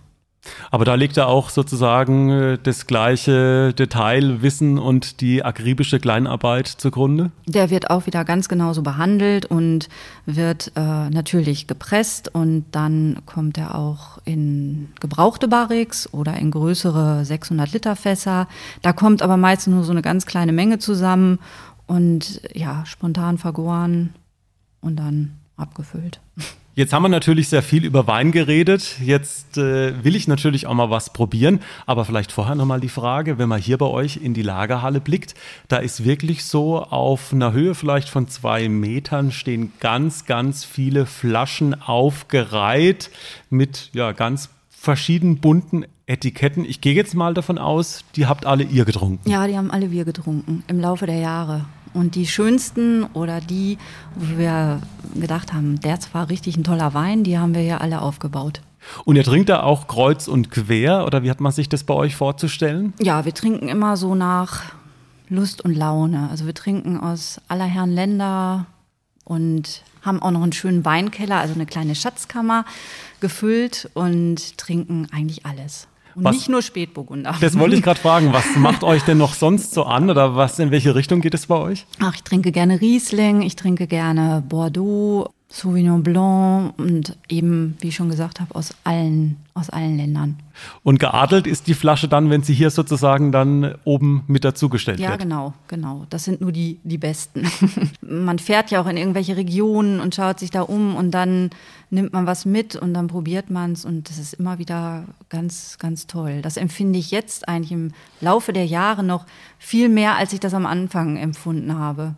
Aber 0.70 0.84
da 0.84 0.94
liegt 0.94 1.16
ja 1.16 1.26
auch 1.26 1.50
sozusagen 1.50 2.30
äh, 2.30 2.58
das 2.60 2.86
gleiche 2.86 3.72
Detailwissen 3.74 4.78
und 4.78 5.20
die 5.20 5.44
akribische 5.44 6.00
Kleinarbeit 6.00 6.66
zugrunde? 6.66 7.30
Der 7.46 7.70
wird 7.70 7.90
auch 7.90 8.06
wieder 8.06 8.24
ganz 8.24 8.48
genauso 8.48 8.82
behandelt 8.82 9.46
und 9.46 9.88
wird 10.26 10.72
äh, 10.74 11.10
natürlich 11.10 11.68
gepresst 11.68 12.34
und 12.34 12.64
dann 12.72 13.18
kommt 13.24 13.56
er 13.56 13.76
auch 13.76 14.18
in 14.24 14.88
gebrauchte 15.00 15.46
Barriques 15.46 16.12
oder 16.12 16.36
in 16.36 16.50
größere 16.50 17.24
600 17.24 17.72
Liter 17.72 17.94
Fässer. 17.94 18.48
Da 18.82 18.92
kommt 18.92 19.22
aber 19.22 19.36
meistens 19.36 19.74
nur 19.74 19.84
so 19.84 19.92
eine 19.92 20.02
ganz 20.02 20.26
kleine 20.26 20.52
Menge 20.52 20.80
zusammen 20.80 21.38
und 21.92 22.40
ja, 22.54 22.86
spontan 22.86 23.36
vergoren 23.36 24.14
und 24.80 24.96
dann 24.96 25.32
abgefüllt. 25.56 26.20
Jetzt 26.74 26.94
haben 26.94 27.02
wir 27.02 27.10
natürlich 27.10 27.50
sehr 27.50 27.62
viel 27.62 27.84
über 27.84 28.06
Wein 28.06 28.32
geredet. 28.32 28.96
Jetzt 28.98 29.58
äh, 29.58 30.02
will 30.02 30.16
ich 30.16 30.26
natürlich 30.26 30.66
auch 30.66 30.72
mal 30.72 30.88
was 30.88 31.12
probieren. 31.12 31.60
Aber 31.84 32.06
vielleicht 32.06 32.32
vorher 32.32 32.54
nochmal 32.54 32.80
die 32.80 32.88
Frage, 32.88 33.36
wenn 33.36 33.50
man 33.50 33.60
hier 33.60 33.76
bei 33.76 33.84
euch 33.84 34.16
in 34.16 34.32
die 34.32 34.40
Lagerhalle 34.40 35.02
blickt, 35.02 35.34
da 35.68 35.76
ist 35.76 36.02
wirklich 36.02 36.46
so 36.46 36.82
auf 36.82 37.30
einer 37.30 37.52
Höhe 37.52 37.74
vielleicht 37.74 38.08
von 38.08 38.26
zwei 38.26 38.70
Metern 38.70 39.30
stehen 39.30 39.74
ganz, 39.78 40.24
ganz 40.24 40.64
viele 40.64 41.04
Flaschen 41.04 41.78
aufgereiht 41.78 43.10
mit 43.50 43.90
ja 43.92 44.12
ganz 44.12 44.48
verschieden 44.70 45.40
bunten 45.40 45.84
Etiketten. 46.06 46.64
Ich 46.64 46.80
gehe 46.80 46.94
jetzt 46.94 47.14
mal 47.14 47.34
davon 47.34 47.58
aus, 47.58 48.02
die 48.16 48.24
habt 48.24 48.46
alle 48.46 48.64
ihr 48.64 48.86
getrunken. 48.86 49.28
Ja, 49.28 49.46
die 49.46 49.58
haben 49.58 49.70
alle 49.70 49.90
wir 49.90 50.06
getrunken 50.06 50.64
im 50.68 50.80
Laufe 50.80 51.04
der 51.04 51.18
Jahre. 51.18 51.66
Und 51.94 52.14
die 52.14 52.26
schönsten 52.26 53.04
oder 53.12 53.40
die, 53.40 53.78
wo 54.14 54.38
wir 54.38 54.80
gedacht 55.14 55.52
haben, 55.52 55.80
der 55.80 55.98
war 56.12 56.28
richtig 56.28 56.56
ein 56.56 56.64
toller 56.64 56.94
Wein, 56.94 57.24
die 57.24 57.38
haben 57.38 57.54
wir 57.54 57.62
ja 57.62 57.78
alle 57.78 58.00
aufgebaut. 58.00 58.62
Und 59.04 59.16
ihr 59.16 59.24
trinkt 59.24 59.48
da 59.48 59.62
auch 59.62 59.86
kreuz 59.86 60.26
und 60.26 60.50
quer 60.50 61.06
oder 61.06 61.22
wie 61.22 61.30
hat 61.30 61.40
man 61.40 61.52
sich 61.52 61.68
das 61.68 61.84
bei 61.84 61.94
euch 61.94 62.16
vorzustellen? 62.16 62.94
Ja, 63.00 63.24
wir 63.24 63.34
trinken 63.34 63.68
immer 63.68 63.96
so 63.96 64.14
nach 64.14 64.72
Lust 65.28 65.62
und 65.62 65.74
Laune. 65.74 66.28
Also 66.30 66.46
wir 66.46 66.54
trinken 66.54 66.98
aus 66.98 67.40
aller 67.48 67.64
Herren 67.64 67.92
Länder 67.92 68.66
und 69.24 69.82
haben 70.02 70.20
auch 70.20 70.30
noch 70.30 70.42
einen 70.42 70.52
schönen 70.52 70.84
Weinkeller, 70.84 71.36
also 71.36 71.54
eine 71.54 71.66
kleine 71.66 71.94
Schatzkammer 71.94 72.64
gefüllt 73.20 73.88
und 73.94 74.58
trinken 74.58 75.06
eigentlich 75.12 75.46
alles. 75.46 75.86
Und 76.14 76.24
was, 76.24 76.36
nicht 76.36 76.48
nur 76.48 76.62
Spätburgunder. 76.62 77.34
Das 77.40 77.58
wollte 77.58 77.76
ich 77.76 77.82
gerade 77.84 78.00
fragen. 78.00 78.32
Was 78.32 78.56
macht 78.56 78.84
euch 78.84 79.02
denn 79.02 79.18
noch 79.18 79.34
sonst 79.34 79.74
so 79.74 79.84
an 79.84 80.10
oder 80.10 80.36
was 80.36 80.58
in 80.58 80.70
welche 80.70 80.94
Richtung 80.94 81.20
geht 81.20 81.34
es 81.34 81.46
bei 81.46 81.56
euch? 81.56 81.86
Ach, 82.00 82.14
ich 82.14 82.22
trinke 82.22 82.52
gerne 82.52 82.80
Riesling, 82.80 83.42
ich 83.42 83.56
trinke 83.56 83.86
gerne 83.86 84.42
Bordeaux, 84.48 85.32
Sauvignon 85.52 86.02
Blanc 86.02 86.78
und 86.78 87.18
eben, 87.28 87.76
wie 87.80 87.88
ich 87.88 87.94
schon 87.94 88.08
gesagt 88.08 88.40
habe, 88.40 88.54
aus 88.54 88.74
allen, 88.84 89.36
aus 89.52 89.68
allen 89.68 89.98
Ländern. 89.98 90.38
Und 90.82 90.98
geadelt 90.98 91.46
ist 91.46 91.66
die 91.66 91.74
Flasche 91.74 92.08
dann, 92.08 92.30
wenn 92.30 92.42
sie 92.42 92.54
hier 92.54 92.70
sozusagen 92.70 93.32
dann 93.32 93.74
oben 93.84 94.24
mit 94.28 94.44
dazugestellt 94.44 94.98
ja, 94.98 95.10
wird? 95.10 95.20
Ja, 95.20 95.24
genau, 95.24 95.52
genau. 95.68 96.06
Das 96.08 96.24
sind 96.24 96.40
nur 96.40 96.52
die, 96.52 96.80
die 96.84 96.96
besten. 96.96 97.46
man 98.00 98.38
fährt 98.38 98.70
ja 98.70 98.80
auch 98.80 98.86
in 98.86 98.96
irgendwelche 98.96 99.36
Regionen 99.36 100.00
und 100.00 100.14
schaut 100.14 100.38
sich 100.38 100.50
da 100.50 100.62
um 100.62 100.96
und 100.96 101.10
dann 101.10 101.50
nimmt 101.90 102.14
man 102.14 102.26
was 102.26 102.46
mit 102.46 102.74
und 102.74 102.94
dann 102.94 103.08
probiert 103.08 103.50
man 103.50 103.72
es 103.72 103.84
und 103.84 104.08
das 104.08 104.16
ist 104.16 104.32
immer 104.32 104.58
wieder 104.58 105.04
ganz, 105.28 105.76
ganz 105.78 106.06
toll. 106.06 106.40
Das 106.40 106.56
empfinde 106.56 106.98
ich 106.98 107.10
jetzt 107.10 107.46
eigentlich 107.46 107.72
im 107.72 107.92
Laufe 108.22 108.54
der 108.54 108.64
Jahre 108.64 109.04
noch 109.04 109.26
viel 109.58 109.90
mehr, 109.90 110.16
als 110.16 110.32
ich 110.32 110.40
das 110.40 110.54
am 110.54 110.64
Anfang 110.64 111.18
empfunden 111.18 111.78
habe. 111.78 112.16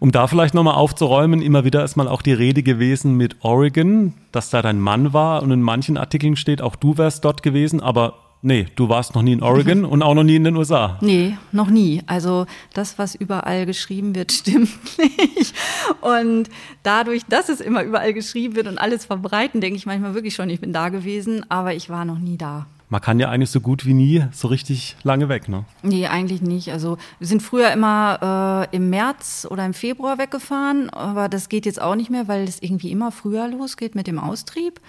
Um 0.00 0.12
da 0.12 0.26
vielleicht 0.26 0.54
nochmal 0.54 0.74
aufzuräumen, 0.74 1.42
immer 1.42 1.64
wieder 1.64 1.84
ist 1.84 1.96
mal 1.96 2.08
auch 2.08 2.22
die 2.22 2.32
Rede 2.32 2.62
gewesen 2.62 3.16
mit 3.16 3.44
Oregon, 3.44 4.14
dass 4.32 4.50
da 4.50 4.62
dein 4.62 4.80
Mann 4.80 5.12
war 5.12 5.42
und 5.42 5.50
in 5.50 5.62
manchen 5.62 5.96
Artikeln 5.96 6.36
steht, 6.36 6.62
auch 6.62 6.76
du 6.76 6.98
wärst 6.98 7.24
dort 7.24 7.42
gewesen, 7.42 7.80
aber 7.80 8.14
nee, 8.44 8.66
du 8.76 8.88
warst 8.88 9.14
noch 9.14 9.22
nie 9.22 9.32
in 9.32 9.42
Oregon 9.42 9.84
und 9.84 10.02
auch 10.02 10.14
noch 10.14 10.22
nie 10.22 10.36
in 10.36 10.44
den 10.44 10.56
USA. 10.56 10.98
Nee, 11.00 11.36
noch 11.50 11.68
nie. 11.68 12.02
Also 12.06 12.46
das, 12.74 12.98
was 12.98 13.14
überall 13.14 13.66
geschrieben 13.66 14.14
wird, 14.14 14.30
stimmt 14.32 14.70
nicht. 14.98 15.54
Und 16.00 16.50
dadurch, 16.82 17.22
dass 17.28 17.48
es 17.48 17.60
immer 17.60 17.82
überall 17.82 18.12
geschrieben 18.12 18.54
wird 18.54 18.68
und 18.68 18.78
alles 18.78 19.06
verbreiten, 19.06 19.60
denke 19.60 19.76
ich 19.76 19.86
manchmal 19.86 20.14
wirklich 20.14 20.34
schon, 20.34 20.50
ich 20.50 20.60
bin 20.60 20.72
da 20.72 20.90
gewesen, 20.90 21.44
aber 21.48 21.74
ich 21.74 21.90
war 21.90 22.04
noch 22.04 22.18
nie 22.18 22.36
da 22.36 22.66
man 22.88 23.00
kann 23.00 23.18
ja 23.18 23.28
eigentlich 23.30 23.50
so 23.50 23.60
gut 23.60 23.86
wie 23.86 23.94
nie 23.94 24.24
so 24.32 24.48
richtig 24.48 24.96
lange 25.02 25.28
weg, 25.28 25.48
ne? 25.48 25.64
Nee, 25.82 26.06
eigentlich 26.06 26.42
nicht. 26.42 26.70
Also 26.70 26.98
wir 27.18 27.26
sind 27.26 27.42
früher 27.42 27.72
immer 27.72 28.68
äh, 28.70 28.76
im 28.76 28.90
März 28.90 29.46
oder 29.50 29.64
im 29.64 29.74
Februar 29.74 30.18
weggefahren, 30.18 30.90
aber 30.90 31.28
das 31.28 31.48
geht 31.48 31.66
jetzt 31.66 31.80
auch 31.80 31.94
nicht 31.94 32.10
mehr, 32.10 32.28
weil 32.28 32.44
es 32.44 32.62
irgendwie 32.62 32.90
immer 32.90 33.10
früher 33.10 33.48
losgeht 33.48 33.94
mit 33.94 34.06
dem 34.06 34.18
Austrieb. 34.18 34.80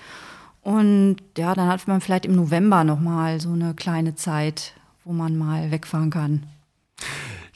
Und 0.62 1.18
ja, 1.38 1.54
dann 1.54 1.68
hat 1.68 1.88
man 1.88 2.02
vielleicht 2.02 2.26
im 2.26 2.36
November 2.36 2.84
nochmal 2.84 3.40
so 3.40 3.52
eine 3.52 3.76
kleine 3.76 4.16
Zeit, 4.16 4.74
wo 5.04 5.14
man 5.14 5.38
mal 5.38 5.72
wegfahren 5.72 6.10
kann. 6.10 6.44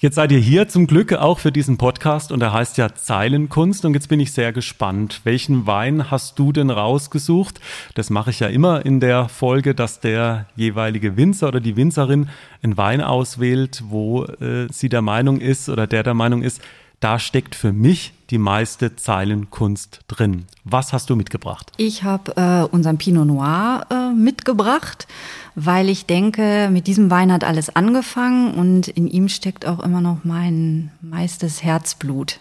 Jetzt 0.02 0.16
seid 0.16 0.32
ihr 0.32 0.40
hier 0.40 0.70
zum 0.70 0.88
Glück 0.88 1.12
auch 1.12 1.40
für 1.40 1.52
diesen 1.52 1.78
Podcast 1.78 2.32
und 2.32 2.42
er 2.42 2.54
heißt 2.54 2.78
ja 2.78 2.96
Zeilenkunst 2.96 3.84
und 3.84 3.96
jetzt 3.96 4.08
bin 4.08 4.22
ich 4.22 4.32
sehr 4.32 4.54
gespannt. 4.54 5.20
Welchen 5.26 5.68
Wein 5.68 6.10
hast 6.10 6.40
du 6.40 6.54
denn 6.54 6.70
rausgesucht? 6.70 7.60
Das 7.96 8.10
mache 8.10 8.30
ich 8.30 8.40
ja 8.40 8.48
immer 8.48 8.86
in 8.86 9.02
der 9.02 9.28
Folge, 9.28 9.76
dass 9.76 10.00
der 10.00 10.46
jeweilige 10.56 11.18
Winzer 11.18 11.50
oder 11.50 11.60
die 11.60 11.76
Winzerin 11.76 12.30
einen 12.64 12.78
Wein 12.78 13.02
auswählt, 13.02 13.84
wo 13.90 14.24
äh, 14.24 14.68
sie 14.72 14.88
der 14.88 15.02
Meinung 15.02 15.42
ist 15.42 15.68
oder 15.68 15.86
der 15.86 16.04
der 16.04 16.14
Meinung 16.14 16.44
ist, 16.44 16.62
da 17.00 17.20
steckt 17.20 17.56
für 17.56 17.72
mich 17.72 18.14
die 18.30 18.38
meiste 18.38 18.96
Zeilenkunst 18.96 20.02
drin. 20.08 20.46
Was 20.64 20.94
hast 20.94 21.10
du 21.10 21.16
mitgebracht? 21.16 21.72
Ich 21.78 22.04
habe 22.04 22.36
äh, 22.36 22.64
unseren 22.74 22.98
Pinot 22.98 23.26
Noir 23.26 23.86
äh, 23.90 24.14
mitgebracht, 24.14 25.08
weil 25.56 25.90
ich 25.90 26.06
denke, 26.06 26.70
mit 26.72 26.88
diesem 26.88 27.10
Wein 27.10 27.32
hat 27.32 27.44
alles 27.44 27.76
angefangen 27.76 28.54
und 28.54 28.88
in 28.88 29.08
ihm 29.08 29.30
steckt 29.30 29.66
auch 29.66 29.80
immer 29.80 30.02
noch 30.02 30.20
mein 30.24 30.92
meistes 31.02 31.64
Herzblut. 31.64 32.40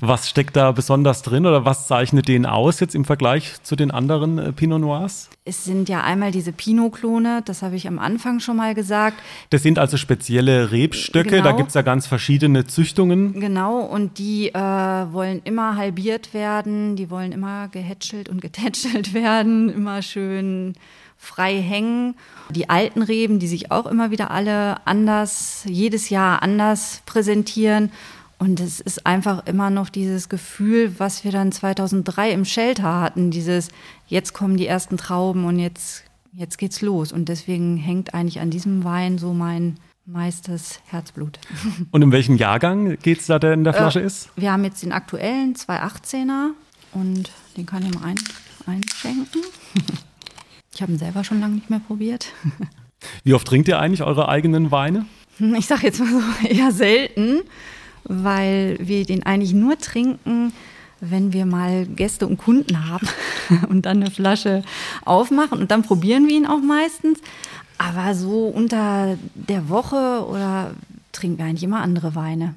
Was 0.00 0.28
steckt 0.28 0.56
da 0.56 0.72
besonders 0.72 1.22
drin 1.22 1.46
oder 1.46 1.64
was 1.64 1.86
zeichnet 1.86 2.28
den 2.28 2.46
aus 2.46 2.80
jetzt 2.80 2.94
im 2.94 3.04
Vergleich 3.04 3.62
zu 3.62 3.76
den 3.76 3.90
anderen 3.90 4.38
äh, 4.38 4.52
Pinot 4.52 4.80
Noirs? 4.80 5.30
Es 5.44 5.64
sind 5.64 5.88
ja 5.88 6.02
einmal 6.02 6.30
diese 6.30 6.52
Pinot-Klone, 6.52 7.42
das 7.44 7.62
habe 7.62 7.76
ich 7.76 7.88
am 7.88 7.98
Anfang 7.98 8.40
schon 8.40 8.56
mal 8.56 8.74
gesagt. 8.74 9.16
Das 9.50 9.62
sind 9.62 9.78
also 9.78 9.96
spezielle 9.96 10.70
Rebstöcke, 10.70 11.30
genau. 11.30 11.44
da 11.44 11.52
gibt 11.52 11.68
es 11.68 11.74
ja 11.74 11.82
ganz 11.82 12.06
verschiedene 12.06 12.66
Züchtungen. 12.66 13.40
Genau, 13.40 13.80
und 13.80 14.18
die 14.18 14.48
äh, 14.48 14.58
wollen 14.58 15.40
immer 15.44 15.76
halbiert 15.76 16.32
werden, 16.32 16.96
die 16.96 17.10
wollen 17.10 17.32
immer 17.32 17.68
gehätschelt 17.68 18.28
und 18.28 18.40
getätschelt 18.40 19.14
werden, 19.14 19.68
immer 19.68 20.02
schön 20.02 20.74
frei 21.22 21.60
hängen. 21.60 22.16
Die 22.50 22.68
alten 22.68 23.00
Reben, 23.00 23.38
die 23.38 23.46
sich 23.46 23.70
auch 23.70 23.86
immer 23.86 24.10
wieder 24.10 24.32
alle 24.32 24.84
anders, 24.86 25.62
jedes 25.66 26.10
Jahr 26.10 26.42
anders 26.42 27.02
präsentieren. 27.06 27.92
Und 28.42 28.58
es 28.58 28.80
ist 28.80 29.06
einfach 29.06 29.46
immer 29.46 29.70
noch 29.70 29.88
dieses 29.88 30.28
Gefühl, 30.28 30.98
was 30.98 31.22
wir 31.22 31.30
dann 31.30 31.52
2003 31.52 32.32
im 32.32 32.44
Shelter 32.44 33.00
hatten, 33.00 33.30
dieses, 33.30 33.68
jetzt 34.08 34.32
kommen 34.32 34.56
die 34.56 34.66
ersten 34.66 34.96
Trauben 34.96 35.44
und 35.44 35.60
jetzt, 35.60 36.02
jetzt 36.32 36.58
geht's 36.58 36.82
los. 36.82 37.12
Und 37.12 37.28
deswegen 37.28 37.76
hängt 37.76 38.14
eigentlich 38.14 38.40
an 38.40 38.50
diesem 38.50 38.82
Wein 38.82 39.16
so 39.18 39.32
mein 39.32 39.76
meistes 40.06 40.80
Herzblut. 40.86 41.38
Und 41.92 42.02
in 42.02 42.10
welchem 42.10 42.36
Jahrgang 42.36 42.98
geht's 42.98 43.26
da, 43.26 43.38
der 43.38 43.52
in 43.52 43.62
der 43.62 43.74
Flasche 43.74 44.00
äh, 44.00 44.06
ist? 44.06 44.28
Wir 44.34 44.50
haben 44.50 44.64
jetzt 44.64 44.82
den 44.82 44.90
aktuellen 44.90 45.54
218er 45.54 46.48
und 46.94 47.30
den 47.56 47.64
kann 47.64 47.86
ich 47.86 47.94
mal 47.94 48.06
ein, 48.06 48.18
einschenken. 48.66 49.42
Ich 50.74 50.82
habe 50.82 50.90
ihn 50.90 50.98
selber 50.98 51.22
schon 51.22 51.38
lange 51.38 51.54
nicht 51.54 51.70
mehr 51.70 51.78
probiert. 51.78 52.26
Wie 53.22 53.34
oft 53.34 53.46
trinkt 53.46 53.68
ihr 53.68 53.78
eigentlich 53.78 54.02
eure 54.02 54.28
eigenen 54.28 54.72
Weine? 54.72 55.06
Ich 55.56 55.66
sage 55.66 55.86
jetzt 55.86 55.98
mal 55.98 56.08
so 56.08 56.48
eher 56.48 56.72
selten 56.72 57.42
weil 58.04 58.78
wir 58.80 59.04
den 59.04 59.24
eigentlich 59.24 59.52
nur 59.52 59.78
trinken, 59.78 60.52
wenn 61.00 61.32
wir 61.32 61.46
mal 61.46 61.86
Gäste 61.86 62.26
und 62.26 62.38
Kunden 62.38 62.88
haben 62.88 63.08
und 63.68 63.86
dann 63.86 64.02
eine 64.02 64.10
Flasche 64.10 64.62
aufmachen 65.04 65.58
und 65.58 65.70
dann 65.70 65.82
probieren 65.82 66.28
wir 66.28 66.36
ihn 66.36 66.46
auch 66.46 66.60
meistens. 66.60 67.18
Aber 67.78 68.14
so 68.14 68.46
unter 68.46 69.18
der 69.34 69.68
Woche 69.68 70.24
oder 70.28 70.72
trinken 71.10 71.38
wir 71.38 71.46
eigentlich 71.46 71.64
immer 71.64 71.80
andere 71.80 72.14
Weine. 72.14 72.54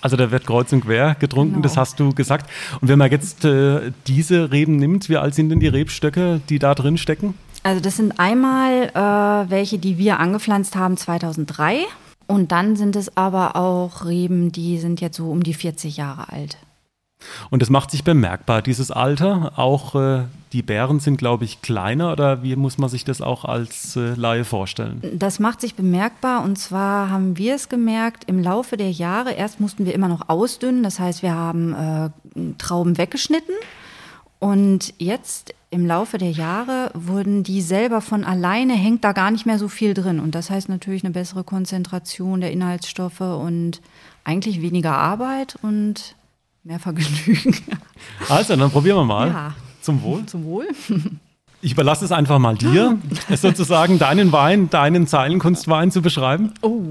Also 0.00 0.16
da 0.16 0.30
wird 0.30 0.46
kreuz 0.46 0.72
und 0.72 0.82
quer 0.82 1.14
getrunken, 1.18 1.54
genau. 1.54 1.62
das 1.62 1.76
hast 1.76 2.00
du 2.00 2.12
gesagt. 2.14 2.50
Und 2.80 2.88
wenn 2.88 2.98
man 2.98 3.10
jetzt 3.10 3.44
äh, 3.44 3.92
diese 4.06 4.50
Reben 4.50 4.76
nimmt, 4.76 5.08
wie 5.08 5.16
alt 5.16 5.34
sind 5.34 5.50
denn 5.50 5.60
die 5.60 5.68
Rebstöcke, 5.68 6.40
die 6.48 6.58
da 6.58 6.74
drin 6.74 6.98
stecken? 6.98 7.34
Also 7.62 7.80
das 7.80 7.96
sind 7.96 8.18
einmal 8.18 8.88
äh, 8.88 9.50
welche, 9.50 9.78
die 9.78 9.98
wir 9.98 10.18
angepflanzt 10.18 10.74
haben 10.74 10.96
2003. 10.96 11.84
Und 12.32 12.52
dann 12.52 12.76
sind 12.76 12.96
es 12.96 13.16
aber 13.16 13.56
auch 13.56 14.04
Reben, 14.06 14.52
die 14.52 14.78
sind 14.78 15.00
jetzt 15.00 15.16
so 15.16 15.30
um 15.30 15.42
die 15.42 15.54
40 15.54 15.96
Jahre 15.96 16.32
alt. 16.32 16.56
Und 17.50 17.62
das 17.62 17.70
macht 17.70 17.90
sich 17.90 18.04
bemerkbar, 18.04 18.62
dieses 18.62 18.90
Alter. 18.90 19.52
Auch 19.56 19.94
äh, 19.94 20.22
die 20.52 20.62
Bären 20.62 20.98
sind, 20.98 21.18
glaube 21.18 21.44
ich, 21.44 21.62
kleiner 21.62 22.12
oder 22.12 22.42
wie 22.42 22.56
muss 22.56 22.78
man 22.78 22.88
sich 22.88 23.04
das 23.04 23.20
auch 23.20 23.44
als 23.44 23.96
äh, 23.96 24.14
Laie 24.14 24.44
vorstellen? 24.44 25.02
Das 25.14 25.38
macht 25.38 25.60
sich 25.60 25.74
bemerkbar 25.74 26.42
und 26.42 26.56
zwar 26.58 27.10
haben 27.10 27.38
wir 27.38 27.54
es 27.54 27.68
gemerkt 27.68 28.24
im 28.26 28.42
Laufe 28.42 28.76
der 28.76 28.90
Jahre. 28.90 29.32
Erst 29.32 29.60
mussten 29.60 29.86
wir 29.86 29.94
immer 29.94 30.08
noch 30.08 30.28
ausdünnen, 30.28 30.82
das 30.82 30.98
heißt, 30.98 31.22
wir 31.22 31.34
haben 31.34 31.74
äh, 31.74 32.10
Trauben 32.58 32.98
weggeschnitten 32.98 33.54
und 34.42 34.92
jetzt 34.98 35.54
im 35.70 35.86
Laufe 35.86 36.18
der 36.18 36.32
Jahre 36.32 36.90
wurden 36.94 37.44
die 37.44 37.60
selber 37.60 38.00
von 38.00 38.24
alleine, 38.24 38.72
hängt 38.72 39.04
da 39.04 39.12
gar 39.12 39.30
nicht 39.30 39.46
mehr 39.46 39.56
so 39.56 39.68
viel 39.68 39.94
drin. 39.94 40.18
Und 40.18 40.34
das 40.34 40.50
heißt 40.50 40.68
natürlich 40.68 41.04
eine 41.04 41.12
bessere 41.12 41.44
Konzentration 41.44 42.40
der 42.40 42.50
Inhaltsstoffe 42.50 43.20
und 43.20 43.80
eigentlich 44.24 44.60
weniger 44.60 44.98
Arbeit 44.98 45.56
und 45.62 46.16
mehr 46.64 46.80
Vergnügen. 46.80 47.56
Also, 48.28 48.56
dann 48.56 48.68
probieren 48.72 48.96
wir 48.96 49.04
mal. 49.04 49.28
Ja. 49.28 49.54
Zum 49.80 50.02
Wohl. 50.02 50.26
Zum 50.26 50.44
Wohl. 50.44 50.66
Ich 51.64 51.72
überlasse 51.72 52.04
es 52.04 52.10
einfach 52.10 52.40
mal 52.40 52.56
dir, 52.56 52.98
es 53.28 53.40
sozusagen 53.40 54.00
deinen 54.00 54.32
Wein, 54.32 54.68
deinen 54.68 55.06
Zeilenkunstwein 55.06 55.92
zu 55.92 56.02
beschreiben. 56.02 56.52
Oh, 56.60 56.82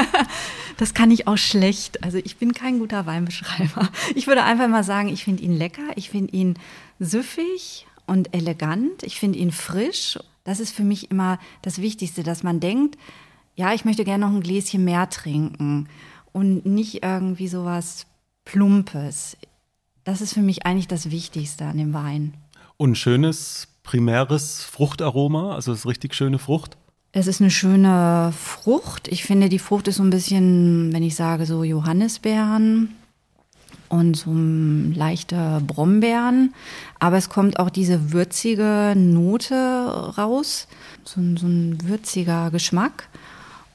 das 0.78 0.94
kann 0.94 1.10
ich 1.10 1.28
auch 1.28 1.36
schlecht. 1.36 2.02
Also 2.02 2.16
ich 2.16 2.38
bin 2.38 2.54
kein 2.54 2.78
guter 2.78 3.04
Weinbeschreiber. 3.04 3.90
Ich 4.14 4.26
würde 4.26 4.42
einfach 4.42 4.68
mal 4.68 4.84
sagen, 4.84 5.10
ich 5.10 5.24
finde 5.24 5.42
ihn 5.42 5.54
lecker, 5.54 5.82
ich 5.96 6.08
finde 6.08 6.32
ihn 6.32 6.54
süffig 6.98 7.86
und 8.06 8.34
elegant, 8.34 9.02
ich 9.02 9.20
finde 9.20 9.38
ihn 9.38 9.52
frisch. 9.52 10.18
Das 10.44 10.60
ist 10.60 10.74
für 10.74 10.82
mich 10.82 11.10
immer 11.10 11.38
das 11.60 11.82
Wichtigste, 11.82 12.22
dass 12.22 12.42
man 12.42 12.58
denkt, 12.58 12.96
ja, 13.54 13.74
ich 13.74 13.84
möchte 13.84 14.04
gerne 14.04 14.24
noch 14.24 14.34
ein 14.34 14.42
Gläschen 14.42 14.82
mehr 14.82 15.10
trinken 15.10 15.90
und 16.32 16.64
nicht 16.64 17.02
irgendwie 17.04 17.48
sowas 17.48 18.06
Plumpes. 18.46 19.36
Das 20.04 20.22
ist 20.22 20.32
für 20.32 20.40
mich 20.40 20.64
eigentlich 20.64 20.88
das 20.88 21.10
Wichtigste 21.10 21.66
an 21.66 21.76
dem 21.76 21.92
Wein. 21.92 22.32
Und 22.78 22.96
schönes 22.96 23.68
primäres 23.82 24.62
Fruchtaroma, 24.62 25.54
also 25.54 25.72
es 25.72 25.80
ist 25.80 25.86
richtig 25.86 26.14
schöne 26.14 26.38
Frucht? 26.38 26.76
Es 27.12 27.26
ist 27.26 27.40
eine 27.40 27.50
schöne 27.50 28.32
Frucht. 28.36 29.08
Ich 29.08 29.24
finde, 29.24 29.48
die 29.48 29.58
Frucht 29.58 29.88
ist 29.88 29.96
so 29.96 30.02
ein 30.04 30.10
bisschen, 30.10 30.92
wenn 30.92 31.02
ich 31.02 31.16
sage, 31.16 31.44
so 31.44 31.64
Johannisbeeren 31.64 32.94
und 33.88 34.16
so 34.16 34.30
leichte 34.32 35.60
Brombeeren. 35.66 36.54
Aber 37.00 37.16
es 37.16 37.28
kommt 37.28 37.58
auch 37.58 37.70
diese 37.70 38.12
würzige 38.12 38.94
Note 38.96 40.14
raus, 40.16 40.68
so, 41.02 41.20
so 41.36 41.46
ein 41.46 41.78
würziger 41.82 42.52
Geschmack. 42.52 43.08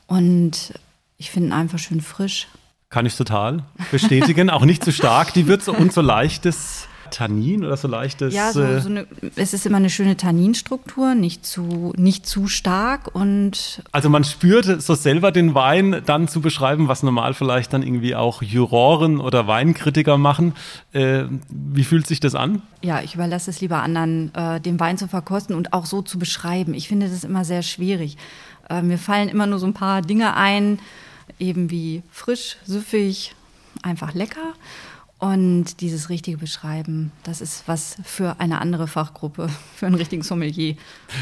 Und 0.07 0.73
ich 1.17 1.31
finde 1.31 1.49
ihn 1.49 1.53
einfach 1.53 1.79
schön 1.79 1.99
frisch. 1.99 2.47
Kann 2.89 3.05
ich 3.05 3.17
total 3.17 3.65
bestätigen. 3.91 4.49
auch 4.49 4.63
nicht 4.63 4.83
zu 4.83 4.93
stark, 4.93 5.33
die 5.33 5.47
Würze 5.47 5.73
und 5.73 5.91
so 5.91 5.99
leichtes 5.99 6.87
Tannin 7.15 7.63
oder 7.63 7.77
so 7.77 7.87
leichtes. 7.87 8.33
Ja, 8.33 8.51
so, 8.51 8.61
äh, 8.61 8.81
so 8.81 8.89
eine, 8.89 9.07
es 9.37 9.53
ist 9.53 9.65
immer 9.65 9.77
eine 9.77 9.89
schöne 9.89 10.17
Tanninstruktur, 10.17 11.15
nicht 11.15 11.45
zu, 11.45 11.93
nicht 11.95 12.25
zu 12.25 12.47
stark 12.47 13.15
und. 13.15 13.81
Also 13.93 14.09
man 14.09 14.25
spürt 14.25 14.81
so 14.81 14.95
selber 14.95 15.31
den 15.31 15.55
Wein 15.55 16.01
dann 16.05 16.27
zu 16.27 16.41
beschreiben, 16.41 16.89
was 16.89 17.03
normal 17.03 17.33
vielleicht 17.33 17.71
dann 17.71 17.83
irgendwie 17.83 18.15
auch 18.15 18.41
Juroren 18.41 19.21
oder 19.21 19.47
Weinkritiker 19.47 20.17
machen. 20.17 20.55
Äh, 20.91 21.23
wie 21.49 21.85
fühlt 21.85 22.05
sich 22.05 22.19
das 22.19 22.35
an? 22.35 22.61
Ja, 22.81 23.01
ich 23.01 23.15
überlasse 23.15 23.49
es 23.49 23.61
lieber 23.61 23.81
anderen, 23.81 24.35
äh, 24.35 24.59
den 24.59 24.77
Wein 24.81 24.97
zu 24.97 25.07
verkosten 25.07 25.55
und 25.55 25.71
auch 25.71 25.85
so 25.85 26.01
zu 26.01 26.19
beschreiben. 26.19 26.73
Ich 26.73 26.89
finde 26.89 27.07
das 27.07 27.23
immer 27.23 27.45
sehr 27.45 27.61
schwierig. 27.61 28.17
Äh, 28.69 28.81
mir 28.81 28.97
fallen 28.97 29.29
immer 29.29 29.45
nur 29.45 29.59
so 29.59 29.67
ein 29.67 29.73
paar 29.73 30.01
Dinge 30.01 30.35
ein, 30.35 30.79
eben 31.39 31.71
wie 31.71 32.03
frisch, 32.11 32.57
süffig, 32.65 33.33
einfach 33.83 34.13
lecker. 34.13 34.53
Und 35.17 35.79
dieses 35.79 36.09
richtige 36.09 36.37
Beschreiben, 36.37 37.13
das 37.23 37.39
ist 37.39 37.63
was 37.67 37.95
für 38.03 38.41
eine 38.41 38.59
andere 38.59 38.85
Fachgruppe, 38.85 39.47
für 39.75 39.85
einen 39.85 39.95
richtigen 39.95 40.23
Sommelier. 40.23 40.75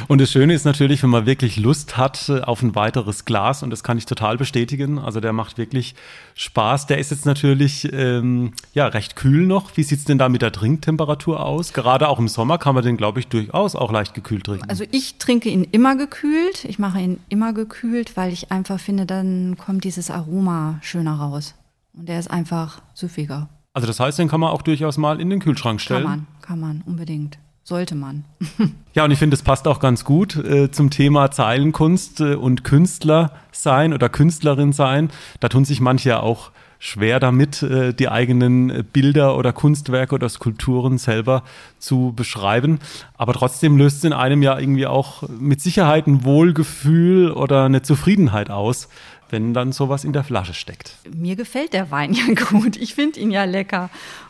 Und 0.07 0.19
das 0.19 0.31
Schöne 0.31 0.55
ist 0.55 0.65
natürlich, 0.65 1.03
wenn 1.03 1.11
man 1.11 1.27
wirklich 1.27 1.57
Lust 1.57 1.95
hat 1.95 2.27
äh, 2.27 2.41
auf 2.41 2.63
ein 2.63 2.73
weiteres 2.73 3.25
Glas, 3.25 3.61
und 3.61 3.69
das 3.69 3.83
kann 3.83 3.99
ich 3.99 4.07
total 4.07 4.37
bestätigen, 4.37 4.97
also 4.97 5.19
der 5.19 5.31
macht 5.31 5.59
wirklich 5.59 5.93
Spaß. 6.33 6.87
Der 6.87 6.97
ist 6.97 7.11
jetzt 7.11 7.27
natürlich 7.27 7.87
ähm, 7.93 8.53
ja, 8.73 8.87
recht 8.87 9.15
kühl 9.15 9.45
noch. 9.45 9.77
Wie 9.77 9.83
sieht 9.83 9.99
es 9.99 10.05
denn 10.05 10.17
da 10.17 10.27
mit 10.27 10.41
der 10.41 10.51
Trinktemperatur 10.51 11.45
aus? 11.45 11.71
Gerade 11.71 12.09
auch 12.09 12.17
im 12.17 12.27
Sommer 12.27 12.57
kann 12.57 12.73
man 12.73 12.83
den, 12.83 12.97
glaube 12.97 13.19
ich, 13.19 13.27
durchaus 13.27 13.75
auch 13.75 13.91
leicht 13.91 14.15
gekühlt 14.15 14.45
trinken. 14.45 14.67
Also 14.69 14.85
ich 14.89 15.19
trinke 15.19 15.49
ihn 15.49 15.67
immer 15.71 15.95
gekühlt. 15.95 16.65
Ich 16.65 16.79
mache 16.79 16.99
ihn 16.99 17.19
immer 17.29 17.53
gekühlt, 17.53 18.17
weil 18.17 18.33
ich 18.33 18.51
einfach 18.51 18.79
finde, 18.79 19.05
dann 19.05 19.55
kommt 19.57 19.83
dieses 19.83 20.09
Aroma 20.09 20.79
schöner 20.81 21.13
raus. 21.13 21.53
Und 21.93 22.09
der 22.09 22.19
ist 22.19 22.31
einfach 22.31 22.81
süffiger. 22.95 23.49
Also 23.73 23.87
das 23.87 23.99
heißt, 23.99 24.19
den 24.19 24.27
kann 24.27 24.39
man 24.39 24.51
auch 24.51 24.61
durchaus 24.61 24.97
mal 24.97 25.19
in 25.19 25.29
den 25.31 25.39
Kühlschrank 25.39 25.81
stellen. 25.81 26.03
Kann 26.03 26.11
man, 26.11 26.27
kann 26.41 26.59
man, 26.59 26.83
unbedingt. 26.85 27.39
Sollte 27.63 27.95
man. 27.95 28.25
ja, 28.93 29.05
und 29.05 29.11
ich 29.11 29.19
finde, 29.19 29.35
es 29.35 29.41
passt 29.41 29.67
auch 29.67 29.79
ganz 29.79 30.03
gut 30.03 30.35
äh, 30.35 30.69
zum 30.69 30.89
Thema 30.89 31.31
Zeilenkunst 31.31 32.19
äh, 32.19 32.35
und 32.35 32.63
Künstler 32.65 33.31
sein 33.51 33.93
oder 33.93 34.09
Künstlerin 34.09 34.73
sein. 34.73 35.09
Da 35.39 35.47
tun 35.49 35.63
sich 35.63 35.79
manche 35.79 36.09
ja 36.09 36.19
auch 36.19 36.51
schwer 36.77 37.21
damit, 37.21 37.63
äh, 37.63 37.93
die 37.93 38.09
eigenen 38.09 38.69
äh, 38.69 38.83
Bilder 38.83 39.37
oder 39.37 39.53
Kunstwerke 39.53 40.13
oder 40.13 40.27
Skulpturen 40.27 40.97
selber 40.97 41.43
zu 41.79 42.11
beschreiben. 42.13 42.79
Aber 43.15 43.31
trotzdem 43.31 43.77
löst 43.77 43.99
es 43.99 44.03
in 44.03 44.11
einem 44.11 44.41
ja 44.41 44.59
irgendwie 44.59 44.85
auch 44.85 45.23
mit 45.29 45.61
Sicherheit 45.61 46.05
ein 46.05 46.25
Wohlgefühl 46.25 47.31
oder 47.31 47.63
eine 47.63 47.81
Zufriedenheit 47.81 48.49
aus, 48.49 48.89
wenn 49.29 49.53
dann 49.53 49.71
sowas 49.71 50.03
in 50.03 50.13
der 50.13 50.23
Flasche 50.23 50.53
steckt. 50.53 50.97
Mir 51.13 51.35
gefällt 51.35 51.73
der 51.73 51.91
Wein 51.91 52.13
ja 52.13 52.23
gut. 52.49 52.77
Ich 52.77 52.95
finde 52.95 53.19
ihn 53.19 53.31
ja 53.31 53.43
lecker. 53.43 53.89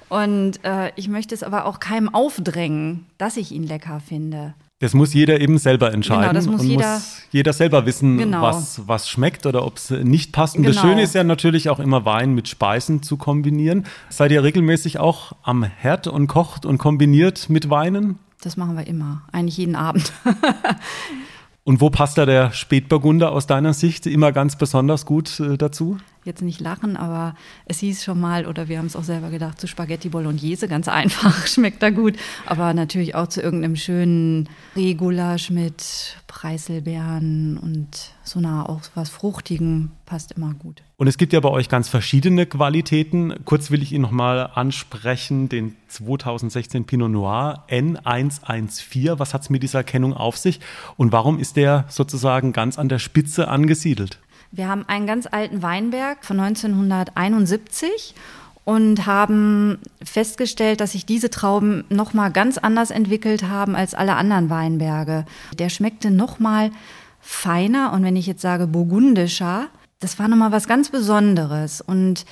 Und 0.09 0.63
äh, 0.63 0.91
ich 0.95 1.07
möchte 1.07 1.33
es 1.33 1.43
aber 1.43 1.65
auch 1.65 1.79
keinem 1.79 2.13
aufdrängen, 2.13 3.05
dass 3.17 3.37
ich 3.37 3.51
ihn 3.51 3.63
lecker 3.63 3.99
finde. 3.99 4.53
Das 4.83 4.93
muss 4.93 5.13
jeder 5.13 5.39
eben 5.39 5.57
selber 5.57 5.93
entscheiden. 5.93 6.23
Genau, 6.23 6.33
das 6.33 6.45
muss 6.45 6.59
und 6.59 6.67
jeder, 6.67 6.95
muss 6.95 7.21
jeder 7.31 7.53
selber 7.53 7.85
wissen, 7.85 8.17
genau. 8.17 8.41
was, 8.41 8.85
was 8.85 9.07
schmeckt 9.07 9.45
oder 9.45 9.65
ob 9.65 9.77
es 9.77 9.91
nicht 9.91 10.33
passt. 10.33 10.57
Und 10.57 10.63
genau. 10.63 10.73
das 10.73 10.81
Schöne 10.81 11.01
ist 11.01 11.15
ja 11.15 11.23
natürlich 11.23 11.69
auch 11.69 11.79
immer 11.79 12.03
Wein 12.03 12.33
mit 12.33 12.49
Speisen 12.49 13.01
zu 13.01 13.15
kombinieren. 13.15 13.85
Seid 14.09 14.31
ihr 14.33 14.43
regelmäßig 14.43 14.99
auch 14.99 15.37
am 15.41 15.63
Herd 15.63 16.07
und 16.07 16.27
kocht 16.27 16.65
und 16.65 16.79
kombiniert 16.79 17.49
mit 17.49 17.69
Weinen? 17.69 18.19
Das 18.41 18.57
machen 18.57 18.75
wir 18.75 18.85
immer, 18.85 19.21
eigentlich 19.31 19.55
jeden 19.55 19.77
Abend. 19.77 20.11
und 21.63 21.81
wo 21.81 21.89
passt 21.89 22.17
da 22.17 22.25
der 22.25 22.51
Spätburgunder 22.51 23.31
aus 23.31 23.47
deiner 23.47 23.73
Sicht 23.73 24.05
immer 24.05 24.31
ganz 24.31 24.57
besonders 24.57 25.05
gut 25.05 25.39
äh, 25.39 25.57
dazu? 25.57 25.97
jetzt 26.25 26.41
nicht 26.41 26.61
lachen, 26.61 26.97
aber 26.97 27.35
es 27.65 27.79
hieß 27.79 28.03
schon 28.03 28.19
mal, 28.19 28.45
oder 28.45 28.67
wir 28.67 28.77
haben 28.77 28.85
es 28.85 28.95
auch 28.95 29.03
selber 29.03 29.29
gedacht, 29.29 29.59
zu 29.59 29.67
Spaghetti 29.67 30.09
Bolognese, 30.09 30.67
ganz 30.67 30.87
einfach, 30.87 31.47
schmeckt 31.47 31.81
da 31.83 31.89
gut. 31.89 32.15
Aber 32.45 32.73
natürlich 32.73 33.15
auch 33.15 33.27
zu 33.27 33.41
irgendeinem 33.41 33.75
schönen 33.75 34.49
Regulasch 34.75 35.49
mit 35.49 36.17
Preiselbeeren 36.27 37.57
und 37.57 38.11
so 38.23 38.39
nah 38.39 38.65
auch 38.67 38.81
was 38.95 39.09
Fruchtigen 39.09 39.91
passt 40.05 40.33
immer 40.33 40.53
gut. 40.53 40.83
Und 41.03 41.09
es 41.09 41.17
gibt 41.17 41.33
ja 41.33 41.41
bei 41.41 41.49
euch 41.49 41.67
ganz 41.67 41.89
verschiedene 41.89 42.45
Qualitäten. 42.45 43.33
Kurz 43.43 43.71
will 43.71 43.83
ich 43.83 43.91
ihn 43.91 43.99
nochmal 43.99 44.49
ansprechen, 44.55 45.49
den 45.49 45.75
2016 45.89 46.85
Pinot 46.85 47.11
Noir 47.11 47.65
N114. 47.69 49.19
Was 49.19 49.33
hat 49.33 49.41
es 49.41 49.49
mit 49.49 49.63
dieser 49.63 49.83
Kennung 49.83 50.13
auf 50.13 50.37
sich 50.37 50.61
und 50.95 51.11
warum 51.11 51.39
ist 51.39 51.57
der 51.57 51.83
sozusagen 51.89 52.53
ganz 52.53 52.79
an 52.79 52.87
der 52.87 52.99
Spitze 52.99 53.49
angesiedelt? 53.49 54.17
Wir 54.53 54.69
haben 54.69 54.85
einen 54.87 55.05
ganz 55.05 55.27
alten 55.29 55.61
Weinberg 55.61 56.23
von 56.23 56.39
1971 56.39 58.15
und 58.63 59.05
haben 59.05 59.79
festgestellt, 60.01 60.79
dass 60.79 60.93
sich 60.93 61.05
diese 61.05 61.29
Trauben 61.29 61.83
noch 61.89 62.13
mal 62.13 62.29
ganz 62.29 62.57
anders 62.57 62.91
entwickelt 62.91 63.43
haben 63.43 63.75
als 63.75 63.93
alle 63.93 64.15
anderen 64.15 64.49
Weinberge. 64.49 65.25
Der 65.59 65.67
schmeckte 65.67 66.11
noch 66.11 66.39
mal 66.39 66.71
feiner 67.19 67.91
und 67.91 68.05
wenn 68.05 68.15
ich 68.15 68.25
jetzt 68.25 68.41
sage 68.41 68.67
burgundischer, 68.67 69.67
das 70.03 70.19
war 70.19 70.27
noch 70.27 70.37
mal 70.37 70.51
was 70.51 70.67
ganz 70.67 70.89
Besonderes 70.89 71.81
und 71.81 72.25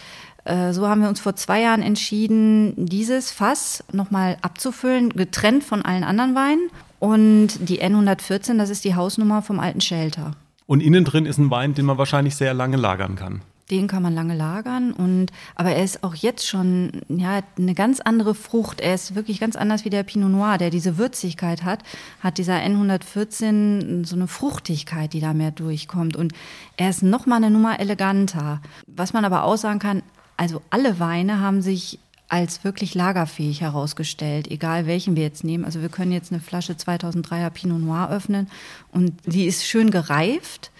äh, 0.45 0.74
so 0.74 0.88
haben 0.88 1.01
wir 1.01 1.09
uns 1.09 1.19
vor 1.19 1.36
zwei 1.36 1.61
Jahren 1.61 1.82
entschieden, 1.82 2.74
dieses 2.78 3.32
Fass 3.32 3.84
nochmal 3.91 4.38
abzufüllen, 4.41 5.09
getrennt 5.09 5.63
von 5.63 5.84
allen 5.84 6.03
anderen 6.03 6.36
Weinen. 6.36 6.69
Und 6.99 7.49
die 7.59 7.82
N114, 7.82 8.57
das 8.57 8.69
ist 8.69 8.84
die 8.84 8.95
Hausnummer 8.95 9.41
vom 9.41 9.59
alten 9.59 9.82
Shelter. 9.82 10.32
Und 10.67 10.82
innen 10.82 11.03
drin 11.03 11.26
ist 11.26 11.38
ein 11.38 11.51
Wein, 11.51 11.74
den 11.74 11.86
man 11.86 11.97
wahrscheinlich 11.97 12.36
sehr 12.36 12.53
lange 12.53 12.78
lagern 12.78 13.15
kann. 13.15 13.41
Den 13.72 13.88
kann 13.88 14.03
man 14.03 14.13
lange 14.13 14.36
lagern 14.36 14.91
und 14.91 15.28
aber 15.55 15.72
er 15.72 15.84
ist 15.84 16.03
auch 16.03 16.13
jetzt 16.13 16.45
schon 16.45 16.91
ja 17.07 17.39
eine 17.57 17.74
ganz 17.74 18.01
andere 18.01 18.36
Frucht. 18.36 18.82
Er 18.82 18.93
ist 18.93 19.15
wirklich 19.15 19.39
ganz 19.39 19.55
anders 19.55 19.86
wie 19.86 19.89
der 19.89 20.03
Pinot 20.03 20.30
Noir, 20.30 20.57
der 20.57 20.69
diese 20.69 20.97
Würzigkeit 20.97 21.63
hat, 21.63 21.80
hat 22.19 22.38
dieser 22.38 22.57
N114 22.57 24.05
so 24.05 24.17
eine 24.17 24.28
Fruchtigkeit, 24.28 25.13
die 25.13 25.22
da 25.22 25.34
mehr 25.34 25.51
durchkommt 25.51 26.17
und 26.17 26.34
er 26.76 26.89
ist 26.89 27.01
noch 27.01 27.26
mal 27.26 27.38
eine 27.38 27.49
Nummer 27.49 27.80
eleganter. 27.80 28.61
Was 28.88 29.13
man 29.13 29.24
aber 29.24 29.45
auch 29.45 29.57
sagen 29.57 29.80
kann, 29.80 30.03
also 30.36 30.61
alle 30.69 30.99
Weine 30.99 31.39
haben 31.39 31.61
sich 31.61 31.99
als 32.28 32.63
wirklich 32.63 32.95
lagerfähig 32.95 33.61
herausgestellt, 33.61 34.49
egal 34.49 34.86
welchen 34.86 35.15
wir 35.15 35.24
jetzt 35.24 35.43
nehmen. 35.43 35.65
Also 35.65 35.82
wir 35.82 35.89
können 35.89 36.11
jetzt 36.11 36.32
eine 36.32 36.41
Flasche 36.41 36.74
2003er 36.74 37.49
Pinot 37.49 37.80
Noir 37.80 38.09
öffnen 38.09 38.49
und 38.91 39.13
die 39.26 39.45
ist 39.45 39.65
schön 39.65 39.91
gereift, 39.91 40.72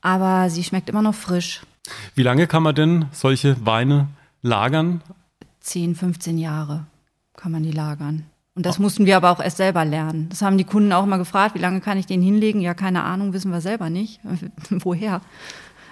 aber 0.00 0.50
sie 0.50 0.64
schmeckt 0.64 0.88
immer 0.88 1.02
noch 1.02 1.14
frisch. 1.14 1.62
Wie 2.14 2.22
lange 2.22 2.46
kann 2.46 2.62
man 2.62 2.74
denn 2.74 3.06
solche 3.12 3.64
Weine 3.64 4.08
lagern? 4.42 5.02
10, 5.60 5.94
15 5.94 6.38
Jahre 6.38 6.86
kann 7.36 7.52
man 7.52 7.62
die 7.62 7.72
lagern. 7.72 8.24
Und 8.54 8.64
das 8.64 8.78
mussten 8.78 9.04
wir 9.04 9.18
aber 9.18 9.30
auch 9.30 9.40
erst 9.40 9.58
selber 9.58 9.84
lernen. 9.84 10.28
Das 10.30 10.40
haben 10.40 10.56
die 10.56 10.64
Kunden 10.64 10.92
auch 10.92 11.04
immer 11.04 11.18
gefragt, 11.18 11.54
wie 11.54 11.60
lange 11.60 11.80
kann 11.80 11.98
ich 11.98 12.06
den 12.06 12.22
hinlegen? 12.22 12.62
Ja, 12.62 12.72
keine 12.72 13.02
Ahnung, 13.02 13.34
wissen 13.34 13.52
wir 13.52 13.60
selber 13.60 13.90
nicht. 13.90 14.20
Woher? 14.70 15.20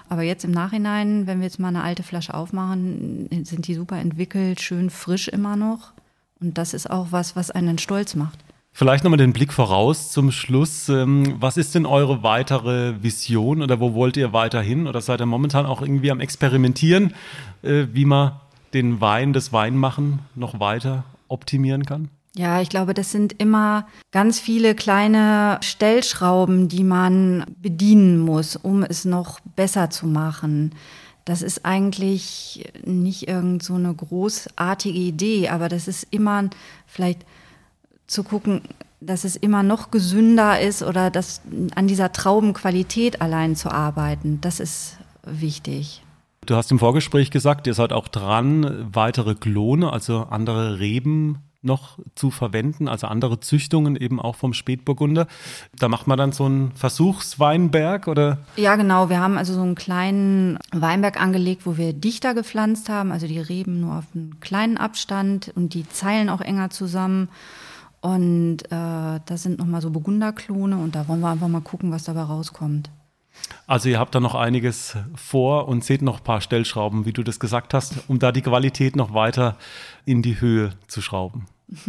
Aber 0.09 0.22
jetzt 0.22 0.45
im 0.45 0.51
Nachhinein, 0.51 1.26
wenn 1.26 1.40
wir 1.40 1.45
jetzt 1.45 1.59
mal 1.59 1.68
eine 1.68 1.82
alte 1.82 2.03
Flasche 2.03 2.34
aufmachen, 2.34 3.28
sind 3.45 3.66
die 3.66 3.74
super 3.74 3.99
entwickelt, 3.99 4.62
schön 4.62 4.88
frisch 4.88 5.28
immer 5.28 5.57
noch. 5.57 5.92
Und 6.40 6.57
das 6.57 6.72
ist 6.74 6.90
auch 6.90 7.09
was, 7.11 7.36
was 7.36 7.51
einen 7.51 7.78
stolz 7.78 8.14
macht. 8.14 8.38
Vielleicht 8.77 9.05
nochmal 9.05 9.18
den 9.18 9.33
Blick 9.33 9.53
voraus 9.53 10.11
zum 10.11 10.33
Schluss. 10.33 10.89
Ähm, 10.89 11.37
was 11.39 11.57
ist 11.57 11.77
denn 11.77 11.87
eure 11.87 12.25
weitere 12.25 13.01
Vision 13.01 13.62
oder 13.62 13.79
wo 13.79 13.95
wollt 13.95 14.16
ihr 14.16 14.33
weiterhin? 14.33 14.89
Oder 14.89 15.01
seid 15.01 15.20
ihr 15.20 15.27
momentan 15.27 15.64
auch 15.64 15.81
irgendwie 15.81 16.11
am 16.11 16.18
Experimentieren, 16.18 17.14
äh, 17.62 17.87
wie 17.93 18.05
man 18.05 18.33
den 18.72 19.01
Wein, 19.01 19.33
das 19.33 19.53
Weinmachen 19.53 20.18
noch 20.35 20.59
weiter 20.59 21.05
optimieren 21.29 21.87
kann? 21.87 22.09
Ja, 22.35 22.61
ich 22.61 22.68
glaube, 22.68 22.95
das 22.95 23.12
sind 23.12 23.41
immer 23.41 23.87
ganz 24.11 24.41
viele 24.41 24.75
kleine 24.75 25.61
Stellschrauben, 25.62 26.66
die 26.66 26.83
man 26.83 27.45
bedienen 27.62 28.18
muss, 28.18 28.57
um 28.57 28.83
es 28.83 29.05
noch 29.05 29.39
besser 29.55 29.91
zu 29.91 30.09
machen. 30.09 30.75
Das 31.25 31.43
ist 31.43 31.64
eigentlich 31.64 32.72
nicht 32.85 33.29
irgend 33.29 33.62
so 33.62 33.75
eine 33.75 33.95
großartige 33.95 34.99
Idee, 34.99 35.49
aber 35.49 35.68
das 35.68 35.87
ist 35.87 36.09
immer 36.11 36.51
vielleicht 36.89 37.25
zu 38.07 38.24
gucken, 38.24 38.62
dass 39.00 39.24
es 39.24 39.36
immer 39.36 39.62
noch 39.62 39.90
gesünder 39.90 40.61
ist 40.61 40.82
oder 40.82 41.11
dass 41.11 41.42
an 41.74 41.86
dieser 41.86 42.12
Traubenqualität 42.12 43.20
allein 43.20 43.57
zu 43.57 43.70
arbeiten. 43.70 44.40
Das 44.40 44.61
ist 44.61 44.98
wichtig. 45.24 46.02
Du 46.46 46.57
hast 46.57 46.70
im 46.70 46.78
Vorgespräch 46.78 47.30
gesagt, 47.30 47.66
ihr 47.66 47.74
seid 47.74 47.92
auch 47.92 48.09
dran, 48.09 48.88
weitere 48.92 49.34
Klone, 49.34 49.92
also 49.92 50.24
andere 50.24 50.78
Reben 50.78 51.38
noch 51.64 51.98
zu 52.14 52.30
verwenden, 52.30 52.88
also 52.88 53.07
andere 53.07 53.40
Züchtungen 53.40 53.96
eben 53.96 54.20
auch 54.20 54.36
vom 54.36 54.52
Spätburgunder. 54.52 55.26
Da 55.78 55.88
macht 55.88 56.07
man 56.07 56.18
dann 56.18 56.32
so 56.32 56.44
einen 56.44 56.72
Versuchsweinberg 56.72 58.07
oder? 58.07 58.38
Ja, 58.57 58.76
genau. 58.76 59.09
Wir 59.09 59.20
haben 59.20 59.38
also 59.38 59.55
so 59.55 59.62
einen 59.62 59.74
kleinen 59.74 60.59
Weinberg 60.72 61.20
angelegt, 61.20 61.62
wo 61.64 61.78
wir 61.78 61.94
dichter 61.94 62.34
gepflanzt 62.34 62.90
haben, 62.90 63.11
also 63.11 63.26
die 63.26 63.40
Reben 63.40 63.80
nur 63.80 63.96
auf 63.96 64.05
einen 64.14 64.38
kleinen 64.40 64.76
Abstand 64.76 65.52
und 65.55 65.72
die 65.72 65.88
Zeilen 65.88 66.28
auch 66.28 66.42
enger 66.42 66.68
zusammen. 66.68 67.28
Und 68.05 68.64
äh, 68.64 68.68
da 68.68 69.36
sind 69.36 69.59
nochmal 69.59 69.80
so 69.80 69.88
Burgunderklone 69.88 70.76
und 70.76 70.94
da 70.94 71.09
wollen 71.09 71.20
wir 71.20 71.30
einfach 71.30 71.48
mal 71.48 71.62
gucken, 71.62 71.90
was 71.90 72.05
dabei 72.05 72.20
rauskommt. 72.20 72.90
Also 73.66 73.88
ihr 73.88 73.98
habt 73.98 74.14
da 74.14 74.20
noch 74.20 74.34
einiges 74.34 74.94
vor 75.14 75.68
und 75.68 75.84
seht 75.84 76.02
noch 76.02 76.18
ein 76.18 76.22
paar 76.22 76.42
Stellschrauben, 76.42 77.07
wie 77.07 77.14
du 77.14 77.22
das 77.22 77.40
gesagt 77.40 77.72
hast, 77.72 77.94
um 78.07 78.18
da 78.18 78.30
die 78.30 78.42
Qualität 78.42 78.94
noch 78.94 79.14
weiter 79.14 79.57
in 80.05 80.20
die 80.20 80.38
Höhe 80.38 80.72
zu 80.86 81.00
schrauben. 81.00 81.46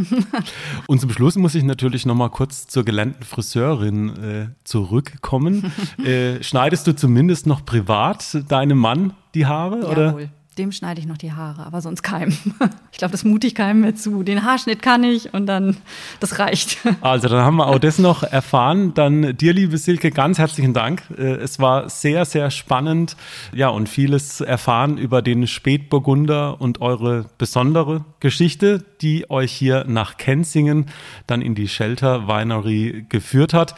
Und 0.88 1.02
zum 1.02 1.10
Schluss 1.12 1.36
muss 1.36 1.54
ich 1.54 1.66
natürlich 1.66 2.06
noch 2.06 2.16
mal 2.16 2.30
kurz 2.30 2.66
zur 2.66 2.86
gelernten 2.86 3.24
Friseurin 3.24 4.10
äh, 4.16 4.48
zurückkommen. 4.64 5.74
äh, 6.04 6.42
schneidest 6.42 6.88
du 6.88 6.96
zumindest 6.96 7.46
noch 7.46 7.66
privat 7.66 8.38
deinem 8.48 8.78
Mann 8.78 9.14
die 9.34 9.46
Haare? 9.46 9.82
Jawohl. 9.82 9.92
Oder? 9.92 10.30
Dem 10.58 10.72
schneide 10.72 11.02
ich 11.02 11.08
noch 11.08 11.18
die 11.18 11.34
Haare, 11.34 11.66
aber 11.66 11.82
sonst 11.82 12.02
keinem. 12.02 12.36
Ich 12.92 13.00
glaube, 13.00 13.12
das 13.12 13.26
mute 13.26 13.46
ich 13.46 13.56
keinem 13.56 13.82
mehr 13.82 13.96
zu. 13.96 14.24
Den 14.24 14.46
Haarschnitt 14.46 14.82
kann 14.82 15.04
ich 15.04 15.34
und 15.34 15.48
dann, 15.48 15.76
das 16.22 16.40
reicht. 16.40 16.78
Also, 17.02 17.28
dann 17.28 17.44
haben 17.44 17.58
wir 17.58 17.68
auch 17.68 17.78
das 17.78 18.00
noch 18.00 18.24
erfahren. 18.24 18.94
Dann 18.94 19.36
dir, 19.36 19.52
liebe 19.52 19.78
Silke, 19.78 20.12
ganz 20.12 20.40
herzlichen 20.40 20.74
Dank. 20.74 21.04
Äh, 21.18 21.36
es 21.36 21.60
war 21.60 21.90
sehr, 21.90 22.24
sehr 22.24 22.52
spannend. 22.52 23.18
Ja, 23.54 23.68
und 23.68 23.90
vieles 23.90 24.40
erfahren 24.40 24.98
über 24.98 25.22
den 25.22 25.46
Spätburgunder 25.46 26.62
und 26.62 26.80
eure 26.80 27.26
besondere 27.38 28.06
Geschichte, 28.22 28.86
die 29.02 29.30
euch 29.30 29.52
hier 29.52 29.84
nach 29.86 30.16
Kenzingen 30.16 30.86
dann 31.28 31.42
in 31.42 31.54
die 31.54 31.68
Shelter 31.68 32.30
Winery 32.30 33.06
geführt 33.10 33.54
hat. 33.54 33.76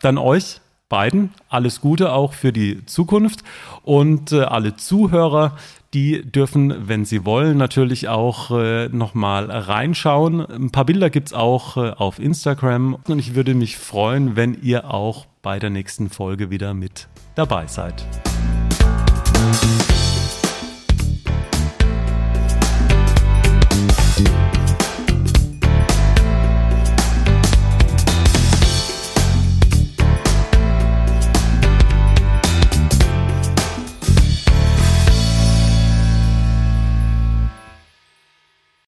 Dann 0.00 0.16
euch 0.16 0.62
beiden 0.88 1.30
alles 1.48 1.80
Gute 1.80 2.12
auch 2.12 2.34
für 2.34 2.52
die 2.52 2.84
Zukunft 2.86 3.42
und 3.82 4.32
äh, 4.32 4.42
alle 4.42 4.76
Zuhörer, 4.76 5.56
die 5.94 6.22
dürfen, 6.22 6.88
wenn 6.88 7.04
sie 7.04 7.24
wollen, 7.24 7.56
natürlich 7.56 8.08
auch 8.08 8.50
äh, 8.50 8.88
nochmal 8.88 9.50
reinschauen. 9.50 10.44
Ein 10.44 10.70
paar 10.70 10.84
Bilder 10.84 11.08
gibt 11.08 11.28
es 11.28 11.32
auch 11.32 11.76
äh, 11.76 11.90
auf 11.90 12.18
Instagram 12.18 12.98
und 13.06 13.18
ich 13.18 13.34
würde 13.34 13.54
mich 13.54 13.78
freuen, 13.78 14.36
wenn 14.36 14.60
ihr 14.60 14.92
auch 14.92 15.26
bei 15.42 15.58
der 15.58 15.70
nächsten 15.70 16.10
Folge 16.10 16.50
wieder 16.50 16.74
mit 16.74 17.08
dabei 17.36 17.66
seid. 17.66 18.04